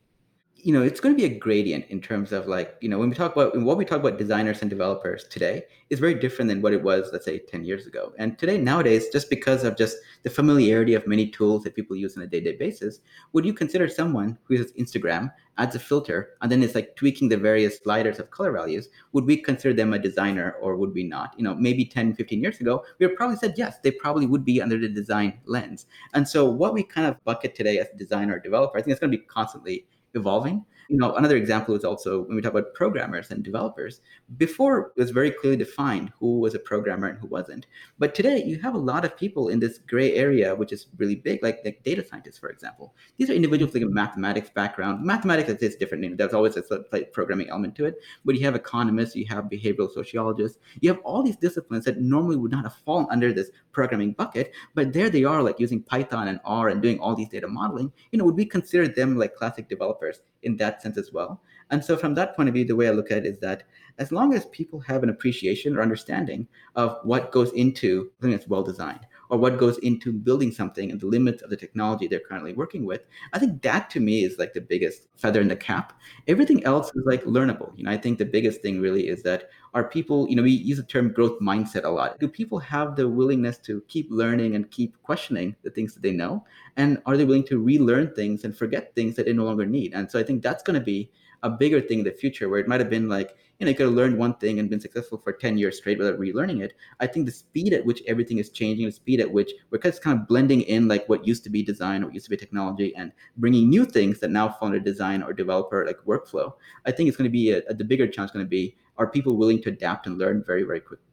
You 0.57 0.73
know 0.73 0.83
it's 0.83 0.99
going 0.99 1.15
to 1.15 1.19
be 1.19 1.27
a 1.27 1.39
gradient 1.39 1.85
in 1.91 2.01
terms 2.01 2.33
of 2.33 2.47
like 2.47 2.77
you 2.81 2.89
know 2.89 2.99
when 2.99 3.11
we 3.11 3.15
talk 3.15 3.33
about 3.37 3.55
what 3.61 3.77
we 3.77 3.85
talk 3.85 4.01
about 4.01 4.19
designers 4.19 4.63
and 4.63 4.71
developers 4.71 5.25
today 5.25 5.63
is 5.91 6.01
very 6.01 6.15
different 6.15 6.49
than 6.49 6.63
what 6.63 6.73
it 6.73 6.83
was 6.83 7.11
let's 7.13 7.27
say 7.27 7.39
10 7.39 7.65
years 7.65 7.87
ago. 7.87 8.15
And 8.19 8.39
today 8.39 8.57
nowadays 8.57 9.09
just 9.13 9.29
because 9.29 9.63
of 9.63 9.77
just 9.77 9.99
the 10.23 10.31
familiarity 10.31 10.95
of 10.95 11.07
many 11.07 11.29
tools 11.29 11.65
that 11.65 11.77
people 11.77 11.97
use 11.97 12.17
on 12.17 12.23
a 12.23 12.27
day-to-day 12.27 12.57
basis 12.57 13.01
would 13.35 13.45
you 13.45 13.53
consider 13.53 13.89
someone 13.89 14.39
who 14.45 14.55
uses 14.55 14.73
instagram 14.73 15.31
adds 15.59 15.77
a 15.77 15.79
filter 15.79 16.31
and 16.41 16.51
then 16.51 16.63
it's 16.63 16.75
like 16.75 16.97
tweaking 16.97 17.29
the 17.29 17.37
various 17.37 17.79
sliders 17.79 18.19
of 18.19 18.31
color 18.31 18.51
values 18.51 18.89
would 19.13 19.27
we 19.27 19.37
consider 19.37 19.75
them 19.75 19.93
a 19.93 19.99
designer 19.99 20.57
or 20.63 20.77
would 20.77 20.95
we 20.95 21.05
not? 21.05 21.35
You 21.37 21.45
know 21.45 21.55
maybe 21.55 21.85
10 21.85 22.15
15 22.15 22.41
years 22.41 22.61
ago 22.61 22.85
we 22.99 23.07
probably 23.09 23.37
said 23.37 23.55
yes 23.59 23.81
they 23.83 23.91
probably 23.91 24.25
would 24.25 24.47
be 24.47 24.63
under 24.63 24.79
the 24.79 24.89
design 24.89 25.41
lens. 25.45 25.87
And 26.15 26.27
so 26.27 26.49
what 26.49 26.73
we 26.73 26.83
kind 26.83 27.07
of 27.07 27.23
bucket 27.25 27.55
today 27.55 27.79
as 27.79 27.89
designer 27.99 28.37
or 28.37 28.39
developer 28.39 28.79
i 28.79 28.81
think 28.81 28.93
it's 28.93 29.01
going 29.01 29.13
to 29.13 29.19
be 29.19 29.25
constantly 29.25 29.85
evolving. 30.15 30.65
You 30.89 30.99
know, 30.99 31.15
another 31.15 31.37
example 31.37 31.75
is 31.75 31.85
also 31.85 32.23
when 32.23 32.37
we 32.37 32.43
talk 32.43 32.53
about 32.53 32.75
programmers 32.75 33.31
and 33.31 33.43
developers. 33.43 34.01
Before 34.37 34.93
it 34.97 35.01
was 35.01 35.11
very 35.11 35.31
clearly 35.31 35.57
defined 35.57 36.13
who 36.19 36.41
was 36.41 36.55
a 36.55 36.59
programmer 36.59 37.09
and 37.09 37.19
who 37.19 37.27
wasn't. 37.27 37.67
But 37.99 38.15
today 38.15 38.43
you 38.45 38.61
have 38.61 38.75
a 38.75 38.79
lot 38.79 39.05
of 39.05 39.17
people 39.17 39.49
in 39.49 39.61
this 39.61 39.79
gray 39.79 40.15
area, 40.15 40.55
which 40.55 40.73
is 40.73 40.89
really 40.99 41.17
big, 41.17 41.43
like, 41.43 41.61
like 41.65 41.83
data 41.85 42.05
scientists, 42.05 42.39
for 42.39 42.51
example. 42.51 42.95
These 43.17 43.31
are 43.31 43.35
individuals 43.35 43.73
with 43.73 43.83
a 43.83 43.87
mathematics 43.87 44.51
background. 44.51 45.05
Mathematics 45.05 45.51
is 45.63 45.77
different. 45.77 46.05
You 46.05 46.11
know, 46.11 46.17
there's 46.17 46.35
always 46.35 46.57
a 46.57 47.05
programming 47.13 47.49
element 47.49 47.75
to 47.77 47.87
it. 47.87 47.97
But 48.25 48.35
you 48.35 48.45
have 48.45 48.55
economists, 48.55 49.17
you 49.17 49.27
have 49.27 49.45
behavioral 49.45 49.93
sociologists, 49.93 50.59
you 50.81 50.91
have 50.91 51.01
all 51.05 51.23
these 51.23 51.37
disciplines 51.37 51.85
that 51.87 52.01
normally 52.01 52.37
would 52.37 52.53
not 52.53 52.65
have 52.65 52.75
fallen 52.85 53.07
under 53.11 53.33
this 53.33 53.51
programming 53.73 54.13
bucket, 54.13 54.53
but 54.75 54.93
there 54.93 55.11
they 55.11 55.25
are, 55.25 55.43
like 55.43 55.59
using 55.59 55.83
Python 55.83 56.29
and 56.29 56.41
R 56.45 56.69
and 56.69 56.83
doing 56.83 56.99
all 57.01 57.15
these 57.15 57.29
data 57.29 57.49
modeling. 57.49 57.93
You 58.13 58.19
know, 58.19 58.25
would 58.25 58.37
we 58.37 58.45
consider 58.45 58.87
them 58.87 59.17
like 59.17 59.35
classic 59.35 59.69
developers 59.69 60.21
in 60.43 60.57
that 60.59 60.74
sense 60.83 60.99
as 60.99 61.13
well. 61.13 61.43
And 61.71 61.85
so, 61.85 61.97
from 61.97 62.15
that 62.15 62.37
point 62.37 62.49
of 62.49 62.55
view, 62.55 62.65
the 62.65 62.77
way 62.77 62.89
I 62.89 62.93
look 62.93 63.11
at 63.11 63.19
it 63.19 63.27
is 63.27 63.39
that 63.41 63.65
as 63.99 64.13
long 64.13 64.35
as 64.35 64.47
people 64.47 64.81
have 64.81 65.03
an 65.03 65.09
appreciation 65.09 65.77
or 65.77 65.83
understanding 65.83 66.47
of 66.75 66.99
what 67.05 67.33
goes 67.33 67.53
into 67.53 68.11
something 68.21 68.37
that's 68.37 68.49
well 68.49 68.63
designed, 68.63 69.07
or 69.35 69.39
what 69.39 69.59
goes 69.59 69.79
into 69.79 70.13
building 70.13 70.53
something 70.53 70.93
and 70.93 71.01
the 71.01 71.07
limits 71.07 71.43
of 71.43 71.51
the 71.51 71.57
technology 71.57 72.07
they're 72.07 72.21
currently 72.21 72.53
working 72.53 72.85
with 72.85 73.03
i 73.33 73.39
think 73.39 73.61
that 73.63 73.91
to 73.91 73.99
me 73.99 74.23
is 74.23 74.39
like 74.39 74.53
the 74.55 74.61
biggest 74.61 75.09
feather 75.17 75.41
in 75.41 75.49
the 75.49 75.57
cap. 75.57 75.99
Everything 76.29 76.63
else 76.65 76.89
is 76.95 77.03
like 77.05 77.25
learnable. 77.25 77.77
You 77.77 77.85
know 77.85 77.91
i 77.91 77.97
think 77.97 78.19
the 78.19 78.25
biggest 78.25 78.63
thing 78.63 78.81
really 78.81 79.09
is 79.09 79.23
that 79.25 79.49
are 79.75 79.85
people 79.85 80.29
you 80.29 80.37
know 80.37 80.43
we 80.43 80.53
use 80.53 80.77
the 80.77 80.85
term 80.85 81.13
growth 81.13 81.41
mindset 81.41 81.85
a 81.85 81.89
lot. 81.89 82.19
Do 82.21 82.29
people 82.29 82.59
have 82.61 82.95
the 82.95 83.09
willingness 83.09 83.59
to 83.59 83.83
keep 83.89 84.07
learning 84.11 84.55
and 84.55 84.71
keep 84.71 85.03
questioning 85.03 85.57
the 85.65 85.71
things 85.71 85.95
that 85.95 86.03
they 86.03 86.13
know? 86.13 86.45
And 86.77 87.03
are 87.07 87.17
they 87.17 87.25
willing 87.25 87.47
to 87.49 87.59
relearn 87.59 88.15
things 88.15 88.45
and 88.45 88.57
forget 88.57 88.95
things 88.95 89.17
that 89.17 89.27
they 89.27 89.33
no 89.33 89.45
longer 89.45 89.67
need? 89.67 89.95
And 89.95 90.11
so 90.11 90.19
i 90.19 90.23
think 90.23 90.43
that's 90.43 90.63
going 90.63 90.79
to 90.79 90.85
be 90.85 91.11
a 91.43 91.51
bigger 91.51 91.81
thing 91.81 91.99
in 92.01 92.05
the 92.05 92.11
future 92.11 92.49
where 92.49 92.61
it 92.61 92.69
might 92.69 92.81
have 92.81 92.91
been 92.91 93.09
like 93.09 93.37
you 93.59 93.67
know 93.67 93.71
you 93.71 93.77
could 93.77 93.87
have 93.87 93.95
learned 93.95 94.19
one 94.19 94.35
thing 94.35 94.59
and 94.59 94.69
been 94.69 94.81
successful 94.81 95.19
for 95.19 95.33
10 95.33 95.57
years 95.59 95.79
straight 95.79 95.99
without 95.99 96.19
relearning 96.19 96.63
it 96.63 96.75
i 97.01 97.07
think 97.07 97.27
the 97.27 97.33
speed 97.33 97.73
at 97.73 97.85
which 97.85 98.03
everything 98.07 98.39
is 98.39 98.51
changing 98.51 98.87
the 98.87 98.93
speed 98.93 99.21
at 99.21 99.31
which 99.31 99.53
we're 99.71 99.79
just 99.79 100.03
kind 100.03 100.19
of 100.19 100.29
blending 100.29 100.63
in 100.63 100.89
like 100.89 101.09
what 101.09 101.27
used 101.27 101.45
to 101.45 101.51
be 101.51 101.63
design 101.63 102.03
or 102.03 102.07
what 102.07 102.15
used 102.15 102.27
to 102.27 102.31
be 102.31 102.37
technology 102.37 102.95
and 102.97 103.13
bringing 103.37 103.69
new 103.69 103.85
things 103.85 104.21
that 104.21 104.31
now 104.31 104.49
fall 104.49 104.67
under 104.67 104.81
design 104.81 105.23
or 105.23 105.33
developer 105.33 105.85
like 105.87 105.99
workflow 106.07 106.53
i 106.87 106.91
think 106.91 107.09
it's 107.09 107.17
going 107.17 107.29
to 107.29 107.33
be 107.33 107.51
a, 107.53 107.59
a, 107.69 107.75
the 107.75 107.85
bigger 107.85 108.07
challenge 108.07 108.33
going 108.33 108.45
to 108.45 108.49
be 108.49 108.77
are 108.97 109.07
people 109.09 109.37
willing 109.37 109.61
to 109.61 109.69
adapt 109.69 110.07
and 110.07 110.19
learn 110.19 110.43
very 110.45 110.63
very 110.63 110.81
quickly 110.81 111.07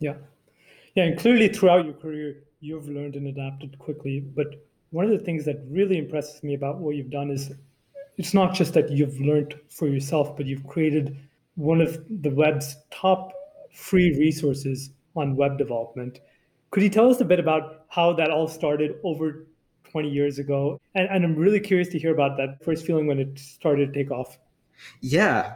yeah. 0.00 0.14
Yeah 0.94 1.04
and 1.04 1.18
clearly 1.18 1.48
throughout 1.48 1.84
your 1.84 1.94
career 1.94 2.44
you've 2.60 2.88
learned 2.88 3.14
and 3.16 3.26
adapted 3.28 3.78
quickly 3.78 4.20
but 4.20 4.46
one 4.90 5.04
of 5.04 5.10
the 5.10 5.24
things 5.24 5.44
that 5.44 5.60
really 5.68 5.98
impresses 5.98 6.42
me 6.44 6.54
about 6.54 6.78
what 6.78 6.94
you've 6.94 7.10
done 7.10 7.30
is 7.30 7.52
it's 8.16 8.32
not 8.32 8.54
just 8.54 8.72
that 8.74 8.90
you've 8.90 9.20
learned 9.20 9.54
for 9.68 9.88
yourself 9.88 10.36
but 10.36 10.46
you've 10.46 10.66
created 10.66 11.16
one 11.56 11.80
of 11.80 11.98
the 12.08 12.30
web's 12.30 12.76
top 12.90 13.32
free 13.72 14.16
resources 14.18 14.90
on 15.16 15.36
web 15.36 15.58
development. 15.58 16.20
Could 16.70 16.82
you 16.82 16.90
tell 16.90 17.10
us 17.10 17.20
a 17.20 17.24
bit 17.24 17.38
about 17.38 17.84
how 17.88 18.12
that 18.14 18.30
all 18.30 18.48
started 18.48 18.96
over 19.04 19.46
20 19.90 20.08
years 20.08 20.38
ago? 20.38 20.80
And, 20.94 21.08
and 21.08 21.24
I'm 21.24 21.36
really 21.36 21.60
curious 21.60 21.88
to 21.90 21.98
hear 21.98 22.12
about 22.12 22.36
that 22.38 22.64
first 22.64 22.84
feeling 22.84 23.06
when 23.06 23.18
it 23.18 23.38
started 23.38 23.92
to 23.92 24.04
take 24.04 24.10
off. 24.10 24.38
Yeah, 25.00 25.54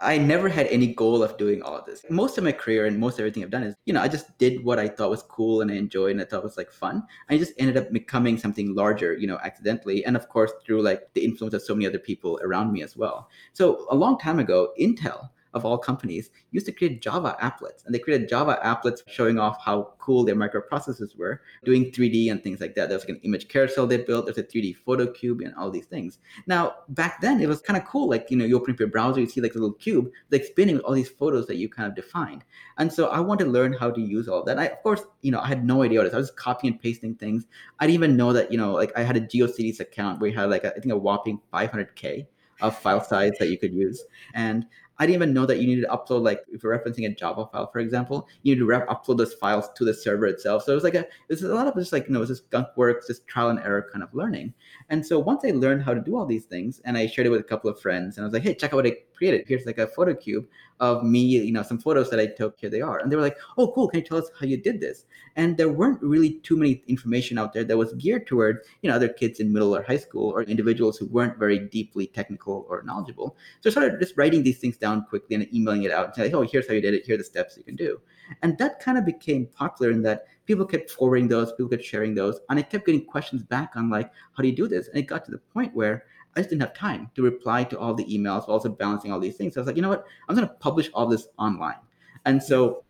I 0.00 0.18
never 0.18 0.48
had 0.48 0.66
any 0.66 0.88
goal 0.88 1.22
of 1.22 1.36
doing 1.36 1.62
all 1.62 1.76
of 1.76 1.86
this. 1.86 2.04
Most 2.10 2.36
of 2.36 2.44
my 2.44 2.50
career 2.52 2.86
and 2.86 2.98
most 2.98 3.18
everything 3.18 3.42
I've 3.42 3.50
done 3.50 3.62
is, 3.62 3.74
you 3.84 3.94
know, 3.94 4.02
I 4.02 4.08
just 4.08 4.36
did 4.38 4.64
what 4.64 4.78
I 4.78 4.88
thought 4.88 5.10
was 5.10 5.22
cool 5.22 5.60
and 5.60 5.70
I 5.70 5.74
enjoyed 5.74 6.10
and 6.12 6.20
I 6.20 6.24
thought 6.24 6.42
was 6.42 6.56
like 6.56 6.72
fun. 6.72 7.04
I 7.30 7.38
just 7.38 7.52
ended 7.58 7.76
up 7.76 7.92
becoming 7.92 8.36
something 8.36 8.74
larger, 8.74 9.14
you 9.14 9.26
know, 9.26 9.38
accidentally. 9.42 10.04
And 10.04 10.16
of 10.16 10.28
course, 10.28 10.52
through 10.64 10.82
like 10.82 11.02
the 11.14 11.24
influence 11.24 11.54
of 11.54 11.62
so 11.62 11.74
many 11.74 11.86
other 11.86 12.00
people 12.00 12.40
around 12.42 12.72
me 12.72 12.82
as 12.82 12.96
well. 12.96 13.30
So 13.52 13.86
a 13.90 13.94
long 13.94 14.18
time 14.18 14.40
ago, 14.40 14.72
Intel 14.78 15.30
of 15.56 15.64
all 15.64 15.78
companies, 15.78 16.30
used 16.52 16.66
to 16.66 16.72
create 16.72 17.02
Java 17.02 17.36
applets. 17.42 17.84
And 17.84 17.94
they 17.94 17.98
created 17.98 18.28
Java 18.28 18.60
applets 18.62 19.00
showing 19.08 19.38
off 19.38 19.60
how 19.64 19.94
cool 19.98 20.22
their 20.22 20.36
microprocessors 20.36 21.16
were, 21.16 21.40
doing 21.64 21.90
3D 21.90 22.30
and 22.30 22.42
things 22.42 22.60
like 22.60 22.74
that. 22.76 22.88
There 22.88 22.96
was 22.96 23.04
like 23.04 23.16
an 23.16 23.20
image 23.24 23.48
carousel 23.48 23.86
they 23.86 23.96
built, 23.96 24.26
there's 24.26 24.38
a 24.38 24.42
3D 24.42 24.76
photo 24.76 25.10
cube 25.10 25.40
and 25.40 25.54
all 25.56 25.70
these 25.70 25.86
things. 25.86 26.18
Now, 26.46 26.74
back 26.90 27.20
then 27.20 27.40
it 27.40 27.48
was 27.48 27.60
kind 27.60 27.76
of 27.76 27.84
cool. 27.86 28.08
Like, 28.08 28.30
you 28.30 28.36
know, 28.36 28.44
you 28.44 28.56
open 28.56 28.74
up 28.74 28.78
your 28.78 28.88
browser, 28.88 29.20
you 29.20 29.26
see 29.28 29.40
like 29.40 29.54
a 29.54 29.58
little 29.58 29.74
cube, 29.74 30.10
like 30.30 30.44
spinning 30.44 30.76
with 30.76 30.84
all 30.84 30.92
these 30.92 31.08
photos 31.08 31.46
that 31.46 31.56
you 31.56 31.68
kind 31.68 31.88
of 31.88 31.96
defined. 31.96 32.44
And 32.78 32.92
so 32.92 33.08
I 33.08 33.20
wanted 33.20 33.44
to 33.44 33.50
learn 33.50 33.72
how 33.72 33.90
to 33.90 34.00
use 34.00 34.28
all 34.28 34.40
of 34.40 34.46
that. 34.46 34.58
I, 34.58 34.66
of 34.66 34.82
course, 34.82 35.02
you 35.22 35.32
know, 35.32 35.40
I 35.40 35.48
had 35.48 35.64
no 35.64 35.82
idea 35.82 35.98
what 35.98 36.06
it 36.06 36.08
is. 36.08 36.14
I 36.14 36.18
was 36.18 36.28
just 36.28 36.38
copying 36.38 36.74
and 36.74 36.82
pasting 36.82 37.14
things. 37.14 37.46
I 37.80 37.86
didn't 37.86 37.94
even 37.94 38.16
know 38.16 38.32
that, 38.32 38.52
you 38.52 38.58
know, 38.58 38.72
like 38.72 38.92
I 38.96 39.02
had 39.02 39.16
a 39.16 39.20
GeoCities 39.20 39.80
account 39.80 40.20
where 40.20 40.30
you 40.30 40.36
had 40.36 40.50
like, 40.50 40.64
a, 40.64 40.76
I 40.76 40.80
think 40.80 40.92
a 40.92 40.98
whopping 40.98 41.40
500K 41.52 42.26
of 42.60 42.78
file 42.78 43.02
size 43.02 43.32
that 43.38 43.48
you 43.48 43.58
could 43.58 43.72
use. 43.72 44.04
And 44.34 44.66
I 44.98 45.06
didn't 45.06 45.16
even 45.16 45.34
know 45.34 45.46
that 45.46 45.58
you 45.58 45.66
needed 45.66 45.82
to 45.82 45.88
upload, 45.88 46.22
like 46.22 46.42
if 46.50 46.62
you're 46.62 46.76
referencing 46.76 47.06
a 47.06 47.14
Java 47.14 47.46
file, 47.52 47.70
for 47.70 47.80
example, 47.80 48.28
you 48.42 48.54
need 48.54 48.60
to 48.60 48.66
upload 48.66 49.18
those 49.18 49.34
files 49.34 49.68
to 49.76 49.84
the 49.84 49.92
server 49.92 50.26
itself. 50.26 50.64
So 50.64 50.72
it 50.72 50.74
was 50.74 50.84
like 50.84 50.94
a, 50.94 51.06
it's 51.28 51.42
a 51.42 51.48
lot 51.48 51.66
of 51.66 51.74
just 51.74 51.92
like, 51.92 52.06
you 52.06 52.14
know, 52.14 52.22
it's 52.22 52.30
just 52.30 52.48
gunk 52.50 52.68
works, 52.76 53.06
just 53.06 53.26
trial 53.26 53.50
and 53.50 53.58
error 53.60 53.88
kind 53.92 54.02
of 54.02 54.14
learning. 54.14 54.54
And 54.88 55.04
so 55.04 55.18
once 55.18 55.44
I 55.44 55.50
learned 55.50 55.82
how 55.82 55.94
to 55.94 56.00
do 56.00 56.16
all 56.16 56.26
these 56.26 56.44
things 56.44 56.80
and 56.84 56.96
I 56.96 57.06
shared 57.06 57.26
it 57.26 57.30
with 57.30 57.40
a 57.40 57.44
couple 57.44 57.70
of 57.70 57.80
friends 57.80 58.16
and 58.16 58.24
I 58.24 58.26
was 58.26 58.32
like, 58.32 58.42
hey, 58.42 58.54
check 58.54 58.72
out 58.72 58.76
what 58.76 58.86
I 58.86 58.96
created. 59.16 59.44
Here's 59.46 59.66
like 59.66 59.78
a 59.78 59.86
photo 59.86 60.14
cube 60.14 60.46
of 60.80 61.02
me, 61.02 61.20
you 61.20 61.52
know, 61.52 61.62
some 61.62 61.78
photos 61.78 62.10
that 62.10 62.20
I 62.20 62.26
took. 62.26 62.60
Here 62.60 62.68
they 62.68 62.82
are. 62.82 62.98
And 62.98 63.10
they 63.10 63.16
were 63.16 63.22
like, 63.22 63.38
oh, 63.56 63.72
cool. 63.72 63.88
Can 63.88 64.00
you 64.00 64.06
tell 64.06 64.18
us 64.18 64.30
how 64.38 64.46
you 64.46 64.58
did 64.58 64.80
this? 64.80 65.06
And 65.36 65.56
there 65.56 65.70
weren't 65.70 66.02
really 66.02 66.34
too 66.40 66.56
many 66.56 66.82
information 66.86 67.38
out 67.38 67.54
there 67.54 67.64
that 67.64 67.76
was 67.76 67.94
geared 67.94 68.26
toward, 68.26 68.60
you 68.82 68.90
know, 68.90 68.96
other 68.96 69.08
kids 69.08 69.40
in 69.40 69.52
middle 69.52 69.74
or 69.74 69.82
high 69.82 69.96
school 69.96 70.30
or 70.30 70.42
individuals 70.42 70.98
who 70.98 71.06
weren't 71.06 71.38
very 71.38 71.58
deeply 71.58 72.06
technical 72.06 72.66
or 72.68 72.82
knowledgeable. 72.82 73.36
So 73.62 73.68
I 73.68 73.70
started 73.70 74.00
just 74.00 74.16
writing 74.16 74.42
these 74.42 74.58
things 74.58 74.76
down 74.86 75.04
quickly 75.10 75.34
and 75.36 75.54
emailing 75.54 75.82
it 75.82 75.92
out 75.92 76.06
and 76.06 76.14
saying, 76.14 76.34
oh, 76.34 76.42
here's 76.42 76.66
how 76.68 76.74
you 76.74 76.80
did 76.80 76.94
it. 76.94 77.04
Here 77.06 77.14
are 77.16 77.18
the 77.18 77.24
steps 77.24 77.56
you 77.56 77.64
can 77.64 77.76
do. 77.76 78.00
And 78.42 78.56
that 78.58 78.80
kind 78.80 78.96
of 78.98 79.04
became 79.04 79.46
popular 79.46 79.90
in 79.92 80.02
that 80.02 80.26
people 80.46 80.64
kept 80.64 80.90
forwarding 80.90 81.28
those, 81.28 81.52
people 81.52 81.68
kept 81.68 81.84
sharing 81.84 82.14
those. 82.14 82.40
And 82.48 82.58
I 82.58 82.62
kept 82.62 82.86
getting 82.86 83.04
questions 83.04 83.42
back 83.42 83.72
on 83.76 83.90
like, 83.90 84.10
how 84.34 84.42
do 84.42 84.48
you 84.48 84.56
do 84.56 84.68
this? 84.68 84.88
And 84.88 84.96
it 84.98 85.02
got 85.02 85.24
to 85.26 85.30
the 85.30 85.38
point 85.38 85.74
where 85.74 86.04
I 86.34 86.40
just 86.40 86.50
didn't 86.50 86.62
have 86.62 86.74
time 86.74 87.10
to 87.14 87.22
reply 87.22 87.64
to 87.64 87.78
all 87.78 87.94
the 87.94 88.04
emails, 88.04 88.46
while 88.46 88.56
also 88.58 88.68
balancing 88.68 89.10
all 89.10 89.20
these 89.20 89.36
things. 89.36 89.54
So 89.54 89.60
I 89.60 89.62
was 89.62 89.66
like, 89.66 89.76
you 89.76 89.82
know 89.82 89.88
what? 89.88 90.04
I'm 90.28 90.36
going 90.36 90.46
to 90.46 90.54
publish 90.54 90.90
all 90.92 91.06
this 91.06 91.28
online. 91.38 91.80
And 92.26 92.42
so 92.42 92.84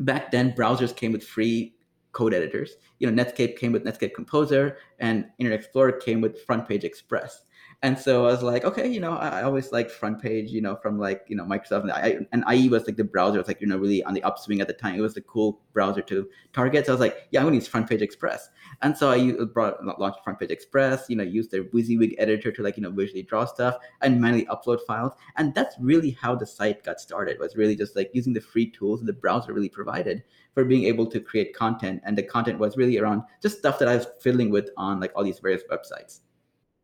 back 0.00 0.30
then, 0.30 0.52
browsers 0.52 0.94
came 0.94 1.12
with 1.12 1.24
free 1.24 1.74
code 2.12 2.34
editors. 2.34 2.76
You 2.98 3.10
know, 3.10 3.24
Netscape 3.24 3.58
came 3.58 3.72
with 3.72 3.84
Netscape 3.84 4.14
Composer, 4.14 4.78
and 4.98 5.26
Internet 5.38 5.60
Explorer 5.60 5.92
came 5.92 6.20
with 6.20 6.46
FrontPage 6.46 6.84
Express. 6.84 7.44
And 7.82 7.98
so 7.98 8.26
I 8.26 8.32
was 8.32 8.42
like, 8.42 8.64
okay, 8.64 8.88
you 8.88 9.00
know, 9.00 9.12
I, 9.12 9.40
I 9.40 9.42
always 9.42 9.70
liked 9.70 9.90
front 9.90 10.20
page, 10.20 10.50
you 10.50 10.62
know, 10.62 10.76
from 10.76 10.98
like, 10.98 11.24
you 11.28 11.36
know, 11.36 11.44
Microsoft 11.44 11.82
and, 11.82 11.92
I, 11.92 12.18
and 12.32 12.42
IE 12.50 12.70
was 12.70 12.86
like 12.86 12.96
the 12.96 13.04
browser 13.04 13.38
was 13.38 13.48
like, 13.48 13.60
you 13.60 13.66
know, 13.66 13.76
really 13.76 14.02
on 14.04 14.14
the 14.14 14.22
upswing 14.22 14.62
at 14.62 14.66
the 14.66 14.72
time. 14.72 14.94
It 14.94 15.02
was 15.02 15.12
the 15.12 15.20
cool 15.20 15.60
browser 15.74 16.00
to 16.02 16.26
target. 16.54 16.86
So 16.86 16.92
I 16.92 16.94
was 16.94 17.00
like, 17.00 17.28
yeah, 17.30 17.40
I'm 17.40 17.46
gonna 17.46 17.56
use 17.56 17.68
front 17.68 17.88
page 17.88 18.00
express. 18.00 18.48
And 18.80 18.96
so 18.96 19.10
I 19.10 19.44
brought 19.52 19.84
launched 20.00 20.24
front 20.24 20.40
page 20.40 20.50
express, 20.50 21.04
you 21.10 21.16
know, 21.16 21.22
used 21.22 21.50
their 21.50 21.64
WYSIWYG 21.64 22.14
editor 22.18 22.50
to 22.50 22.62
like, 22.62 22.78
you 22.78 22.82
know, 22.82 22.90
visually 22.90 23.22
draw 23.22 23.44
stuff 23.44 23.76
and 24.00 24.20
manually 24.20 24.46
upload 24.46 24.80
files. 24.86 25.12
And 25.36 25.54
that's 25.54 25.76
really 25.78 26.12
how 26.12 26.34
the 26.34 26.46
site 26.46 26.82
got 26.82 26.98
started 26.98 27.38
was 27.38 27.56
really 27.56 27.76
just 27.76 27.94
like 27.94 28.10
using 28.14 28.32
the 28.32 28.40
free 28.40 28.70
tools 28.70 29.00
that 29.00 29.06
the 29.06 29.12
browser 29.12 29.52
really 29.52 29.68
provided 29.68 30.22
for 30.54 30.64
being 30.64 30.84
able 30.84 31.06
to 31.06 31.20
create 31.20 31.54
content. 31.54 32.00
And 32.04 32.16
the 32.16 32.22
content 32.22 32.58
was 32.58 32.78
really 32.78 32.98
around 32.98 33.22
just 33.42 33.58
stuff 33.58 33.78
that 33.80 33.88
I 33.88 33.96
was 33.96 34.06
fiddling 34.18 34.50
with 34.50 34.70
on 34.78 34.98
like 34.98 35.12
all 35.14 35.24
these 35.24 35.40
various 35.40 35.62
websites 35.70 36.20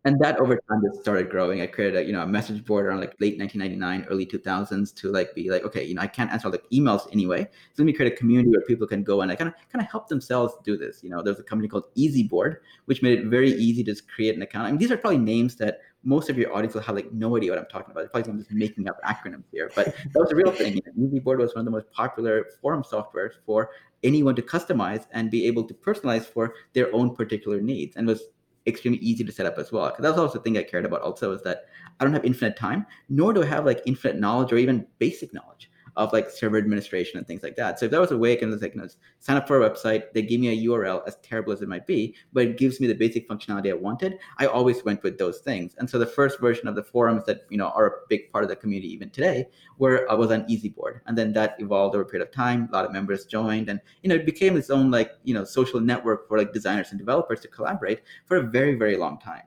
and 0.04 0.18
that 0.20 0.38
over 0.40 0.56
time 0.68 0.82
just 0.84 1.00
started 1.00 1.30
growing. 1.30 1.60
I 1.60 1.66
created 1.66 1.96
a 1.96 2.04
you 2.04 2.12
know 2.12 2.22
a 2.22 2.26
message 2.26 2.64
board 2.64 2.86
around 2.86 3.00
like 3.00 3.14
late 3.20 3.38
1999, 3.38 4.06
early 4.10 4.26
2000s 4.26 4.94
to 4.96 5.12
like 5.12 5.34
be 5.34 5.50
like, 5.50 5.64
okay, 5.64 5.84
you 5.84 5.94
know, 5.94 6.02
I 6.02 6.08
can't 6.08 6.30
answer 6.30 6.48
all 6.48 6.52
the 6.52 6.62
emails 6.72 7.06
anyway. 7.12 7.44
So 7.44 7.82
let 7.82 7.86
me 7.86 7.92
create 7.92 8.12
a 8.12 8.16
community 8.16 8.50
where 8.50 8.62
people 8.62 8.86
can 8.86 9.04
go 9.04 9.20
and 9.20 9.30
I 9.30 9.36
kind 9.36 9.48
of 9.48 9.54
kind 9.72 9.84
of 9.84 9.90
help 9.90 10.08
themselves 10.08 10.54
do 10.64 10.76
this. 10.76 11.02
You 11.04 11.10
know, 11.10 11.22
there's 11.22 11.38
a 11.38 11.44
company 11.44 11.68
called 11.68 11.84
ezboard 11.96 12.56
which 12.86 13.02
made 13.02 13.18
it 13.18 13.26
very 13.26 13.52
easy 13.52 13.84
to 13.84 13.92
just 13.92 14.10
create 14.10 14.34
an 14.34 14.42
account. 14.42 14.66
I 14.66 14.70
mean, 14.70 14.78
these 14.78 14.90
are 14.90 14.96
probably 14.96 15.18
names 15.18 15.56
that 15.56 15.80
most 16.04 16.28
of 16.28 16.36
your 16.36 16.52
audience 16.52 16.74
will 16.74 16.82
have 16.82 16.96
like 16.96 17.12
no 17.12 17.36
idea 17.36 17.50
what 17.50 17.60
I'm 17.60 17.66
talking 17.66 17.92
about. 17.92 18.10
Probably 18.10 18.32
I'm 18.32 18.38
just 18.38 18.50
making 18.50 18.88
up 18.88 19.00
acronyms 19.04 19.44
here, 19.52 19.70
but 19.76 19.86
that 19.86 20.18
was 20.18 20.32
a 20.32 20.34
real 20.34 20.50
thing. 20.50 20.74
You 20.74 20.82
know, 20.96 21.20
ezboard 21.20 21.38
was 21.38 21.54
one 21.54 21.60
of 21.60 21.64
the 21.64 21.70
most 21.70 21.90
popular 21.92 22.46
forum 22.60 22.82
software 22.82 23.32
for 23.46 23.70
anyone 24.02 24.34
to 24.34 24.42
customize 24.42 25.06
and 25.12 25.30
be 25.30 25.46
able 25.46 25.62
to 25.62 25.74
personalize 25.74 26.24
for 26.24 26.54
their 26.72 26.92
own 26.92 27.14
particular 27.14 27.60
needs, 27.60 27.94
and 27.94 28.08
was 28.08 28.24
extremely 28.66 28.98
easy 29.00 29.24
to 29.24 29.32
set 29.32 29.46
up 29.46 29.58
as 29.58 29.72
well. 29.72 29.88
Because 29.90 30.02
that's 30.02 30.18
also 30.18 30.38
the 30.38 30.44
thing 30.44 30.58
I 30.58 30.62
cared 30.62 30.84
about 30.84 31.02
also 31.02 31.32
is 31.32 31.42
that 31.42 31.66
I 31.98 32.04
don't 32.04 32.12
have 32.12 32.24
infinite 32.24 32.56
time, 32.56 32.86
nor 33.08 33.32
do 33.32 33.42
I 33.42 33.46
have 33.46 33.66
like 33.66 33.82
infinite 33.86 34.20
knowledge 34.20 34.52
or 34.52 34.58
even 34.58 34.86
basic 34.98 35.34
knowledge 35.34 35.70
of 35.96 36.12
like 36.12 36.30
server 36.30 36.56
administration 36.56 37.18
and 37.18 37.26
things 37.26 37.42
like 37.42 37.56
that. 37.56 37.78
So 37.78 37.86
if 37.86 37.90
that 37.90 38.00
was 38.00 38.10
a 38.10 38.18
way 38.18 38.32
I 38.32 38.36
can 38.36 38.50
just 38.50 38.62
like 38.62 38.74
know, 38.74 38.88
sign 39.18 39.36
up 39.36 39.46
for 39.46 39.62
a 39.62 39.70
website, 39.70 40.12
they 40.12 40.22
give 40.22 40.40
me 40.40 40.48
a 40.48 40.68
URL, 40.68 41.02
as 41.06 41.16
terrible 41.16 41.52
as 41.52 41.62
it 41.62 41.68
might 41.68 41.86
be, 41.86 42.14
but 42.32 42.44
it 42.44 42.58
gives 42.58 42.80
me 42.80 42.86
the 42.86 42.94
basic 42.94 43.28
functionality 43.28 43.70
I 43.70 43.74
wanted. 43.74 44.18
I 44.38 44.46
always 44.46 44.84
went 44.84 45.02
with 45.02 45.18
those 45.18 45.38
things. 45.40 45.74
And 45.78 45.88
so 45.88 45.98
the 45.98 46.06
first 46.06 46.40
version 46.40 46.68
of 46.68 46.74
the 46.74 46.82
forums 46.82 47.24
that 47.26 47.42
you 47.50 47.58
know 47.58 47.68
are 47.68 47.86
a 47.86 47.92
big 48.08 48.30
part 48.32 48.44
of 48.44 48.50
the 48.50 48.56
community 48.56 48.92
even 48.92 49.10
today 49.10 49.46
were 49.78 50.10
uh, 50.10 50.16
was 50.16 50.30
on 50.30 50.44
ezboard, 50.44 51.00
and 51.06 51.16
then 51.16 51.32
that 51.34 51.56
evolved 51.58 51.94
over 51.94 52.02
a 52.02 52.06
period 52.06 52.26
of 52.26 52.34
time. 52.34 52.68
A 52.70 52.72
lot 52.72 52.84
of 52.84 52.92
members 52.92 53.24
joined, 53.26 53.68
and 53.68 53.80
you 54.02 54.08
know 54.08 54.14
it 54.14 54.26
became 54.26 54.56
its 54.56 54.70
own 54.70 54.90
like 54.90 55.12
you 55.24 55.34
know 55.34 55.44
social 55.44 55.80
network 55.80 56.28
for 56.28 56.38
like 56.38 56.52
designers 56.52 56.90
and 56.90 56.98
developers 56.98 57.40
to 57.40 57.48
collaborate 57.48 58.02
for 58.26 58.36
a 58.38 58.42
very 58.42 58.74
very 58.74 58.96
long 58.96 59.18
time. 59.18 59.42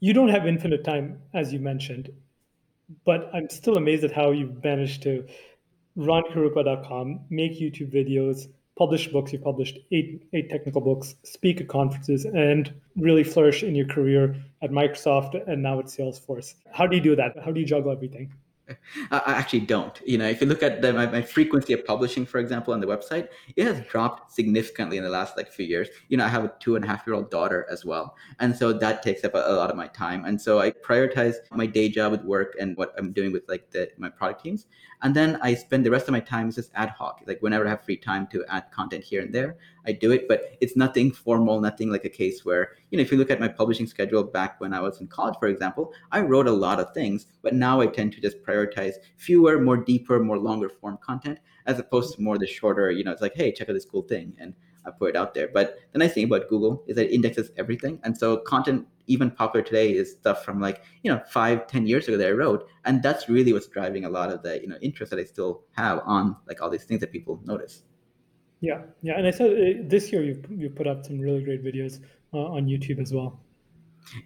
You 0.00 0.12
don't 0.12 0.28
have 0.28 0.46
infinite 0.46 0.82
time, 0.82 1.20
as 1.32 1.52
you 1.52 1.60
mentioned, 1.60 2.10
but 3.04 3.30
I'm 3.32 3.48
still 3.48 3.76
amazed 3.76 4.04
at 4.04 4.12
how 4.12 4.32
you've 4.32 4.62
managed 4.64 5.02
to 5.04 5.26
run 5.96 6.24
kirupa.com, 6.24 7.20
make 7.30 7.60
YouTube 7.60 7.92
videos, 7.92 8.48
publish 8.76 9.08
books. 9.08 9.32
You 9.32 9.38
published 9.38 9.78
eight 9.90 10.28
eight 10.32 10.50
technical 10.50 10.80
books, 10.80 11.14
speak 11.22 11.60
at 11.60 11.68
conferences, 11.68 12.24
and 12.24 12.72
really 12.96 13.24
flourish 13.24 13.62
in 13.62 13.74
your 13.74 13.86
career 13.86 14.36
at 14.62 14.70
Microsoft 14.70 15.46
and 15.48 15.62
now 15.62 15.78
at 15.78 15.86
Salesforce. 15.86 16.54
How 16.72 16.86
do 16.86 16.96
you 16.96 17.02
do 17.02 17.16
that? 17.16 17.34
How 17.44 17.50
do 17.52 17.60
you 17.60 17.66
juggle 17.66 17.92
everything? 17.92 18.32
I 19.10 19.22
actually 19.26 19.60
don't. 19.60 20.00
You 20.06 20.18
know, 20.18 20.26
if 20.26 20.40
you 20.40 20.46
look 20.46 20.62
at 20.62 20.82
the, 20.82 20.92
my, 20.92 21.06
my, 21.06 21.22
frequency 21.22 21.72
of 21.72 21.84
publishing, 21.84 22.24
for 22.24 22.38
example, 22.38 22.72
on 22.72 22.80
the 22.80 22.86
website, 22.86 23.28
it 23.56 23.66
has 23.66 23.80
dropped 23.86 24.32
significantly 24.32 24.96
in 24.96 25.04
the 25.04 25.10
last 25.10 25.36
like 25.36 25.50
few 25.50 25.66
years. 25.66 25.88
You 26.08 26.16
know, 26.16 26.24
I 26.24 26.28
have 26.28 26.44
a 26.44 26.52
two 26.60 26.76
and 26.76 26.84
a 26.84 26.88
half 26.88 27.06
year 27.06 27.14
old 27.14 27.30
daughter 27.30 27.66
as 27.70 27.84
well, 27.84 28.16
and 28.38 28.56
so 28.56 28.72
that 28.72 29.02
takes 29.02 29.24
up 29.24 29.34
a, 29.34 29.38
a, 29.38 29.54
lot 29.54 29.70
of 29.70 29.76
my 29.76 29.88
time. 29.88 30.24
And 30.24 30.40
so 30.40 30.60
I 30.60 30.70
prioritize 30.70 31.34
my 31.50 31.66
day 31.66 31.88
job 31.88 32.12
with 32.12 32.22
work 32.22 32.54
and 32.58 32.76
what 32.76 32.94
I'm 32.96 33.12
doing 33.12 33.32
with 33.32 33.42
like 33.48 33.70
the, 33.70 33.90
my 33.98 34.08
product 34.08 34.44
teams, 34.44 34.66
and 35.02 35.14
then 35.14 35.38
I 35.42 35.54
spend 35.54 35.84
the 35.84 35.90
rest 35.90 36.06
of 36.08 36.12
my 36.12 36.20
time 36.20 36.50
just 36.50 36.70
ad 36.74 36.90
hoc, 36.90 37.22
like 37.26 37.42
whenever 37.42 37.66
I 37.66 37.70
have 37.70 37.84
free 37.84 37.96
time 37.96 38.26
to 38.28 38.44
add 38.48 38.70
content 38.70 39.04
here 39.04 39.20
and 39.20 39.34
there, 39.34 39.56
I 39.86 39.92
do 39.92 40.12
it. 40.12 40.28
But 40.28 40.56
it's 40.60 40.76
nothing 40.76 41.10
formal, 41.10 41.60
nothing 41.60 41.90
like 41.90 42.04
a 42.04 42.08
case 42.08 42.44
where 42.44 42.76
you 42.90 42.98
know, 42.98 43.02
if 43.02 43.10
you 43.10 43.18
look 43.18 43.30
at 43.30 43.40
my 43.40 43.48
publishing 43.48 43.86
schedule 43.86 44.22
back 44.22 44.60
when 44.60 44.72
I 44.72 44.80
was 44.80 45.00
in 45.00 45.08
college, 45.08 45.34
for 45.38 45.48
example, 45.48 45.92
I 46.12 46.20
wrote 46.20 46.46
a 46.46 46.52
lot 46.52 46.80
of 46.80 46.94
things, 46.94 47.26
but 47.42 47.54
now 47.54 47.80
I 47.80 47.86
tend 47.86 48.12
to 48.12 48.20
just 48.20 48.42
prioritize 48.42 48.94
fewer, 49.16 49.60
more 49.60 49.76
deeper, 49.76 50.18
more 50.20 50.38
longer 50.38 50.68
form 50.68 50.98
content 51.02 51.38
as 51.66 51.78
opposed 51.78 52.14
to 52.16 52.22
more 52.22 52.38
the 52.38 52.46
shorter, 52.46 52.90
you 52.90 53.04
know, 53.04 53.12
it's 53.12 53.22
like, 53.22 53.34
hey, 53.34 53.52
check 53.52 53.68
out 53.68 53.74
this 53.74 53.84
cool 53.84 54.02
thing. 54.02 54.34
And 54.38 54.54
I 54.84 54.90
put 54.90 55.10
it 55.10 55.16
out 55.16 55.34
there. 55.34 55.48
But 55.48 55.78
the 55.92 55.98
nice 55.98 56.12
thing 56.12 56.24
about 56.24 56.48
Google 56.48 56.82
is 56.86 56.96
that 56.96 57.06
it 57.06 57.14
indexes 57.14 57.50
everything. 57.56 58.00
And 58.02 58.16
so 58.16 58.38
content 58.38 58.86
even 59.06 59.30
popular 59.30 59.64
today 59.64 59.92
is 59.92 60.12
stuff 60.12 60.44
from 60.44 60.60
like, 60.60 60.82
you 61.02 61.12
know, 61.12 61.20
five, 61.28 61.66
ten 61.66 61.86
years 61.86 62.08
ago 62.08 62.16
that 62.16 62.28
I 62.28 62.32
wrote. 62.32 62.68
And 62.84 63.02
that's 63.02 63.28
really 63.28 63.52
what's 63.52 63.66
driving 63.66 64.04
a 64.04 64.10
lot 64.10 64.32
of 64.32 64.42
the, 64.42 64.60
you 64.60 64.68
know, 64.68 64.76
interest 64.80 65.10
that 65.10 65.18
I 65.18 65.24
still 65.24 65.62
have 65.72 66.00
on 66.04 66.36
like 66.46 66.62
all 66.62 66.70
these 66.70 66.84
things 66.84 67.00
that 67.00 67.12
people 67.12 67.40
notice. 67.44 67.82
Yeah, 68.60 68.82
yeah, 69.02 69.18
and 69.18 69.26
I 69.26 69.32
said 69.32 69.50
uh, 69.50 69.82
this 69.88 70.12
year 70.12 70.22
you 70.22 70.40
you 70.48 70.70
put 70.70 70.86
up 70.86 71.04
some 71.04 71.18
really 71.18 71.42
great 71.42 71.64
videos 71.64 71.98
uh, 72.32 72.38
on 72.38 72.66
YouTube 72.66 73.00
as 73.00 73.12
well. 73.12 73.40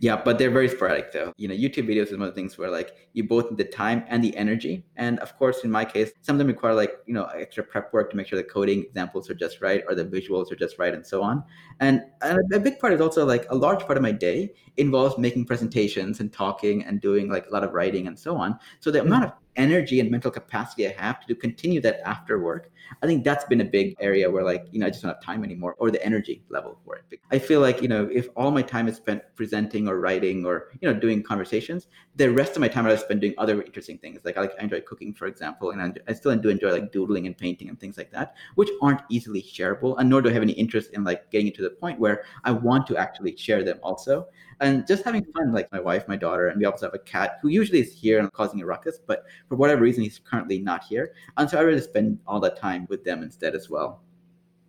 Yeah, 0.00 0.20
but 0.22 0.38
they're 0.38 0.50
very 0.50 0.68
sporadic 0.68 1.12
though. 1.12 1.32
You 1.36 1.48
know, 1.48 1.54
YouTube 1.54 1.88
videos 1.88 2.06
is 2.06 2.12
one 2.12 2.22
of 2.22 2.28
the 2.28 2.40
things 2.40 2.58
where 2.58 2.70
like 2.70 2.92
you 3.12 3.24
both 3.24 3.50
need 3.50 3.58
the 3.58 3.64
time 3.64 4.04
and 4.08 4.22
the 4.22 4.36
energy. 4.36 4.84
And 4.96 5.18
of 5.20 5.36
course, 5.36 5.64
in 5.64 5.70
my 5.70 5.84
case, 5.84 6.12
some 6.22 6.34
of 6.34 6.38
them 6.38 6.48
require 6.48 6.74
like, 6.74 6.92
you 7.06 7.14
know, 7.14 7.24
extra 7.26 7.62
prep 7.62 7.92
work 7.92 8.10
to 8.10 8.16
make 8.16 8.26
sure 8.26 8.36
the 8.36 8.44
coding 8.44 8.80
examples 8.84 9.30
are 9.30 9.34
just 9.34 9.60
right 9.60 9.82
or 9.88 9.94
the 9.94 10.04
visuals 10.04 10.50
are 10.50 10.56
just 10.56 10.78
right 10.78 10.94
and 10.94 11.06
so 11.06 11.22
on. 11.22 11.42
And, 11.80 12.02
and 12.22 12.38
a 12.52 12.60
big 12.60 12.78
part 12.78 12.92
is 12.92 13.00
also 13.00 13.24
like 13.24 13.46
a 13.50 13.54
large 13.54 13.80
part 13.80 13.96
of 13.96 14.02
my 14.02 14.12
day 14.12 14.52
involves 14.76 15.18
making 15.18 15.44
presentations 15.44 16.20
and 16.20 16.32
talking 16.32 16.84
and 16.84 17.00
doing 17.00 17.28
like 17.28 17.46
a 17.46 17.50
lot 17.50 17.64
of 17.64 17.72
writing 17.72 18.06
and 18.06 18.18
so 18.18 18.36
on. 18.36 18.58
So 18.80 18.90
the 18.90 18.98
mm-hmm. 18.98 19.08
amount 19.08 19.24
of 19.24 19.32
energy 19.56 20.00
and 20.00 20.10
mental 20.10 20.30
capacity 20.30 20.86
I 20.86 20.92
have 20.92 21.20
to 21.20 21.26
do, 21.26 21.34
continue 21.34 21.80
that 21.80 22.00
after 22.06 22.38
work, 22.38 22.70
I 23.02 23.06
think 23.06 23.24
that's 23.24 23.44
been 23.44 23.60
a 23.60 23.64
big 23.64 23.96
area 24.00 24.30
where 24.30 24.44
like, 24.44 24.66
you 24.70 24.78
know, 24.78 24.86
I 24.86 24.90
just 24.90 25.02
don't 25.02 25.12
have 25.12 25.22
time 25.22 25.42
anymore 25.42 25.74
or 25.78 25.90
the 25.90 26.04
energy 26.04 26.44
level 26.50 26.78
for 26.84 26.96
it. 26.96 27.20
I 27.30 27.38
feel 27.38 27.60
like, 27.60 27.82
you 27.82 27.88
know, 27.88 28.08
if 28.12 28.28
all 28.36 28.50
my 28.50 28.62
time 28.62 28.86
is 28.86 28.96
spent 28.96 29.22
presenting 29.34 29.88
or 29.88 29.98
writing 29.98 30.44
or, 30.44 30.68
you 30.80 30.92
know, 30.92 30.98
doing 30.98 31.22
conversations, 31.22 31.88
the 32.14 32.30
rest 32.30 32.52
of 32.52 32.60
my 32.60 32.68
time 32.68 32.86
I 32.86 32.94
spend 32.96 33.20
doing 33.20 33.34
other 33.38 33.62
interesting 33.62 33.98
things. 33.98 34.20
Like 34.24 34.36
I 34.36 34.42
like 34.42 34.52
I 34.58 34.62
enjoy 34.62 34.80
cooking, 34.82 35.12
for 35.12 35.26
example, 35.26 35.70
and 35.70 35.98
I 36.06 36.12
still 36.12 36.36
do 36.36 36.48
enjoy 36.48 36.72
like 36.72 36.92
doodling 36.92 37.26
and 37.26 37.36
painting 37.36 37.68
and 37.68 37.78
things 37.80 37.96
like 37.96 38.12
that, 38.12 38.34
which 38.54 38.68
aren't 38.82 39.00
easily 39.08 39.42
shareable. 39.42 39.96
And 39.98 40.08
nor 40.08 40.22
do 40.22 40.28
I 40.28 40.32
have 40.32 40.42
any 40.42 40.52
interest 40.52 40.92
in 40.92 41.02
like 41.02 41.30
getting 41.30 41.48
it 41.48 41.54
to 41.56 41.62
the 41.62 41.70
point 41.70 41.98
where 41.98 42.24
I 42.44 42.52
want 42.52 42.86
to 42.88 42.96
actually 42.96 43.36
share 43.36 43.64
them 43.64 43.78
also 43.82 44.28
and 44.60 44.86
just 44.86 45.04
having 45.04 45.24
fun 45.24 45.52
like 45.52 45.70
my 45.70 45.80
wife 45.80 46.06
my 46.08 46.16
daughter 46.16 46.48
and 46.48 46.58
we 46.58 46.64
also 46.64 46.86
have 46.86 46.94
a 46.94 46.98
cat 46.98 47.38
who 47.42 47.48
usually 47.48 47.80
is 47.80 47.92
here 47.92 48.18
and 48.18 48.32
causing 48.32 48.60
a 48.62 48.66
ruckus 48.66 48.98
but 49.06 49.24
for 49.48 49.56
whatever 49.56 49.82
reason 49.82 50.02
he's 50.02 50.18
currently 50.18 50.58
not 50.58 50.84
here. 50.84 51.12
And 51.36 51.48
so 51.48 51.58
i 51.58 51.62
really 51.62 51.80
spend 51.80 52.18
all 52.26 52.40
that 52.40 52.56
time 52.58 52.86
with 52.88 53.04
them 53.04 53.22
instead 53.22 53.54
as 53.54 53.68
well. 53.68 54.00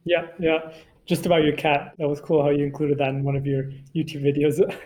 Yeah 0.06 0.28
yeah. 0.40 0.72
Just 1.06 1.26
about 1.26 1.44
your 1.44 1.56
cat. 1.56 1.94
That 2.00 2.10
was 2.10 2.20
cool 2.20 2.44
how 2.44 2.50
you 2.50 2.66
included 2.66 2.98
that 2.98 3.10
in 3.10 3.24
one 3.24 3.36
of 3.36 3.46
your 3.46 3.64
youtube 3.96 4.24
videos. 4.24 4.60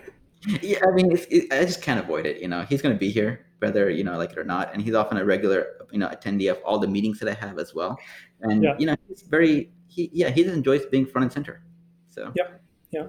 Yeah 0.64 0.80
i 0.88 0.92
mean 0.92 1.12
it, 1.12 1.54
i 1.54 1.64
just 1.64 1.84
can't 1.84 2.00
avoid 2.00 2.26
it 2.26 2.42
you 2.42 2.48
know. 2.48 2.64
He's 2.64 2.82
going 2.82 2.96
to 2.96 3.00
be 3.00 3.12
here 3.12 3.46
whether 3.60 3.92
you 3.92 4.04
know 4.04 4.18
like 4.18 4.32
it 4.32 4.40
or 4.40 4.44
not. 4.44 4.74
And 4.74 4.82
he's 4.82 4.96
often 4.96 5.18
a 5.18 5.26
regular 5.26 5.86
you 5.92 6.00
know 6.00 6.08
attendee 6.08 6.50
of 6.50 6.58
all 6.66 6.80
the 6.80 6.88
meetings 6.88 7.20
that 7.20 7.30
i 7.30 7.34
have 7.46 7.60
as 7.60 7.76
well. 7.76 8.00
And 8.42 8.64
yeah. 8.64 8.76
you 8.80 8.88
know 8.88 8.96
he's 9.08 9.22
very 9.22 9.72
he 9.88 10.10
yeah 10.14 10.30
he 10.30 10.44
just 10.44 10.56
enjoys 10.56 10.86
being 10.88 11.06
front 11.06 11.26
and 11.26 11.32
center. 11.32 11.62
So. 12.10 12.32
Yeah 12.36 12.48
yeah 12.92 13.08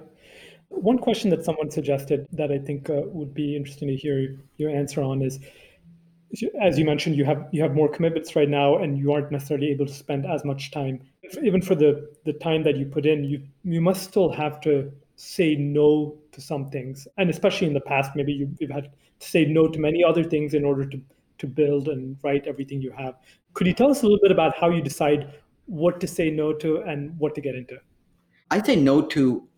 one 0.74 0.98
question 0.98 1.30
that 1.30 1.44
someone 1.44 1.70
suggested 1.70 2.26
that 2.32 2.50
I 2.50 2.58
think 2.58 2.90
uh, 2.90 3.02
would 3.06 3.35
be 3.35 3.56
interesting 3.56 3.88
to 3.88 3.96
hear 3.96 4.37
your 4.56 4.70
answer 4.70 5.02
on 5.02 5.22
is, 5.22 5.38
as 6.61 6.78
you 6.78 6.85
mentioned, 6.85 7.16
you 7.16 7.24
have 7.24 7.46
you 7.52 7.62
have 7.62 7.74
more 7.74 7.88
commitments 7.88 8.35
right 8.35 8.48
now, 8.48 8.78
and 8.78 8.98
you 8.98 9.12
aren't 9.12 9.30
necessarily 9.30 9.70
able 9.70 9.87
to 9.87 9.92
spend 9.92 10.26
as 10.26 10.44
much 10.44 10.70
time. 10.70 11.00
Even 11.42 11.61
for 11.61 11.74
the 11.74 12.11
the 12.24 12.32
time 12.32 12.62
that 12.64 12.76
you 12.76 12.87
put 12.87 13.06
in, 13.06 13.24
you 13.24 13.42
you 13.64 13.80
must 13.80 14.02
still 14.02 14.30
have 14.32 14.61
to 14.62 14.90
say 15.16 15.54
no 15.54 16.16
to 16.32 16.40
some 16.40 16.68
things, 16.70 17.06
and 17.18 17.28
especially 17.28 17.66
in 17.66 17.74
the 17.74 17.80
past, 17.80 18.12
maybe 18.16 18.32
you, 18.32 18.50
you've 18.58 18.70
had 18.70 18.90
to 19.20 19.28
say 19.28 19.44
no 19.44 19.68
to 19.68 19.78
many 19.78 20.02
other 20.02 20.24
things 20.24 20.54
in 20.54 20.64
order 20.64 20.87
to 20.87 21.00
to 21.38 21.46
build 21.46 21.88
and 21.88 22.16
write 22.22 22.46
everything 22.46 22.80
you 22.80 22.92
have. 22.92 23.14
Could 23.52 23.66
you 23.66 23.74
tell 23.74 23.90
us 23.90 24.02
a 24.02 24.06
little 24.06 24.20
bit 24.22 24.32
about 24.32 24.56
how 24.56 24.70
you 24.70 24.80
decide 24.80 25.35
what 25.66 26.00
to 26.00 26.06
say 26.06 26.30
no 26.30 26.52
to 26.54 26.78
and 26.82 27.18
what 27.18 27.35
to 27.35 27.40
get 27.40 27.54
into? 27.54 27.78
I 28.50 28.62
say 28.62 28.76
no 28.76 29.02
to 29.02 29.48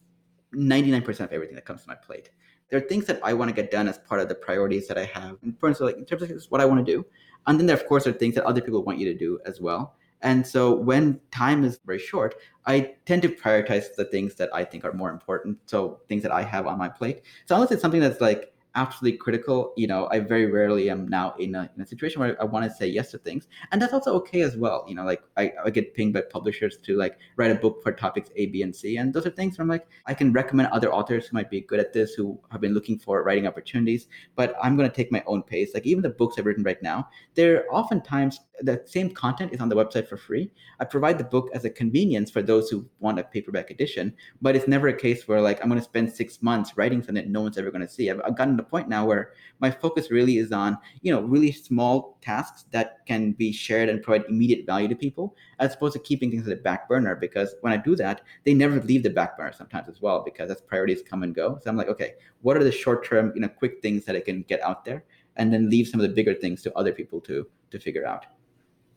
99% 0.54 1.20
of 1.20 1.32
everything 1.32 1.54
that 1.54 1.64
comes 1.64 1.82
to 1.82 1.88
my 1.88 1.94
plate. 1.94 2.30
There 2.70 2.78
are 2.78 2.86
things 2.88 3.04
that 3.06 3.20
I 3.22 3.34
want 3.34 3.50
to 3.50 3.54
get 3.54 3.70
done 3.70 3.88
as 3.88 3.98
part 3.98 4.20
of 4.20 4.28
the 4.28 4.34
priorities 4.34 4.88
that 4.88 4.98
I 4.98 5.04
have. 5.04 5.36
In 5.42 5.52
terms 5.54 5.80
of 5.80 5.86
like 5.86 5.96
in 5.96 6.04
terms 6.04 6.22
of 6.22 6.44
what 6.50 6.60
I 6.60 6.64
want 6.64 6.84
to 6.84 6.92
do. 6.92 7.04
And 7.46 7.58
then 7.58 7.66
there, 7.66 7.76
of 7.76 7.86
course, 7.86 8.06
are 8.06 8.12
things 8.12 8.34
that 8.36 8.44
other 8.44 8.60
people 8.60 8.82
want 8.82 8.98
you 8.98 9.12
to 9.12 9.18
do 9.18 9.38
as 9.44 9.60
well. 9.60 9.96
And 10.22 10.46
so 10.46 10.74
when 10.74 11.20
time 11.30 11.64
is 11.64 11.78
very 11.84 11.98
short, 11.98 12.36
I 12.64 12.94
tend 13.04 13.20
to 13.22 13.28
prioritize 13.28 13.94
the 13.94 14.06
things 14.06 14.34
that 14.36 14.48
I 14.54 14.64
think 14.64 14.84
are 14.84 14.92
more 14.94 15.10
important. 15.10 15.58
So 15.66 16.00
things 16.08 16.22
that 16.22 16.32
I 16.32 16.42
have 16.42 16.66
on 16.66 16.78
my 16.78 16.88
plate. 16.88 17.20
So 17.44 17.54
unless 17.54 17.70
it's 17.70 17.82
something 17.82 18.00
that's 18.00 18.22
like 18.22 18.53
absolutely 18.74 19.18
critical, 19.18 19.72
you 19.76 19.86
know, 19.86 20.08
I 20.10 20.20
very 20.20 20.50
rarely 20.50 20.90
am 20.90 21.08
now 21.08 21.34
in 21.38 21.54
a, 21.54 21.70
in 21.76 21.82
a 21.82 21.86
situation 21.86 22.20
where 22.20 22.40
I 22.40 22.44
want 22.44 22.64
to 22.64 22.76
say 22.76 22.86
yes 22.86 23.10
to 23.12 23.18
things. 23.18 23.46
And 23.72 23.80
that's 23.80 23.92
also 23.92 24.14
okay 24.14 24.42
as 24.42 24.56
well. 24.56 24.84
You 24.88 24.94
know, 24.94 25.04
like 25.04 25.22
I, 25.36 25.52
I 25.64 25.70
get 25.70 25.94
pinged 25.94 26.14
by 26.14 26.22
publishers 26.22 26.78
to 26.78 26.96
like 26.96 27.18
write 27.36 27.50
a 27.50 27.54
book 27.54 27.82
for 27.82 27.92
topics 27.92 28.30
A, 28.36 28.46
B, 28.46 28.62
and 28.62 28.74
C. 28.74 28.96
And 28.96 29.12
those 29.12 29.26
are 29.26 29.30
things 29.30 29.58
where 29.58 29.62
I'm 29.62 29.68
like, 29.68 29.86
I 30.06 30.14
can 30.14 30.32
recommend 30.32 30.68
other 30.68 30.92
authors 30.92 31.26
who 31.26 31.34
might 31.34 31.50
be 31.50 31.60
good 31.60 31.80
at 31.80 31.92
this, 31.92 32.14
who 32.14 32.38
have 32.50 32.60
been 32.60 32.74
looking 32.74 32.98
for 32.98 33.22
writing 33.22 33.46
opportunities, 33.46 34.08
but 34.34 34.54
I'm 34.62 34.76
going 34.76 34.88
to 34.88 34.94
take 34.94 35.12
my 35.12 35.22
own 35.26 35.42
pace. 35.42 35.72
Like 35.74 35.86
even 35.86 36.02
the 36.02 36.10
books 36.10 36.36
I've 36.38 36.46
written 36.46 36.64
right 36.64 36.82
now, 36.82 37.08
they're 37.34 37.64
oftentimes 37.72 38.40
the 38.60 38.82
same 38.86 39.10
content 39.10 39.52
is 39.52 39.60
on 39.60 39.68
the 39.68 39.74
website 39.74 40.08
for 40.08 40.16
free. 40.16 40.50
I 40.78 40.84
provide 40.84 41.18
the 41.18 41.24
book 41.24 41.50
as 41.54 41.64
a 41.64 41.70
convenience 41.70 42.30
for 42.30 42.40
those 42.40 42.70
who 42.70 42.88
want 43.00 43.18
a 43.18 43.24
paperback 43.24 43.70
edition, 43.70 44.14
but 44.40 44.54
it's 44.54 44.68
never 44.68 44.88
a 44.88 44.96
case 44.96 45.26
where 45.26 45.40
like 45.40 45.60
I'm 45.60 45.68
going 45.68 45.80
to 45.80 45.84
spend 45.84 46.12
six 46.12 46.42
months 46.42 46.76
writing 46.76 47.00
something 47.00 47.16
that 47.16 47.28
no 47.28 47.42
one's 47.42 47.58
ever 47.58 47.70
going 47.70 47.86
to 47.86 47.92
see. 47.92 48.10
I've, 48.10 48.20
I've 48.24 48.36
gotten 48.36 48.56
to 48.56 48.62
the 48.62 48.68
point 48.68 48.88
now 48.88 49.04
where 49.06 49.32
my 49.60 49.70
focus 49.70 50.10
really 50.10 50.38
is 50.38 50.52
on 50.52 50.78
you 51.02 51.12
know 51.12 51.22
really 51.22 51.50
small 51.52 52.18
tasks 52.20 52.64
that 52.70 52.98
can 53.06 53.32
be 53.32 53.52
shared 53.52 53.88
and 53.88 54.02
provide 54.02 54.24
immediate 54.28 54.66
value 54.66 54.88
to 54.88 54.96
people, 54.96 55.36
as 55.58 55.74
opposed 55.74 55.94
to 55.94 55.98
keeping 55.98 56.30
things 56.30 56.42
at 56.42 56.48
the 56.48 56.62
back 56.62 56.88
burner. 56.88 57.16
Because 57.16 57.54
when 57.60 57.72
I 57.72 57.76
do 57.76 57.96
that, 57.96 58.22
they 58.44 58.54
never 58.54 58.80
leave 58.80 59.02
the 59.02 59.10
back 59.10 59.36
burner 59.36 59.52
sometimes 59.52 59.88
as 59.88 60.00
well, 60.00 60.22
because 60.24 60.50
as 60.50 60.60
priorities 60.60 61.02
come 61.02 61.22
and 61.22 61.34
go. 61.34 61.58
So 61.62 61.70
I'm 61.70 61.76
like, 61.76 61.88
okay, 61.88 62.14
what 62.42 62.56
are 62.56 62.64
the 62.64 62.72
short 62.72 63.04
term 63.04 63.32
you 63.34 63.40
know 63.40 63.48
quick 63.48 63.82
things 63.82 64.04
that 64.04 64.16
I 64.16 64.20
can 64.20 64.42
get 64.42 64.62
out 64.62 64.84
there? 64.84 65.04
and 65.36 65.52
then 65.52 65.68
leave 65.68 65.88
some 65.88 66.00
of 66.00 66.08
the 66.08 66.14
bigger 66.14 66.34
things 66.34 66.62
to 66.62 66.72
other 66.76 66.92
people 66.92 67.20
to 67.20 67.46
to 67.70 67.78
figure 67.78 68.06
out. 68.06 68.26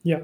Yeah. 0.08 0.22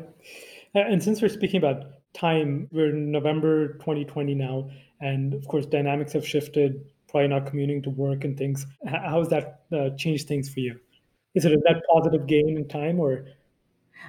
And 0.74 1.04
since 1.04 1.22
we're 1.22 1.28
speaking 1.28 1.58
about 1.58 1.84
time, 2.14 2.70
we're 2.72 2.92
in 2.92 3.12
November 3.12 3.74
2020 3.74 4.34
now. 4.34 4.70
And 5.02 5.34
of 5.34 5.46
course, 5.50 5.66
dynamics 5.66 6.14
have 6.14 6.26
shifted, 6.26 6.86
probably 7.10 7.28
not 7.28 7.46
commuting 7.48 7.82
to 7.84 7.90
work 7.90 8.24
and 8.24 8.38
things. 8.38 8.66
How 8.88 9.20
has 9.20 9.28
that 9.28 9.66
uh, 9.74 9.90
changed 9.98 10.30
things 10.30 10.48
for 10.48 10.62
you? 10.62 10.80
Is 11.36 11.44
it 11.44 11.52
a 11.52 11.58
net 11.58 11.84
positive 11.92 12.28
gain 12.28 12.56
in 12.56 12.66
time 12.70 12.98
or? 12.98 13.26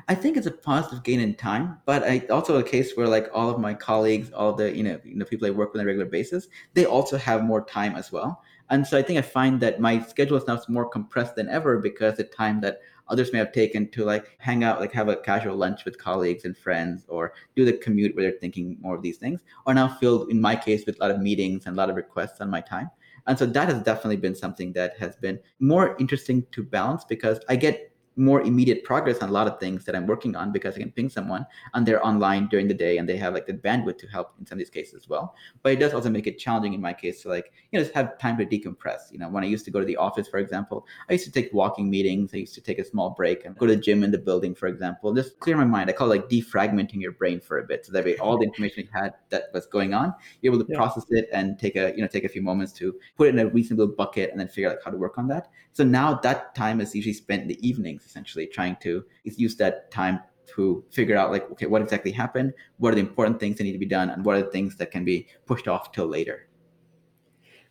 I 0.06 0.14
think 0.14 0.36
it's 0.36 0.46
a 0.46 0.52
positive 0.52 1.02
gain 1.02 1.18
in 1.18 1.34
time, 1.34 1.78
but 1.86 2.04
I 2.04 2.24
also 2.30 2.56
a 2.58 2.62
case 2.62 2.96
where 2.96 3.08
like 3.08 3.28
all 3.34 3.50
of 3.50 3.58
my 3.58 3.74
colleagues, 3.74 4.30
all 4.30 4.52
the 4.52 4.74
you 4.76 4.84
know, 4.84 5.00
you 5.04 5.16
know 5.16 5.24
people 5.24 5.48
I 5.48 5.50
work 5.50 5.72
with 5.72 5.80
on 5.80 5.86
a 5.86 5.88
regular 5.88 6.08
basis, 6.08 6.46
they 6.74 6.84
also 6.84 7.16
have 7.16 7.42
more 7.42 7.64
time 7.64 7.96
as 7.96 8.12
well. 8.12 8.42
And 8.70 8.86
so 8.86 8.96
I 8.96 9.02
think 9.02 9.18
I 9.18 9.22
find 9.22 9.60
that 9.60 9.80
my 9.80 10.00
schedule 10.00 10.36
is 10.36 10.46
now 10.46 10.60
more 10.68 10.88
compressed 10.88 11.34
than 11.36 11.48
ever 11.48 11.78
because 11.78 12.16
the 12.16 12.24
time 12.24 12.60
that 12.60 12.78
others 13.08 13.32
may 13.32 13.38
have 13.38 13.52
taken 13.52 13.88
to 13.90 14.04
like 14.04 14.36
hang 14.38 14.64
out, 14.64 14.80
like 14.80 14.92
have 14.92 15.08
a 15.08 15.16
casual 15.16 15.56
lunch 15.56 15.84
with 15.84 15.98
colleagues 15.98 16.44
and 16.44 16.56
friends, 16.56 17.04
or 17.08 17.32
do 17.56 17.64
the 17.64 17.72
commute 17.72 18.14
where 18.14 18.30
they're 18.30 18.40
thinking 18.40 18.76
more 18.80 18.96
of 18.96 19.02
these 19.02 19.18
things, 19.18 19.40
are 19.66 19.74
now 19.74 19.88
filled, 19.88 20.30
in 20.30 20.40
my 20.40 20.56
case, 20.56 20.84
with 20.86 20.96
a 20.96 21.00
lot 21.00 21.10
of 21.10 21.20
meetings 21.20 21.66
and 21.66 21.74
a 21.74 21.78
lot 21.78 21.90
of 21.90 21.96
requests 21.96 22.40
on 22.40 22.50
my 22.50 22.60
time. 22.60 22.90
And 23.26 23.38
so 23.38 23.46
that 23.46 23.68
has 23.68 23.82
definitely 23.82 24.18
been 24.18 24.34
something 24.34 24.72
that 24.74 24.98
has 24.98 25.16
been 25.16 25.38
more 25.58 25.96
interesting 25.98 26.46
to 26.52 26.62
balance 26.62 27.04
because 27.04 27.40
I 27.48 27.56
get 27.56 27.93
more 28.16 28.42
immediate 28.42 28.84
progress 28.84 29.18
on 29.18 29.28
a 29.28 29.32
lot 29.32 29.46
of 29.46 29.58
things 29.58 29.84
that 29.84 29.96
I'm 29.96 30.06
working 30.06 30.36
on 30.36 30.52
because 30.52 30.76
I 30.76 30.78
can 30.78 30.92
ping 30.92 31.08
someone 31.08 31.46
and 31.74 31.84
they're 31.86 32.04
online 32.04 32.48
during 32.48 32.68
the 32.68 32.74
day 32.74 32.98
and 32.98 33.08
they 33.08 33.16
have 33.16 33.34
like 33.34 33.46
the 33.46 33.54
bandwidth 33.54 33.98
to 33.98 34.06
help 34.06 34.34
in 34.38 34.46
some 34.46 34.56
of 34.56 34.58
these 34.60 34.70
cases 34.70 34.94
as 34.94 35.08
well. 35.08 35.34
But 35.62 35.72
it 35.72 35.76
does 35.76 35.94
also 35.94 36.10
make 36.10 36.26
it 36.26 36.38
challenging 36.38 36.74
in 36.74 36.80
my 36.80 36.92
case 36.92 37.22
to 37.22 37.28
like, 37.28 37.52
you 37.70 37.78
know, 37.78 37.84
just 37.84 37.94
have 37.94 38.18
time 38.18 38.36
to 38.38 38.46
decompress. 38.46 39.10
You 39.10 39.18
know, 39.18 39.28
when 39.28 39.42
I 39.42 39.46
used 39.46 39.64
to 39.64 39.70
go 39.70 39.80
to 39.80 39.86
the 39.86 39.96
office, 39.96 40.28
for 40.28 40.38
example, 40.38 40.86
I 41.08 41.14
used 41.14 41.24
to 41.24 41.32
take 41.32 41.52
walking 41.52 41.90
meetings. 41.90 42.32
I 42.34 42.38
used 42.38 42.54
to 42.54 42.60
take 42.60 42.78
a 42.78 42.84
small 42.84 43.10
break 43.10 43.44
and 43.44 43.56
go 43.56 43.66
to 43.66 43.74
the 43.74 43.80
gym 43.80 44.04
in 44.04 44.10
the 44.10 44.18
building, 44.18 44.54
for 44.54 44.68
example, 44.68 45.12
just 45.14 45.38
clear 45.40 45.56
my 45.56 45.64
mind. 45.64 45.90
I 45.90 45.92
call 45.92 46.10
it 46.12 46.20
like 46.20 46.28
defragmenting 46.28 47.00
your 47.00 47.12
brain 47.12 47.40
for 47.40 47.58
a 47.58 47.64
bit. 47.64 47.84
So 47.84 47.92
that 47.92 48.04
way 48.04 48.16
all 48.18 48.38
the 48.38 48.44
information 48.44 48.84
you 48.84 48.88
had 48.92 49.14
that 49.30 49.44
was 49.52 49.66
going 49.66 49.94
on, 49.94 50.14
you're 50.40 50.54
able 50.54 50.64
to 50.64 50.70
yeah. 50.70 50.78
process 50.78 51.04
it 51.10 51.28
and 51.32 51.58
take 51.58 51.76
a, 51.76 51.92
you 51.94 52.02
know, 52.02 52.08
take 52.08 52.24
a 52.24 52.28
few 52.28 52.42
moments 52.42 52.72
to 52.74 52.94
put 53.16 53.28
it 53.28 53.34
in 53.34 53.40
a 53.40 53.48
reasonable 53.48 53.88
bucket 53.88 54.30
and 54.30 54.38
then 54.38 54.48
figure 54.48 54.70
out 54.70 54.78
how 54.84 54.90
to 54.90 54.96
work 54.96 55.18
on 55.18 55.28
that. 55.28 55.48
So 55.74 55.84
now 55.84 56.14
that 56.14 56.54
time 56.54 56.80
is 56.80 56.94
usually 56.94 57.14
spent 57.14 57.42
in 57.42 57.48
the 57.48 57.68
evenings 57.68 58.04
essentially 58.06 58.46
trying 58.46 58.76
to 58.82 59.04
use 59.24 59.56
that 59.56 59.90
time 59.90 60.20
to 60.54 60.84
figure 60.90 61.16
out 61.16 61.30
like, 61.30 61.50
okay, 61.50 61.66
what 61.66 61.82
exactly 61.82 62.12
happened? 62.12 62.52
What 62.78 62.92
are 62.92 62.94
the 62.94 63.00
important 63.00 63.40
things 63.40 63.58
that 63.58 63.64
need 63.64 63.72
to 63.72 63.78
be 63.78 63.86
done? 63.86 64.10
And 64.10 64.24
what 64.24 64.36
are 64.36 64.42
the 64.42 64.50
things 64.50 64.76
that 64.76 64.90
can 64.90 65.04
be 65.04 65.26
pushed 65.46 65.68
off 65.68 65.92
till 65.92 66.06
later? 66.06 66.48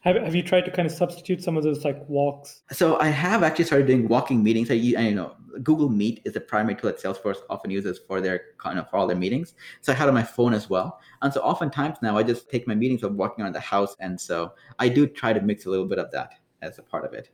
Have, 0.02 0.18
have 0.18 0.36
you 0.36 0.44
tried 0.44 0.66
to 0.66 0.72
kind 0.72 0.86
of 0.86 0.92
substitute 0.92 1.42
some 1.42 1.56
of 1.56 1.64
those 1.64 1.86
like 1.86 1.98
walks? 2.10 2.64
So 2.72 3.00
I 3.00 3.08
have 3.08 3.42
actually 3.42 3.66
started 3.66 3.88
doing 3.88 4.10
walking 4.10 4.44
meetings. 4.44 4.70
I, 4.70 4.74
I 4.74 4.78
you 4.78 5.16
know 5.16 5.36
Google 5.62 5.88
Meet 5.88 6.24
is 6.26 6.34
the 6.34 6.42
primary 6.42 6.76
tool 6.76 6.92
that 6.92 7.02
Salesforce 7.02 7.38
often 7.50 7.72
uses 7.72 8.00
for 8.06 8.20
their 8.20 8.42
kind 8.58 8.80
of 8.80 8.90
for 8.90 8.98
all 8.98 9.08
their 9.08 9.16
meetings. 9.16 9.54
So 9.80 9.94
I 9.94 9.96
had 9.96 10.10
on 10.10 10.14
my 10.14 10.24
phone 10.24 10.54
as 10.54 10.70
well. 10.70 11.00
And 11.22 11.32
so 11.32 11.40
oftentimes 11.40 12.00
now 12.02 12.18
I 12.18 12.24
just 12.24 12.50
take 12.50 12.68
my 12.68 12.76
meetings 12.76 13.02
of 13.04 13.16
walking 13.16 13.46
around 13.46 13.54
the 13.54 13.62
house. 13.62 13.96
And 14.02 14.20
so 14.20 14.54
I 14.78 14.90
do 14.90 15.08
try 15.08 15.32
to 15.32 15.40
mix 15.40 15.66
a 15.66 15.70
little 15.70 15.88
bit 15.88 16.00
of 16.00 16.12
that 16.12 16.34
as 16.62 16.80
a 16.80 16.84
part 16.84 17.06
of 17.06 17.14
it. 17.14 17.30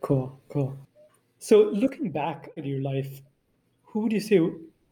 Cool, 0.00 0.40
cool. 0.48 0.76
So 1.38 1.70
looking 1.72 2.10
back 2.10 2.50
at 2.56 2.64
your 2.64 2.80
life, 2.80 3.22
who 3.82 4.00
would 4.00 4.12
you 4.12 4.20
say 4.20 4.38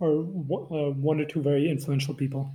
are 0.01 0.21
uh, 0.21 0.91
one 0.93 1.21
or 1.21 1.25
two 1.25 1.43
very 1.43 1.69
influential 1.71 2.15
people? 2.15 2.53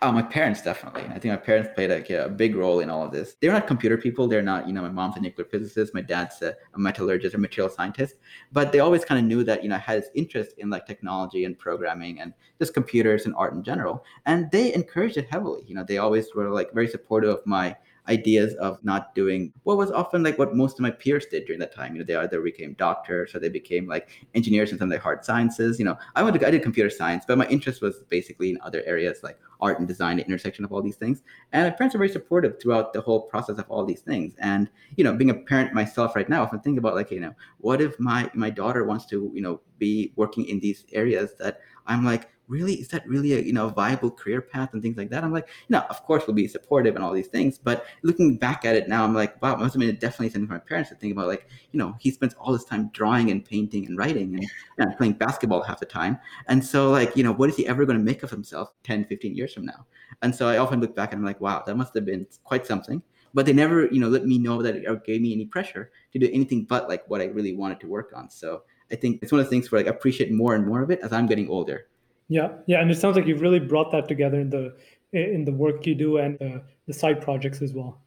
Oh, 0.00 0.10
my 0.10 0.22
parents 0.22 0.62
definitely. 0.62 1.02
I 1.02 1.18
think 1.18 1.26
my 1.26 1.36
parents 1.36 1.68
played 1.74 1.90
a, 1.90 2.24
a, 2.24 2.28
big 2.30 2.56
role 2.56 2.80
in 2.80 2.88
all 2.88 3.04
of 3.04 3.12
this. 3.12 3.36
They're 3.40 3.52
not 3.52 3.66
computer 3.66 3.98
people. 3.98 4.26
They're 4.26 4.40
not, 4.40 4.66
you 4.66 4.72
know, 4.72 4.80
my 4.80 4.88
mom's 4.88 5.18
a 5.18 5.20
nuclear 5.20 5.46
physicist, 5.46 5.92
my 5.92 6.00
dad's 6.00 6.40
a, 6.40 6.54
a 6.72 6.78
metallurgist 6.78 7.34
or 7.34 7.38
material 7.38 7.68
scientist. 7.68 8.14
But 8.50 8.72
they 8.72 8.80
always 8.80 9.04
kind 9.04 9.20
of 9.20 9.26
knew 9.26 9.44
that, 9.44 9.62
you 9.62 9.68
know, 9.68 9.74
I 9.74 9.80
had 9.80 10.00
this 10.00 10.08
interest 10.14 10.54
in 10.56 10.70
like 10.70 10.86
technology 10.86 11.44
and 11.44 11.58
programming 11.58 12.20
and 12.20 12.32
just 12.58 12.72
computers 12.72 13.26
and 13.26 13.34
art 13.36 13.52
in 13.52 13.62
general. 13.62 14.04
And 14.24 14.50
they 14.50 14.72
encouraged 14.72 15.18
it 15.18 15.28
heavily. 15.30 15.64
You 15.66 15.74
know, 15.74 15.84
they 15.84 15.98
always 15.98 16.34
were 16.34 16.48
like 16.48 16.72
very 16.72 16.88
supportive 16.88 17.30
of 17.30 17.46
my 17.46 17.76
ideas 18.08 18.54
of 18.56 18.82
not 18.84 19.14
doing 19.14 19.52
what 19.62 19.78
was 19.78 19.90
often 19.90 20.22
like 20.22 20.38
what 20.38 20.54
most 20.54 20.78
of 20.78 20.80
my 20.80 20.90
peers 20.90 21.26
did 21.26 21.46
during 21.46 21.58
that 21.60 21.74
time. 21.74 21.94
You 21.94 22.00
know, 22.00 22.04
they 22.04 22.16
either 22.16 22.40
became 22.40 22.74
doctors 22.74 23.34
or 23.34 23.38
they 23.38 23.48
became 23.48 23.86
like 23.86 24.10
engineers 24.34 24.72
in 24.72 24.78
some 24.78 24.90
of 24.90 24.96
the 24.96 25.02
hard 25.02 25.24
sciences. 25.24 25.78
You 25.78 25.86
know, 25.86 25.96
I 26.14 26.22
went 26.22 26.38
to, 26.38 26.46
I 26.46 26.50
did 26.50 26.62
computer 26.62 26.90
science, 26.90 27.24
but 27.26 27.38
my 27.38 27.46
interest 27.48 27.80
was 27.80 28.02
basically 28.08 28.50
in 28.50 28.58
other 28.62 28.82
areas 28.84 29.20
like 29.22 29.38
art 29.60 29.78
and 29.78 29.88
design, 29.88 30.18
the 30.18 30.24
intersection 30.24 30.64
of 30.64 30.72
all 30.72 30.82
these 30.82 30.96
things. 30.96 31.22
And 31.52 31.64
my 31.64 31.70
parents 31.70 31.94
were 31.94 31.98
very 31.98 32.10
supportive 32.10 32.60
throughout 32.60 32.92
the 32.92 33.00
whole 33.00 33.22
process 33.22 33.58
of 33.58 33.64
all 33.70 33.84
these 33.84 34.00
things. 34.00 34.34
And 34.38 34.68
you 34.96 35.04
know, 35.04 35.14
being 35.14 35.30
a 35.30 35.34
parent 35.34 35.72
myself 35.72 36.14
right 36.14 36.28
now, 36.28 36.42
often 36.42 36.60
think 36.60 36.78
about 36.78 36.94
like, 36.94 37.10
you 37.10 37.20
know, 37.20 37.34
what 37.58 37.80
if 37.80 37.98
my 37.98 38.30
my 38.34 38.50
daughter 38.50 38.84
wants 38.84 39.06
to, 39.06 39.30
you 39.34 39.40
know, 39.40 39.60
be 39.78 40.12
working 40.16 40.44
in 40.46 40.60
these 40.60 40.84
areas 40.92 41.34
that 41.38 41.60
I'm 41.86 42.04
like, 42.04 42.28
really 42.48 42.74
is 42.74 42.88
that 42.88 43.06
really 43.08 43.32
a 43.32 43.40
you 43.40 43.52
know 43.52 43.68
viable 43.68 44.10
career 44.10 44.40
path 44.40 44.72
and 44.72 44.82
things 44.82 44.96
like 44.96 45.10
that? 45.10 45.24
I'm 45.24 45.32
like 45.32 45.48
you 45.68 45.74
know 45.74 45.84
of 45.90 46.02
course 46.04 46.26
we'll 46.26 46.34
be 46.34 46.48
supportive 46.48 46.94
and 46.94 47.04
all 47.04 47.12
these 47.12 47.28
things 47.28 47.58
but 47.58 47.86
looking 48.02 48.36
back 48.36 48.64
at 48.64 48.76
it 48.76 48.88
now 48.88 49.04
i'm 49.04 49.14
like 49.14 49.40
wow 49.42 49.56
must 49.56 49.74
have 49.74 49.80
been 49.80 49.94
definitely 49.96 50.30
something 50.30 50.46
for 50.46 50.54
my 50.54 50.58
parents 50.58 50.90
to 50.90 50.96
think 50.96 51.12
about 51.12 51.26
like 51.26 51.48
you 51.72 51.78
know 51.78 51.94
he 51.98 52.10
spends 52.10 52.34
all 52.34 52.52
this 52.52 52.64
time 52.64 52.90
drawing 52.92 53.30
and 53.30 53.44
painting 53.44 53.86
and 53.86 53.98
writing 53.98 54.34
and 54.34 54.42
you 54.42 54.48
know, 54.78 54.92
playing 54.96 55.14
basketball 55.14 55.62
half 55.62 55.80
the 55.80 55.86
time. 55.86 56.18
And 56.48 56.64
so 56.64 56.90
like 56.90 57.16
you 57.16 57.22
know 57.22 57.32
what 57.32 57.48
is 57.50 57.56
he 57.56 57.66
ever 57.66 57.84
going 57.84 57.98
to 57.98 58.04
make 58.04 58.22
of 58.22 58.30
himself 58.30 58.72
10 58.84 59.06
15 59.06 59.34
years 59.34 59.54
from 59.54 59.64
now? 59.64 59.86
And 60.22 60.34
so 60.34 60.48
i 60.48 60.58
often 60.58 60.80
look 60.80 60.94
back 60.94 61.12
and 61.12 61.20
i'm 61.20 61.24
like 61.24 61.40
wow 61.40 61.62
that 61.66 61.76
must 61.76 61.94
have 61.94 62.04
been 62.04 62.26
quite 62.44 62.66
something. 62.66 63.02
But 63.32 63.46
they 63.46 63.52
never 63.52 63.86
you 63.86 64.00
know 64.00 64.08
let 64.08 64.26
me 64.26 64.38
know 64.38 64.62
that 64.62 64.86
or 64.86 64.96
gave 64.96 65.20
me 65.20 65.32
any 65.32 65.46
pressure 65.46 65.90
to 66.12 66.18
do 66.18 66.30
anything 66.32 66.64
but 66.64 66.88
like 66.88 67.08
what 67.08 67.20
i 67.20 67.24
really 67.24 67.54
wanted 67.56 67.80
to 67.80 67.88
work 67.88 68.12
on. 68.14 68.30
So 68.30 68.62
I 68.92 68.96
think 68.96 69.20
it's 69.22 69.32
one 69.32 69.40
of 69.40 69.46
the 69.46 69.50
things 69.50 69.72
where 69.72 69.80
like, 69.80 69.88
I 69.88 69.90
appreciate 69.90 70.30
more 70.30 70.54
and 70.54 70.66
more 70.66 70.82
of 70.82 70.90
it 70.90 71.00
as 71.00 71.12
I'm 71.12 71.26
getting 71.26 71.48
older. 71.48 71.86
Yeah, 72.28 72.52
yeah, 72.66 72.80
and 72.80 72.90
it 72.90 72.98
sounds 72.98 73.16
like 73.16 73.26
you've 73.26 73.42
really 73.42 73.60
brought 73.60 73.92
that 73.92 74.08
together 74.08 74.40
in 74.40 74.50
the 74.50 74.74
in 75.12 75.44
the 75.44 75.52
work 75.52 75.86
you 75.86 75.94
do 75.94 76.16
and 76.18 76.40
uh, 76.42 76.58
the 76.86 76.92
side 76.92 77.20
projects 77.20 77.62
as 77.62 77.72
well. 77.72 78.00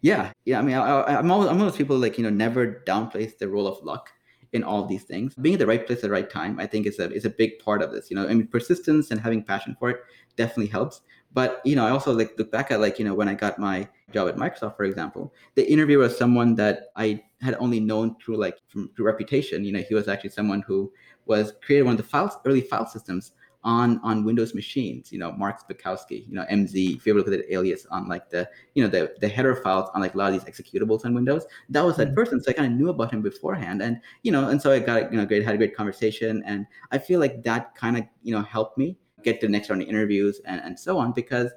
Yeah, 0.00 0.32
yeah. 0.44 0.58
I 0.58 0.62
mean, 0.62 0.74
I, 0.74 1.18
am 1.18 1.30
always 1.30 1.48
I'm 1.48 1.58
one 1.58 1.66
of 1.66 1.72
those 1.72 1.78
people 1.78 1.98
like 1.98 2.16
you 2.18 2.24
know 2.24 2.30
never 2.30 2.82
downplays 2.86 3.38
the 3.38 3.48
role 3.48 3.66
of 3.66 3.82
luck 3.84 4.10
in 4.52 4.62
all 4.62 4.86
these 4.86 5.02
things. 5.02 5.34
Being 5.34 5.54
at 5.54 5.58
the 5.58 5.66
right 5.66 5.86
place 5.86 5.98
at 5.98 6.02
the 6.02 6.10
right 6.10 6.28
time, 6.28 6.58
I 6.58 6.66
think, 6.66 6.86
is 6.86 6.98
a 6.98 7.10
is 7.12 7.24
a 7.24 7.30
big 7.30 7.58
part 7.58 7.82
of 7.82 7.92
this. 7.92 8.10
You 8.10 8.16
know, 8.16 8.26
I 8.26 8.34
mean, 8.34 8.46
persistence 8.46 9.10
and 9.10 9.20
having 9.20 9.42
passion 9.42 9.76
for 9.78 9.90
it 9.90 10.00
definitely 10.36 10.68
helps. 10.68 11.02
But 11.32 11.60
you 11.64 11.76
know, 11.76 11.84
I 11.84 11.90
also 11.90 12.12
like 12.12 12.38
look 12.38 12.50
back 12.50 12.70
at 12.70 12.80
like 12.80 12.98
you 12.98 13.04
know 13.04 13.14
when 13.14 13.28
I 13.28 13.34
got 13.34 13.58
my 13.58 13.88
job 14.12 14.28
at 14.28 14.36
Microsoft, 14.36 14.76
for 14.76 14.84
example, 14.84 15.34
the 15.56 15.70
interviewer 15.70 16.04
was 16.04 16.16
someone 16.16 16.54
that 16.54 16.86
I 16.96 17.22
had 17.40 17.56
only 17.58 17.80
known 17.80 18.16
through 18.24 18.36
like 18.36 18.56
from 18.68 18.90
through 18.96 19.06
reputation. 19.06 19.64
You 19.64 19.72
know, 19.72 19.82
he 19.86 19.94
was 19.94 20.08
actually 20.08 20.30
someone 20.30 20.62
who 20.62 20.92
was 21.26 21.52
created 21.62 21.84
one 21.84 21.92
of 21.92 21.98
the 21.98 22.08
files, 22.08 22.32
early 22.44 22.60
file 22.60 22.86
systems 22.86 23.32
on 23.64 23.98
on 24.02 24.24
Windows 24.24 24.54
machines. 24.54 25.10
You 25.10 25.18
know, 25.18 25.32
Mark 25.32 25.66
Zbikowski, 25.66 26.28
you 26.28 26.34
know, 26.34 26.44
MZ. 26.50 26.96
If 26.96 27.06
you 27.06 27.12
ever 27.12 27.18
look 27.18 27.28
at 27.28 27.32
the 27.32 27.52
alias 27.52 27.86
on 27.90 28.08
like 28.08 28.30
the 28.30 28.48
you 28.74 28.82
know 28.82 28.88
the 28.88 29.14
the 29.20 29.28
header 29.28 29.56
files 29.56 29.90
on 29.94 30.00
like 30.00 30.14
a 30.14 30.18
lot 30.18 30.32
of 30.32 30.44
these 30.44 30.52
executables 30.52 31.04
on 31.04 31.14
Windows, 31.14 31.44
that 31.70 31.84
was 31.84 31.96
that 31.96 32.14
person. 32.14 32.38
Hmm. 32.38 32.44
So 32.44 32.50
I 32.50 32.54
kind 32.54 32.72
of 32.72 32.78
knew 32.78 32.90
about 32.90 33.12
him 33.12 33.22
beforehand, 33.22 33.82
and 33.82 34.00
you 34.22 34.32
know, 34.32 34.48
and 34.48 34.60
so 34.60 34.70
I 34.70 34.78
got 34.78 35.10
you 35.10 35.18
know 35.18 35.26
great 35.26 35.44
had 35.44 35.54
a 35.54 35.58
great 35.58 35.76
conversation, 35.76 36.42
and 36.46 36.66
I 36.92 36.98
feel 36.98 37.20
like 37.20 37.42
that 37.44 37.74
kind 37.74 37.96
of 37.96 38.04
you 38.22 38.34
know 38.34 38.42
helped 38.42 38.78
me 38.78 38.96
get 39.22 39.40
to 39.40 39.46
the 39.46 39.52
next 39.52 39.70
round 39.70 39.82
of 39.82 39.88
interviews 39.88 40.40
and 40.44 40.60
and 40.60 40.78
so 40.78 40.98
on 40.98 41.12
because 41.12 41.50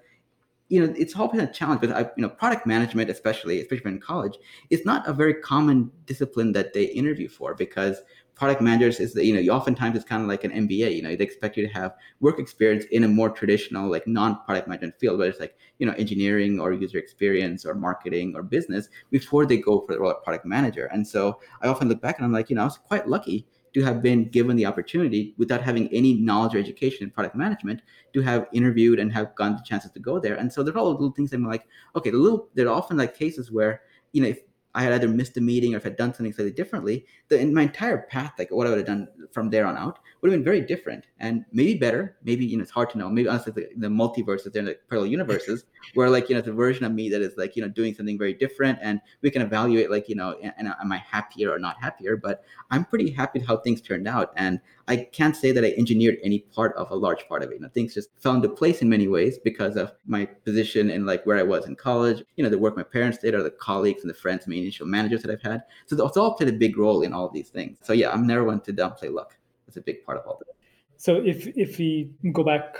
you 0.69 0.85
know, 0.85 0.93
it's 0.97 1.15
always 1.15 1.41
a 1.41 1.47
challenge, 1.47 1.79
but 1.79 1.91
I, 1.91 2.01
you 2.17 2.21
know, 2.21 2.29
product 2.29 2.67
management, 2.67 3.09
especially, 3.09 3.61
especially 3.61 3.91
in 3.91 3.99
college, 3.99 4.37
is 4.69 4.83
not 4.83 5.07
a 5.07 5.13
very 5.13 5.35
common 5.35 5.89
discipline 6.05 6.51
that 6.53 6.73
they 6.73 6.85
interview 6.85 7.29
for 7.29 7.53
because 7.53 8.01
product 8.37 8.61
managers 8.61 8.99
is 8.99 9.13
that 9.13 9.25
you 9.25 9.33
know 9.33 9.39
you 9.39 9.51
oftentimes 9.51 9.95
it's 9.95 10.05
kind 10.05 10.21
of 10.21 10.29
like 10.29 10.43
an 10.43 10.51
MBA. 10.51 10.95
You 10.95 11.01
know, 11.01 11.15
they 11.15 11.23
expect 11.23 11.57
you 11.57 11.67
to 11.67 11.73
have 11.73 11.95
work 12.19 12.39
experience 12.39 12.85
in 12.91 13.03
a 13.03 13.07
more 13.07 13.29
traditional 13.29 13.89
like 13.89 14.05
non-product 14.07 14.67
management 14.67 14.99
field, 14.99 15.17
whether 15.17 15.31
it's 15.31 15.39
like 15.39 15.55
you 15.79 15.87
know 15.87 15.93
engineering 15.93 16.59
or 16.59 16.71
user 16.71 16.99
experience 16.99 17.65
or 17.65 17.73
marketing 17.73 18.33
or 18.35 18.43
business 18.43 18.89
before 19.09 19.45
they 19.45 19.57
go 19.57 19.83
for 19.85 19.93
the 19.93 19.99
role 19.99 20.11
of 20.11 20.23
product 20.23 20.45
manager. 20.45 20.85
And 20.93 21.05
so 21.05 21.39
I 21.61 21.67
often 21.67 21.89
look 21.89 22.01
back 22.01 22.17
and 22.17 22.25
I'm 22.25 22.31
like, 22.31 22.49
you 22.49 22.55
know, 22.55 22.61
I 22.61 22.65
was 22.65 22.77
quite 22.77 23.07
lucky 23.07 23.47
to 23.73 23.83
have 23.83 24.01
been 24.01 24.29
given 24.29 24.55
the 24.55 24.65
opportunity 24.65 25.33
without 25.37 25.61
having 25.61 25.87
any 25.93 26.13
knowledge 26.13 26.55
or 26.55 26.59
education 26.59 27.03
in 27.03 27.11
product 27.11 27.35
management 27.35 27.81
to 28.13 28.21
have 28.21 28.47
interviewed 28.53 28.99
and 28.99 29.11
have 29.11 29.35
gotten 29.35 29.55
the 29.55 29.63
chances 29.63 29.91
to 29.91 29.99
go 29.99 30.19
there. 30.19 30.35
And 30.35 30.51
so 30.51 30.63
there 30.63 30.73
are 30.75 30.79
all 30.79 30.91
little 30.91 31.11
things 31.11 31.33
I'm 31.33 31.45
like, 31.45 31.65
okay, 31.95 32.11
the 32.11 32.17
little 32.17 32.49
there 32.53 32.67
are 32.67 32.75
often 32.75 32.97
like 32.97 33.17
cases 33.17 33.51
where 33.51 33.81
you 34.13 34.21
know 34.21 34.27
if 34.27 34.39
I 34.77 34.83
had 34.83 34.93
either 34.93 35.07
missed 35.07 35.35
a 35.37 35.41
meeting 35.41 35.73
or 35.73 35.77
if 35.77 35.87
I'd 35.87 35.95
done 35.95 36.13
something 36.13 36.31
slightly 36.31 36.53
differently, 36.53 37.07
the, 37.29 37.39
in 37.39 37.51
my 37.51 37.63
entire 37.63 38.03
path, 38.03 38.33
like 38.37 38.51
what 38.51 38.67
I 38.67 38.69
would 38.69 38.77
have 38.77 38.85
done 38.85 39.07
from 39.31 39.49
there 39.49 39.65
on 39.65 39.75
out, 39.75 39.97
would 40.21 40.31
have 40.31 40.37
been 40.37 40.43
very 40.45 40.61
different 40.61 41.05
and 41.19 41.45
maybe 41.51 41.73
better. 41.73 42.15
Maybe 42.23 42.45
you 42.45 42.57
know 42.57 42.61
it's 42.61 42.69
hard 42.69 42.91
to 42.91 42.99
know. 42.99 43.09
Maybe 43.09 43.27
honestly, 43.27 43.53
the, 43.53 43.69
the 43.75 43.87
multiverses, 43.87 44.53
they're 44.53 44.61
like 44.61 44.81
parallel 44.87 45.09
universes, 45.09 45.65
where 45.95 46.11
like 46.11 46.29
you 46.29 46.35
know 46.35 46.41
the 46.41 46.53
version 46.53 46.85
of 46.85 46.91
me 46.91 47.09
that 47.09 47.23
is 47.23 47.33
like 47.37 47.55
you 47.55 47.63
know 47.63 47.67
doing 47.69 47.95
something 47.95 48.19
very 48.19 48.35
different, 48.35 48.77
and 48.83 49.01
we 49.23 49.31
can 49.31 49.41
evaluate 49.41 49.89
like 49.89 50.07
you 50.07 50.15
know, 50.15 50.37
and, 50.43 50.53
and 50.59 50.67
am 50.67 50.91
I 50.91 50.97
happier 50.97 51.51
or 51.51 51.57
not 51.57 51.81
happier? 51.81 52.15
But 52.15 52.43
I'm 52.69 52.85
pretty 52.85 53.09
happy 53.09 53.39
with 53.39 53.47
how 53.47 53.57
things 53.57 53.81
turned 53.81 54.07
out, 54.07 54.31
and 54.35 54.59
I 54.87 54.97
can't 55.11 55.35
say 55.35 55.51
that 55.51 55.65
I 55.65 55.73
engineered 55.77 56.17
any 56.23 56.39
part 56.39 56.75
of 56.77 56.89
a 56.91 56.95
large 56.95 57.27
part 57.27 57.43
of 57.43 57.51
it. 57.51 57.55
You 57.55 57.61
know, 57.61 57.69
things 57.69 57.93
just 57.93 58.09
fell 58.19 58.33
into 58.33 58.47
place 58.47 58.81
in 58.81 58.89
many 58.89 59.07
ways 59.07 59.37
because 59.37 59.75
of 59.75 59.91
my 60.05 60.25
position 60.25 60.89
and 60.89 61.05
like 61.05 61.25
where 61.25 61.37
I 61.37 61.43
was 61.43 61.67
in 61.67 61.75
college. 61.75 62.23
You 62.37 62.43
know, 62.43 62.49
the 62.49 62.57
work 62.57 62.77
my 62.77 62.83
parents 62.83 63.17
did, 63.17 63.33
or 63.33 63.43
the 63.43 63.51
colleagues 63.51 64.01
and 64.01 64.09
the 64.09 64.13
friends, 64.13 64.45
and 64.45 64.53
initial 64.53 64.87
managers 64.87 65.21
that 65.23 65.31
I've 65.31 65.41
had. 65.41 65.63
So 65.87 66.05
it's 66.05 66.17
all 66.17 66.35
played 66.35 66.49
a 66.49 66.53
big 66.53 66.77
role 66.77 67.01
in 67.01 67.13
all 67.13 67.29
these 67.29 67.49
things. 67.49 67.77
So 67.83 67.93
yeah, 67.93 68.11
I'm 68.11 68.25
never 68.25 68.43
one 68.43 68.61
to 68.61 68.73
downplay 68.73 69.13
luck. 69.13 69.35
It's 69.67 69.77
a 69.77 69.81
big 69.81 70.05
part 70.05 70.17
of 70.17 70.25
all 70.25 70.39
this. 70.45 70.55
So 70.97 71.15
if 71.17 71.47
if 71.57 71.77
we 71.77 72.09
go 72.31 72.43
back 72.43 72.77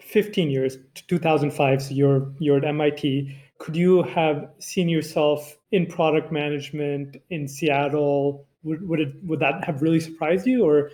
15 0.00 0.50
years 0.50 0.76
to 0.94 1.06
2005, 1.06 1.82
so 1.82 1.94
you're 1.94 2.32
you're 2.38 2.58
at 2.58 2.64
MIT. 2.64 3.36
Could 3.58 3.76
you 3.76 4.02
have 4.02 4.50
seen 4.58 4.88
yourself 4.88 5.56
in 5.70 5.86
product 5.86 6.32
management 6.32 7.16
in 7.30 7.46
Seattle? 7.46 8.44
Would 8.64 8.86
would 8.88 9.00
it 9.00 9.14
would 9.24 9.40
that 9.40 9.64
have 9.64 9.82
really 9.82 10.00
surprised 10.00 10.46
you, 10.46 10.64
or 10.64 10.90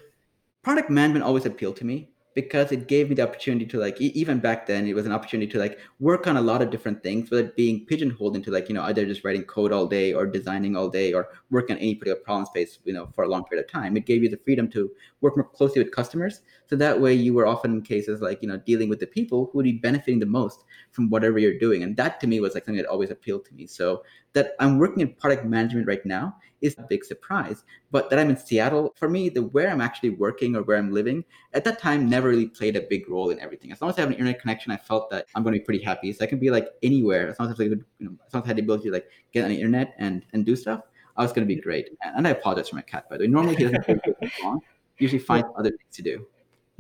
product 0.63 0.91
management 0.91 1.25
always 1.25 1.47
appealed 1.47 1.77
to 1.77 1.85
me 1.85 2.11
because 2.35 2.71
it 2.71 2.87
gave 2.87 3.09
me 3.09 3.15
the 3.15 3.23
opportunity 3.23 3.67
to 3.67 3.79
like 3.79 4.01
even 4.01 4.39
back 4.39 4.67
then 4.67 4.87
it 4.87 4.95
was 4.95 5.05
an 5.07 5.13
opportunity 5.13 5.51
to 5.51 5.59
like 5.59 5.79
work 5.99 6.27
on 6.27 6.37
a 6.37 6.41
lot 6.41 6.63
of 6.63 6.71
different 6.71 7.03
things 7.03 7.29
without 7.31 7.57
being 7.57 7.85
pigeonholed 7.87 8.37
into 8.37 8.51
like 8.51 8.69
you 8.69 8.75
know 8.75 8.83
either 8.85 9.05
just 9.05 9.25
writing 9.25 9.43
code 9.43 9.73
all 9.73 9.87
day 9.87 10.13
or 10.13 10.27
designing 10.27 10.77
all 10.77 10.89
day 10.89 11.13
or 11.13 11.29
working 11.51 11.77
on 11.77 11.83
any 11.83 11.95
particular 11.95 12.21
problem 12.21 12.47
space 12.47 12.79
you 12.85 12.93
know 12.93 13.09
for 13.15 13.25
a 13.25 13.29
long 13.29 13.45
period 13.45 13.65
of 13.65 13.71
time. 13.71 13.97
It 13.97 14.07
gave 14.07 14.23
you 14.23 14.29
the 14.29 14.41
freedom 14.45 14.71
to 14.73 14.91
work 15.21 15.37
more 15.37 15.49
closely 15.49 15.83
with 15.83 15.93
customers 15.93 16.41
so 16.71 16.77
that 16.77 17.01
way 17.01 17.13
you 17.13 17.35
were 17.35 17.47
often 17.47 17.73
in 17.73 17.83
cases 17.83 18.21
like 18.21 18.41
you 18.41 18.49
know 18.49 18.57
dealing 18.59 18.89
with 18.89 19.01
the 19.01 19.07
people 19.07 19.47
who 19.47 19.59
would 19.59 19.65
be 19.65 19.73
benefiting 19.73 20.21
the 20.21 20.27
most 20.27 20.63
from 20.93 21.11
whatever 21.11 21.39
you're 21.39 21.59
doing 21.59 21.83
and 21.83 21.97
that 21.97 22.21
to 22.21 22.29
me 22.29 22.39
was 22.39 22.55
like 22.55 22.65
something 22.65 22.81
that 22.81 22.89
always 22.89 23.11
appealed 23.11 23.45
to 23.45 23.53
me 23.55 23.67
so 23.67 24.05
that 24.33 24.53
i'm 24.61 24.79
working 24.79 25.01
in 25.01 25.13
product 25.15 25.45
management 25.45 25.87
right 25.89 26.07
now 26.07 26.37
is 26.61 26.77
a 26.79 26.83
big 26.83 27.05
surprise. 27.05 27.65
But 27.91 28.11
that 28.11 28.19
I'm 28.19 28.31
in 28.31 28.37
Seattle, 28.37 28.93
for 28.97 29.09
me, 29.09 29.29
the 29.29 29.43
where 29.43 29.71
I'm 29.71 29.81
actually 29.81 30.11
working 30.11 30.55
or 30.55 30.63
where 30.63 30.77
I'm 30.77 30.93
living 30.93 31.25
at 31.53 31.65
that 31.65 31.79
time 31.79 32.09
never 32.09 32.29
really 32.29 32.47
played 32.47 32.77
a 32.77 32.83
big 32.83 33.09
role 33.09 33.31
in 33.31 33.41
everything. 33.41 33.73
As 33.73 33.81
long 33.81 33.91
as 33.91 33.99
I 33.99 34.03
have 34.03 34.11
an 34.11 34.15
internet 34.15 34.41
connection, 34.41 34.73
I 34.73 34.77
felt 34.77 35.11
that 35.11 35.27
I'm 35.35 35.43
going 35.43 35.55
to 35.55 35.59
be 35.59 35.65
pretty 35.65 35.83
happy. 35.83 36.13
So 36.13 36.25
I 36.25 36.29
can 36.29 36.39
be 36.39 36.51
like 36.51 36.69
anywhere 36.83 37.29
as 37.29 37.39
long 37.39 37.51
as 37.51 37.59
I 37.59 37.65
have, 37.65 37.73
like, 37.73 37.81
you 37.99 38.07
know, 38.07 38.17
as 38.27 38.35
long 38.35 38.43
as 38.43 38.47
I 38.47 38.49
had 38.49 38.57
the 38.57 38.63
ability 38.63 38.85
to 38.85 38.93
like 38.93 39.09
get 39.33 39.45
on 39.45 39.51
the 39.51 39.57
internet 39.57 39.95
and 39.99 40.25
and 40.33 40.45
do 40.45 40.57
stuff. 40.57 40.83
I 41.17 41.23
was 41.23 41.33
going 41.33 41.47
to 41.47 41.55
be 41.55 41.61
great. 41.61 41.91
And 42.03 42.27
I 42.27 42.31
apologize 42.31 42.69
for 42.69 42.77
my 42.77 42.83
cat, 42.83 43.09
by 43.11 43.19
the 43.19 43.25
way. 43.25 43.29
Normally 43.29 43.57
he 43.57 43.65
doesn't 43.65 43.83
take 43.85 44.43
long. 44.43 44.61
Usually 44.99 45.19
finds 45.31 45.49
other 45.57 45.71
things 45.71 45.95
to 45.95 46.03
do. 46.03 46.27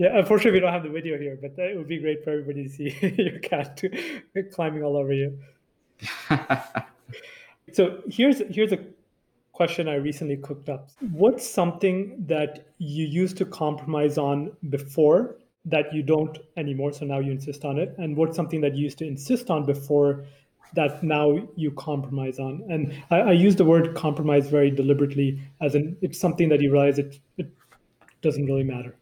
Yeah, 0.01 0.17
unfortunately, 0.17 0.53
we 0.53 0.61
don't 0.61 0.73
have 0.73 0.83
the 0.83 0.89
video 0.89 1.19
here, 1.19 1.39
but 1.39 1.63
it 1.63 1.77
would 1.77 1.87
be 1.87 1.99
great 1.99 2.25
for 2.25 2.31
everybody 2.31 2.63
to 2.63 2.71
see 2.71 2.97
your 3.23 3.39
cat 3.41 3.83
climbing 4.51 4.83
all 4.83 4.97
over 4.97 5.13
you. 5.13 5.39
so 7.75 8.01
here's 8.09 8.39
here's 8.49 8.73
a 8.73 8.79
question 9.53 9.89
I 9.89 9.97
recently 9.97 10.39
cooked 10.39 10.71
up. 10.71 10.89
What's 11.13 11.47
something 11.47 12.25
that 12.29 12.69
you 12.79 13.05
used 13.05 13.37
to 13.37 13.45
compromise 13.45 14.17
on 14.17 14.53
before 14.71 15.37
that 15.67 15.93
you 15.93 16.03
don't 16.03 16.39
anymore? 16.57 16.95
So 16.95 17.05
now 17.05 17.19
you 17.19 17.33
insist 17.33 17.67
on 17.67 17.79
it. 17.79 17.95
And 17.99 18.17
what's 18.17 18.37
something 18.37 18.63
that 18.63 18.75
you 18.75 18.85
used 18.85 18.97
to 19.01 19.07
insist 19.07 19.51
on 19.51 19.67
before 19.67 20.25
that 20.73 21.03
now 21.03 21.47
you 21.57 21.73
compromise 21.73 22.39
on? 22.39 22.65
And 22.71 22.95
I, 23.11 23.17
I 23.19 23.33
use 23.33 23.55
the 23.55 23.67
word 23.67 23.95
compromise 23.95 24.49
very 24.49 24.71
deliberately, 24.71 25.43
as 25.61 25.75
in 25.75 25.99
it's 26.01 26.19
something 26.19 26.49
that 26.49 26.63
you 26.63 26.73
realize 26.73 26.99
it, 26.99 27.19
it 27.37 27.53
doesn't 28.23 28.47
really 28.47 28.65
matter. 28.65 28.97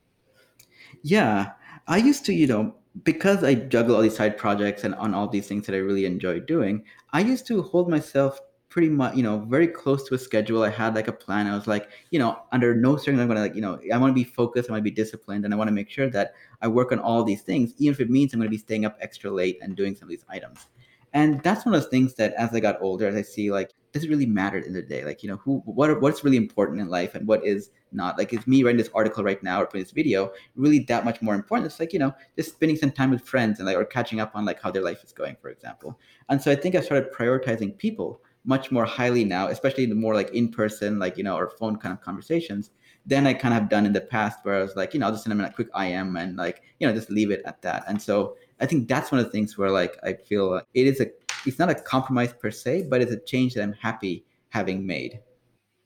Yeah. 1.03 1.53
I 1.87 1.97
used 1.99 2.25
to, 2.27 2.33
you 2.35 2.47
know, 2.47 2.75
because 3.05 3.45
I 3.45 3.55
juggle 3.55 3.97
all 3.97 4.03
these 4.03 4.17
side 4.17 4.37
projects 4.37 4.85
and 4.85 4.95
on 4.97 5.15
all 5.15 5.29
these 5.29 5.47
things 5.47 5.67
that 5.67 5.75
I 5.75 5.79
really 5.79 6.05
enjoy 6.05 6.41
doing, 6.41 6.85
I 7.13 7.21
used 7.21 7.47
to 7.49 7.63
hold 7.63 7.89
myself 7.89 8.41
pretty 8.69 8.89
much, 8.91 9.17
you 9.17 9.23
know, 9.23 9.39
very 9.49 9.67
close 9.67 10.07
to 10.09 10.15
a 10.15 10.19
schedule. 10.19 10.63
I 10.63 10.69
had 10.71 10.95
like 10.95 11.09
a 11.09 11.13
plan. 11.13 11.47
I 11.47 11.55
was 11.55 11.67
like, 11.67 11.89
you 12.11 12.19
know, 12.19 12.39
under 12.53 12.75
no 12.75 12.97
circumstance, 12.97 13.21
I'm 13.23 13.29
gonna 13.29 13.41
like, 13.41 13.55
you 13.55 13.63
know, 13.63 13.79
I 13.93 13.97
want 13.97 14.11
to 14.11 14.15
be 14.15 14.25
focused. 14.25 14.69
I 14.69 14.73
want 14.73 14.81
to 14.81 14.91
be 14.91 14.95
disciplined, 14.95 15.45
and 15.45 15.55
I 15.55 15.57
want 15.57 15.69
to 15.69 15.73
make 15.73 15.89
sure 15.89 16.11
that 16.11 16.35
I 16.61 16.69
work 16.69 16.93
on 16.93 16.99
all 16.99 17.25
these 17.25 17.41
things, 17.43 17.73
even 17.79 17.95
if 17.95 18.01
it 18.01 18.11
means 18.11 18.35
I'm 18.35 18.41
gonna 18.41 18.51
be 18.51 18.59
staying 18.59 18.85
up 18.85 18.99
extra 19.01 19.31
late 19.31 19.59
and 19.63 19.75
doing 19.75 19.95
some 19.95 20.05
of 20.05 20.11
these 20.11 20.25
items. 20.29 20.67
And 21.15 21.43
that's 21.43 21.65
one 21.65 21.75
of 21.75 21.81
those 21.81 21.91
things 21.91 22.15
that, 22.17 22.35
as 22.35 22.53
I 22.53 22.61
got 22.61 22.77
older, 22.83 23.07
as 23.07 23.15
I 23.15 23.23
see, 23.23 23.51
like, 23.51 23.71
does 23.93 24.05
it 24.05 24.11
really 24.11 24.27
matter 24.27 24.59
in 24.59 24.73
the 24.73 24.83
day? 24.83 25.05
Like, 25.05 25.23
you 25.23 25.29
know, 25.29 25.37
who, 25.37 25.63
what, 25.65 26.01
what's 26.01 26.25
really 26.25 26.37
important 26.37 26.81
in 26.81 26.89
life, 26.89 27.15
and 27.15 27.27
what 27.27 27.45
is 27.45 27.71
not? 27.93 28.19
Like, 28.19 28.33
is 28.33 28.47
me 28.47 28.63
writing 28.63 28.79
this 28.79 28.91
article 28.95 29.25
right 29.25 29.43
now 29.43 29.63
or 29.63 29.67
putting 29.67 29.83
this 29.83 29.93
video 29.93 30.33
really 30.57 30.81
that 30.81 31.05
much 31.05 31.23
more 31.23 31.35
important? 31.35 31.67
It's 31.67 31.81
like, 31.81 31.93
you 31.93 31.99
know, 31.99 32.15
just 32.37 32.53
spending 32.53 32.77
some 32.77 32.91
time 32.91 33.11
with 33.11 33.27
friends 33.27 33.59
and 33.59 33.67
like, 33.67 33.77
or 33.77 33.85
catching 33.85 34.21
up 34.21 34.33
on 34.35 34.45
like 34.45 34.61
how 34.61 34.71
their 34.71 34.83
life 34.83 35.03
is 35.05 35.13
going, 35.13 35.37
for 35.41 35.49
example. 35.49 35.99
And 36.29 36.41
so 36.41 36.51
I 36.51 36.57
think 36.57 36.75
I 36.75 36.81
started 36.81 37.13
prioritizing 37.13 37.79
people 37.79 38.21
much 38.45 38.71
more 38.71 38.85
highly 38.85 39.25
now, 39.25 39.49
especially 39.49 39.87
the 39.87 39.95
more 39.95 40.15
like 40.15 40.31
in 40.31 40.51
person, 40.51 40.99
like, 40.99 41.19
you 41.19 41.25
know, 41.25 41.37
or 41.37 41.51
phone 41.51 41.77
kind 41.77 41.93
of 41.93 42.01
conversations 42.01 42.71
than 43.05 43.27
I 43.27 43.35
kind 43.35 43.55
of 43.55 43.61
have 43.61 43.71
done 43.71 43.87
in 43.87 43.93
the 43.93 44.01
past 44.01 44.39
where 44.43 44.55
I 44.57 44.63
was 44.63 44.77
like, 44.77 44.95
you 44.95 45.01
know, 45.01 45.07
I'll 45.07 45.13
just 45.13 45.25
send 45.25 45.39
them 45.39 45.45
a 45.45 45.53
quick 45.53 45.69
IM 45.79 46.17
and 46.17 46.37
like, 46.37 46.63
you 46.79 46.87
know, 46.87 46.95
just 46.95 47.11
leave 47.11 47.31
it 47.31 47.43
at 47.47 47.63
that. 47.63 47.85
And 47.89 48.01
so 48.01 48.37
I 48.61 48.67
think 48.67 48.89
that's 48.89 49.11
one 49.11 49.19
of 49.19 49.25
the 49.25 49.33
things 49.33 49.57
where 49.57 49.71
like 49.71 49.97
I 50.03 50.13
feel 50.13 50.61
it 50.75 50.87
is 50.87 51.01
a 51.01 51.11
it's 51.47 51.59
not 51.59 51.71
a 51.71 51.75
compromise 51.75 52.33
per 52.33 52.51
se, 52.51 52.87
but 52.89 53.01
it's 53.01 53.13
a 53.13 53.21
change 53.21 53.55
that 53.55 53.63
I'm 53.63 53.75
happy 53.75 54.25
having 54.51 54.87
made. 54.87 55.21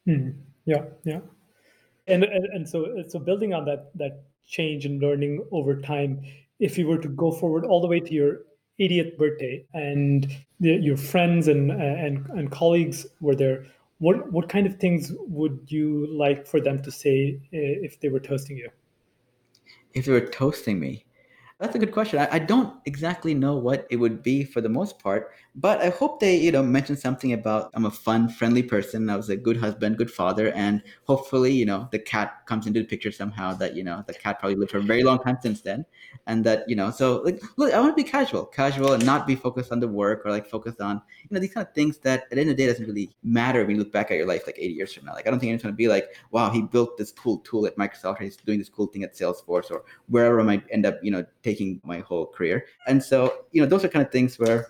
Mm-hmm. 0.07 0.39
Yeah, 0.65 0.85
yeah. 1.05 1.21
And, 2.07 2.25
and 2.25 2.47
and 2.47 2.69
so 2.69 3.03
so 3.09 3.19
building 3.19 3.55
on 3.55 3.65
that 3.67 3.91
that 3.97 4.25
change 4.47 4.85
and 4.85 5.01
learning 5.01 5.45
over 5.53 5.81
time, 5.81 6.21
if 6.59 6.77
you 6.77 6.87
were 6.87 6.99
to 6.99 7.09
go 7.09 7.31
forward 7.31 7.65
all 7.65 7.81
the 7.81 7.87
way 7.87 8.01
to 8.01 8.13
your 8.13 8.41
80th 8.81 9.17
birthday 9.17 9.65
and 9.75 10.27
the, 10.61 10.73
your 10.73 10.97
friends 10.97 11.49
and 11.49 11.71
and 11.71 12.27
and 12.31 12.51
colleagues 12.51 13.07
were 13.21 13.37
there, 13.37 13.67
what 13.99 14.33
what 14.33 14.49
kind 14.49 14.67
of 14.67 14.77
things 14.77 15.13
would 15.21 15.61
you 15.69 16.07
like 16.13 16.47
for 16.47 16.61
them 16.61 16.83
to 16.83 16.91
say 16.91 17.41
eh, 17.53 17.79
if 17.83 18.01
they 18.01 18.09
were 18.09 18.21
toasting 18.21 18.57
you? 18.57 18.69
If 19.95 20.07
they 20.07 20.13
were 20.13 20.27
toasting 20.27 20.81
me, 20.81 21.05
that's 21.63 21.77
a 21.77 21.79
good 21.79 21.93
question. 21.93 22.19
I, 22.19 22.29
I, 22.33 22.39
don't 22.41 22.75
exactly 22.87 23.35
know 23.35 23.55
what 23.55 23.87
it 23.89 23.97
would 23.97 24.21
be 24.21 24.43
for 24.43 24.61
the 24.61 24.69
most 24.69 24.99
part, 24.99 25.31
but 25.55 25.81
I 25.81 25.91
hope 25.91 26.21
they, 26.21 26.37
you 26.37 26.51
know, 26.51 26.63
mention 26.63 26.97
something 26.97 27.33
about 27.33 27.71
I'm 27.75 27.85
a 27.85 27.91
fun, 27.91 28.29
friendly 28.29 28.63
person. 28.63 29.11
I 29.11 29.17
was 29.17 29.29
a 29.29 29.37
good 29.37 29.57
husband, 29.57 29.99
good 29.99 30.11
father, 30.11 30.51
and 30.53 30.83
hopefully, 31.05 31.53
you 31.53 31.67
know, 31.67 31.89
the 31.93 31.99
cat 31.99 32.47
comes 32.47 32.67
into 32.67 32.81
the 32.81 32.87
picture 32.87 33.13
somehow. 33.13 33.53
That 33.55 33.77
you 33.77 33.85
know, 33.85 34.03
the 34.07 34.15
cat 34.15 34.41
probably 34.41 34.57
lived 34.57 34.71
for 34.71 34.79
a 34.79 34.83
very 34.83 35.03
long 35.03 35.19
time 35.19 35.39
since 35.43 35.61
then, 35.61 35.85
and 36.27 36.45
that 36.45 36.69
you 36.69 36.77
know, 36.77 36.91
so 36.91 37.23
like, 37.23 37.43
look, 37.57 37.73
I 37.73 37.81
want 37.81 37.97
to 37.97 38.03
be 38.03 38.09
casual, 38.09 38.47
casual, 38.47 38.95
and 38.95 39.05
not 39.05 39.27
be 39.27 39.37
focused 39.37 39.73
on 39.73 39.81
the 39.81 39.89
work 39.89 40.23
or 40.25 40.31
like 40.31 40.47
focused 40.47 40.81
on 40.81 41.03
you 41.23 41.29
know 41.31 41.41
these 41.41 41.53
kind 41.53 41.67
of 41.67 41.75
things 41.75 41.99
that 41.99 42.23
at 42.25 42.31
the 42.31 42.41
end 42.41 42.51
of 42.51 42.57
the 42.57 42.63
day 42.63 42.67
doesn't 42.71 42.87
really 42.87 43.11
matter 43.23 43.61
when 43.65 43.77
you 43.77 43.79
look 43.79 43.93
back 43.93 44.11
at 44.11 44.17
your 44.17 44.27
life 44.27 44.47
like 44.47 44.57
80 44.59 44.73
years 44.73 44.95
from 44.95 45.05
now. 45.05 45.13
Like 45.13 45.27
I 45.27 45.31
don't 45.31 45.39
think 45.39 45.51
anyone's 45.51 45.63
to 45.63 45.73
be 45.73 45.89
like, 45.89 46.17
wow, 46.31 46.51
he 46.51 46.63
built 46.63 46.97
this 46.97 47.13
cool 47.13 47.39
tool 47.39 47.67
at 47.67 47.77
Microsoft, 47.77 48.21
or 48.21 48.25
he's 48.25 48.37
doing 48.37 48.59
this 48.59 48.69
cool 48.69 48.87
thing 48.87 49.03
at 49.03 49.15
Salesforce, 49.15 49.71
or 49.71 49.85
wherever 50.09 50.41
I 50.41 50.45
might 50.45 50.65
end 50.71 50.87
up, 50.87 50.99
you 51.03 51.11
know, 51.11 51.25
taking 51.43 51.81
my 51.85 51.99
whole 52.01 52.27
career. 52.27 52.67
And 52.87 53.03
so, 53.03 53.45
you 53.53 53.61
know, 53.61 53.69
those 53.69 53.85
are 53.85 53.89
kind 53.89 54.05
of 54.05 54.11
things 54.11 54.39
where, 54.39 54.69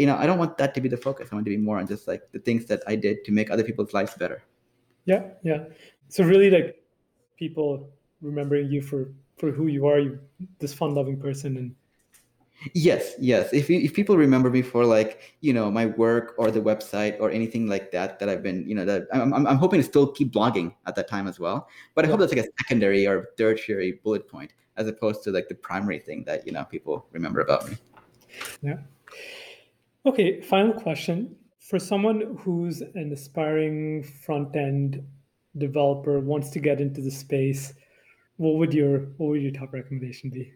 you 0.00 0.06
know, 0.06 0.16
I 0.16 0.24
don't 0.26 0.38
want 0.38 0.56
that 0.56 0.72
to 0.74 0.80
be 0.80 0.88
the 0.88 0.96
focus. 0.96 1.28
I 1.30 1.34
want 1.34 1.44
to 1.44 1.50
be 1.50 1.58
more 1.58 1.78
on 1.78 1.86
just 1.86 2.08
like 2.08 2.22
the 2.32 2.38
things 2.38 2.64
that 2.66 2.82
I 2.86 2.96
did 2.96 3.24
to 3.26 3.32
make 3.32 3.50
other 3.50 3.62
people's 3.62 3.92
lives 3.92 4.14
better. 4.14 4.42
Yeah, 5.04 5.22
yeah. 5.42 5.64
So 6.08 6.24
really, 6.24 6.50
like 6.50 6.82
people 7.36 7.90
remembering 8.22 8.70
you 8.70 8.80
for 8.80 9.12
for 9.36 9.50
who 9.52 9.66
you 9.66 9.86
are, 9.86 9.98
you 9.98 10.18
this 10.58 10.72
fun-loving 10.72 11.20
person, 11.20 11.56
and 11.56 11.74
Yes, 12.74 13.14
yes. 13.18 13.52
If 13.52 13.70
if 13.70 13.94
people 13.94 14.16
remember 14.16 14.50
me 14.50 14.60
for 14.60 14.84
like 14.84 15.36
you 15.40 15.52
know 15.52 15.70
my 15.70 15.86
work 15.86 16.34
or 16.36 16.50
the 16.50 16.60
website 16.60 17.18
or 17.20 17.30
anything 17.30 17.66
like 17.66 17.90
that 17.92 18.18
that 18.18 18.28
I've 18.28 18.42
been 18.42 18.68
you 18.68 18.74
know 18.74 18.84
that 18.84 19.08
I'm 19.12 19.32
I'm, 19.32 19.46
I'm 19.46 19.56
hoping 19.56 19.80
to 19.80 19.84
still 19.84 20.12
keep 20.12 20.32
blogging 20.32 20.74
at 20.86 20.94
that 20.96 21.08
time 21.08 21.26
as 21.26 21.40
well. 21.40 21.68
But 21.94 22.04
I 22.04 22.08
yeah. 22.08 22.12
hope 22.12 22.20
that's 22.20 22.34
like 22.34 22.44
a 22.44 22.50
secondary 22.60 23.06
or 23.06 23.30
tertiary 23.38 24.00
bullet 24.04 24.28
point 24.28 24.52
as 24.76 24.86
opposed 24.88 25.24
to 25.24 25.30
like 25.30 25.48
the 25.48 25.54
primary 25.54 25.98
thing 25.98 26.24
that 26.24 26.46
you 26.46 26.52
know 26.52 26.64
people 26.64 27.06
remember 27.12 27.40
about 27.40 27.68
me. 27.68 27.76
Yeah. 28.60 28.76
Okay. 30.06 30.40
Final 30.40 30.72
question 30.72 31.36
for 31.58 31.78
someone 31.78 32.38
who's 32.40 32.80
an 32.80 33.12
aspiring 33.12 34.02
front 34.02 34.56
end 34.56 35.02
developer 35.58 36.20
wants 36.20 36.50
to 36.50 36.58
get 36.60 36.80
into 36.80 37.00
the 37.00 37.10
space. 37.10 37.74
What 38.36 38.54
would 38.54 38.72
your 38.72 39.00
what 39.18 39.30
would 39.30 39.42
your 39.42 39.52
top 39.52 39.72
recommendation 39.72 40.30
be? 40.30 40.52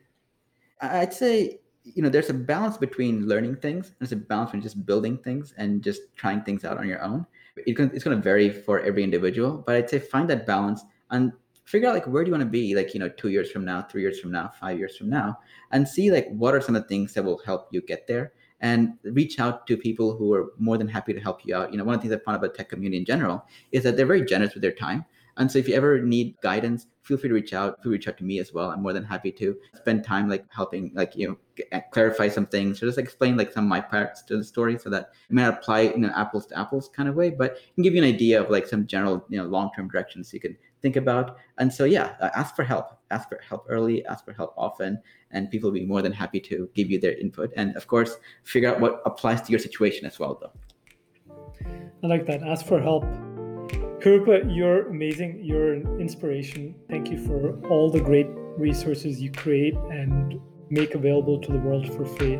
I'd 0.81 1.13
say 1.13 1.61
you 1.85 2.03
know 2.03 2.09
there's 2.09 2.31
a 2.31 2.35
balance 2.35 2.79
between 2.79 3.27
learning 3.29 3.57
things 3.57 3.93
there's 3.99 4.13
a 4.13 4.17
balance 4.17 4.51
between 4.51 4.63
just 4.63 4.87
building 4.87 5.19
things 5.19 5.53
and 5.59 5.83
just 5.83 6.01
trying 6.17 6.41
things 6.43 6.65
out 6.65 6.79
on 6.79 6.89
your 6.89 7.03
own 7.03 7.27
it 7.67 7.77
can, 7.77 7.91
it's 7.95 8.03
going 8.03 8.17
to 8.17 8.23
vary 8.23 8.51
for 8.51 8.81
every 8.81 9.05
individual 9.05 9.63
but 9.67 9.77
i'd 9.77 9.91
say 9.91 9.99
find 9.99 10.29
that 10.29 10.47
balance 10.47 10.83
and 11.11 11.31
figure 11.65 11.89
out 11.89 11.95
like 11.95 12.07
where 12.07 12.25
do 12.25 12.29
you 12.29 12.33
want 12.33 12.43
to 12.43 12.49
be 12.51 12.75
like 12.75 12.95
you 12.95 13.01
know 13.01 13.09
two 13.11 13.29
years 13.29 13.51
from 13.51 13.65
now 13.65 13.83
three 13.83 14.01
years 14.01 14.19
from 14.19 14.33
now 14.33 14.51
five 14.59 14.79
years 14.79 14.97
from 14.97 15.11
now 15.11 15.39
and 15.73 15.87
see 15.87 16.11
like 16.11 16.27
what 16.31 16.55
are 16.55 16.61
some 16.61 16.75
of 16.75 16.83
the 16.83 16.89
things 16.89 17.13
that 17.13 17.23
will 17.23 17.39
help 17.45 17.69
you 17.71 17.83
get 17.83 18.07
there 18.07 18.33
and 18.65 18.95
reach 19.05 19.39
out 19.39 19.67
to 19.67 19.77
people 19.77 20.17
who 20.17 20.33
are 20.33 20.55
more 20.59 20.79
than 20.79 20.89
happy 20.89 21.13
to 21.13 21.21
help 21.21 21.45
you 21.45 21.55
out. 21.55 21.71
You 21.71 21.77
know 21.79 21.85
one 21.85 21.95
of 21.95 22.01
the 22.01 22.09
things 22.09 22.19
i 22.19 22.25
found 22.25 22.39
about 22.39 22.55
tech 22.55 22.71
community 22.71 22.97
in 22.97 23.05
general 23.05 23.45
is 23.73 23.83
that 23.85 23.97
they're 23.97 24.13
very 24.15 24.25
generous 24.25 24.55
with 24.55 24.63
their 24.63 24.73
time. 24.73 25.05
And 25.37 25.53
so 25.53 25.59
if 25.59 25.69
you 25.69 25.75
ever 25.75 26.01
need 26.01 26.41
guidance 26.41 26.87
feel 27.03 27.19
free 27.19 27.29
to 27.29 27.35
reach 27.35 27.53
out 27.53 27.77
feel 27.83 27.91
free 27.91 27.99
to 27.99 27.99
reach 27.99 28.09
out 28.09 28.17
to 28.19 28.25
me 28.25 28.39
as 28.39 28.55
well. 28.55 28.71
I'm 28.71 28.83
more 28.83 28.95
than 28.95 29.05
happy 29.05 29.31
to 29.33 29.55
spend 29.75 30.03
time 30.03 30.31
like 30.31 30.47
helping 30.49 30.91
like 30.95 31.13
you 31.15 31.29
know 31.29 31.67
uh, 31.73 31.81
clarify 31.93 32.29
some 32.29 32.47
things 32.47 32.83
or 32.83 32.87
just 32.87 32.99
explain 32.99 33.37
like 33.37 33.53
some 33.53 33.65
of 33.65 33.69
my 33.69 33.83
parts 33.83 34.23
to 34.23 34.39
the 34.39 34.45
story 34.45 34.79
so 34.79 34.89
that 34.89 35.11
it 35.29 35.35
may 35.35 35.43
not 35.43 35.59
apply 35.59 35.81
in 35.97 36.03
an 36.03 36.13
apples 36.13 36.47
to 36.47 36.59
apples 36.59 36.89
kind 36.97 37.09
of 37.09 37.15
way 37.15 37.29
but 37.29 37.59
can 37.75 37.85
give 37.85 37.95
you 37.95 38.03
an 38.03 38.09
idea 38.09 38.41
of 38.41 38.49
like 38.49 38.67
some 38.67 38.87
general 38.87 39.27
you 39.29 39.37
know 39.37 39.45
long-term 39.45 39.89
directions 39.89 40.33
you 40.33 40.41
can 40.41 40.57
think 40.85 40.97
about. 40.97 41.27
And 41.59 41.73
so, 41.73 41.85
yeah, 41.97 42.09
ask 42.43 42.55
for 42.55 42.65
help. 42.73 42.87
Ask 43.11 43.25
for 43.31 43.41
help 43.49 43.63
early, 43.69 44.05
ask 44.13 44.21
for 44.25 44.35
help 44.41 44.53
often, 44.67 45.01
and 45.31 45.51
people 45.51 45.71
will 45.71 45.81
be 45.81 45.87
more 45.87 46.03
than 46.03 46.13
happy 46.13 46.41
to 46.51 46.69
give 46.75 46.91
you 46.93 46.99
their 47.01 47.17
input. 47.25 47.49
And 47.57 47.75
of 47.81 47.85
course, 47.87 48.13
figure 48.45 48.69
out 48.71 48.81
what 48.85 49.01
applies 49.07 49.41
to 49.45 49.51
your 49.51 49.63
situation 49.69 50.07
as 50.07 50.19
well, 50.21 50.39
though. 50.41 50.55
I 52.03 52.07
like 52.07 52.27
that. 52.27 52.43
Ask 52.43 52.67
for 52.67 52.81
help. 52.81 53.05
Kirupa, 54.03 54.37
you're 54.55 54.83
amazing. 54.89 55.31
You're 55.43 55.73
an 55.73 55.85
inspiration. 55.99 56.75
Thank 56.91 57.11
you 57.11 57.19
for 57.27 57.39
all 57.71 57.91
the 57.91 58.03
great 58.11 58.29
resources 58.59 59.23
you 59.23 59.31
create 59.33 59.75
and 59.99 60.39
make 60.69 60.95
available 60.95 61.41
to 61.41 61.51
the 61.51 61.59
world 61.67 61.87
for 61.95 62.05
free. 62.17 62.39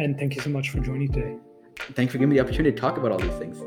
And 0.00 0.18
thank 0.18 0.34
you 0.34 0.42
so 0.42 0.50
much 0.50 0.70
for 0.70 0.80
joining 0.80 1.12
today. 1.12 1.36
Thanks 1.98 2.10
for 2.12 2.18
giving 2.18 2.30
me 2.30 2.36
the 2.38 2.42
opportunity 2.42 2.72
to 2.74 2.80
talk 2.80 2.96
about 2.98 3.12
all 3.12 3.22
these 3.28 3.38
things. 3.44 3.58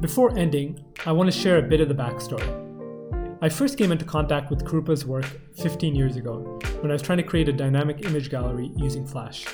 Before 0.00 0.34
ending, 0.38 0.82
I 1.04 1.12
want 1.12 1.30
to 1.30 1.38
share 1.38 1.58
a 1.58 1.62
bit 1.62 1.82
of 1.82 1.88
the 1.88 1.94
backstory. 1.94 3.38
I 3.42 3.50
first 3.50 3.76
came 3.76 3.92
into 3.92 4.06
contact 4.06 4.48
with 4.48 4.64
Kirupa's 4.64 5.04
work 5.04 5.26
15 5.58 5.94
years 5.94 6.16
ago 6.16 6.58
when 6.80 6.90
I 6.90 6.94
was 6.94 7.02
trying 7.02 7.18
to 7.18 7.22
create 7.22 7.50
a 7.50 7.52
dynamic 7.52 8.06
image 8.06 8.30
gallery 8.30 8.72
using 8.76 9.06
Flash. 9.06 9.44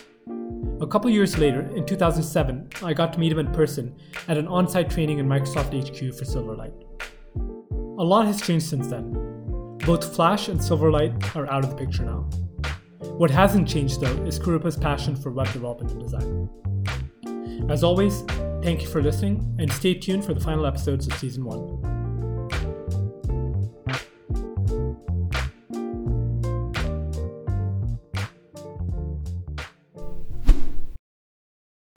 A 0.81 0.87
couple 0.87 1.11
years 1.11 1.37
later, 1.37 1.63
in 1.75 1.85
2007, 1.85 2.69
I 2.85 2.95
got 2.95 3.13
to 3.15 3.19
meet 3.19 3.33
him 3.33 3.41
in 3.41 3.51
person 3.51 3.93
at 4.29 4.39
an 4.39 4.47
on 4.47 4.69
site 4.69 4.89
training 4.89 5.19
in 5.19 5.27
Microsoft 5.27 5.75
HQ 5.75 6.15
for 6.15 6.25
Silverlight. 6.25 6.75
A 7.99 8.05
lot 8.05 8.27
has 8.27 8.41
changed 8.41 8.67
since 8.67 8.87
then. 8.87 9.15
Both 9.85 10.15
Flash 10.15 10.47
and 10.47 10.61
Silverlight 10.61 11.35
are 11.35 11.51
out 11.51 11.65
of 11.65 11.71
the 11.71 11.77
picture 11.77 12.05
now. 12.05 12.21
What 13.19 13.33
hasn't 13.33 13.67
changed, 13.67 14.01
though, 14.01 14.25
is 14.25 14.39
Kirupa's 14.39 14.77
passion 14.77 15.17
for 15.17 15.33
web 15.33 15.53
development 15.53 15.91
and 15.91 16.03
design. 16.03 16.49
As 17.69 17.83
always, 17.83 18.25
Thank 18.67 18.83
you 18.83 18.89
for 18.89 19.01
listening, 19.01 19.55
and 19.61 19.73
stay 19.73 19.95
tuned 19.95 20.25
for 20.25 20.35
the 20.35 20.41
final 20.41 20.67
episodes 20.67 21.07
of 21.07 21.13
Season 21.21 21.45
1. 21.45 21.96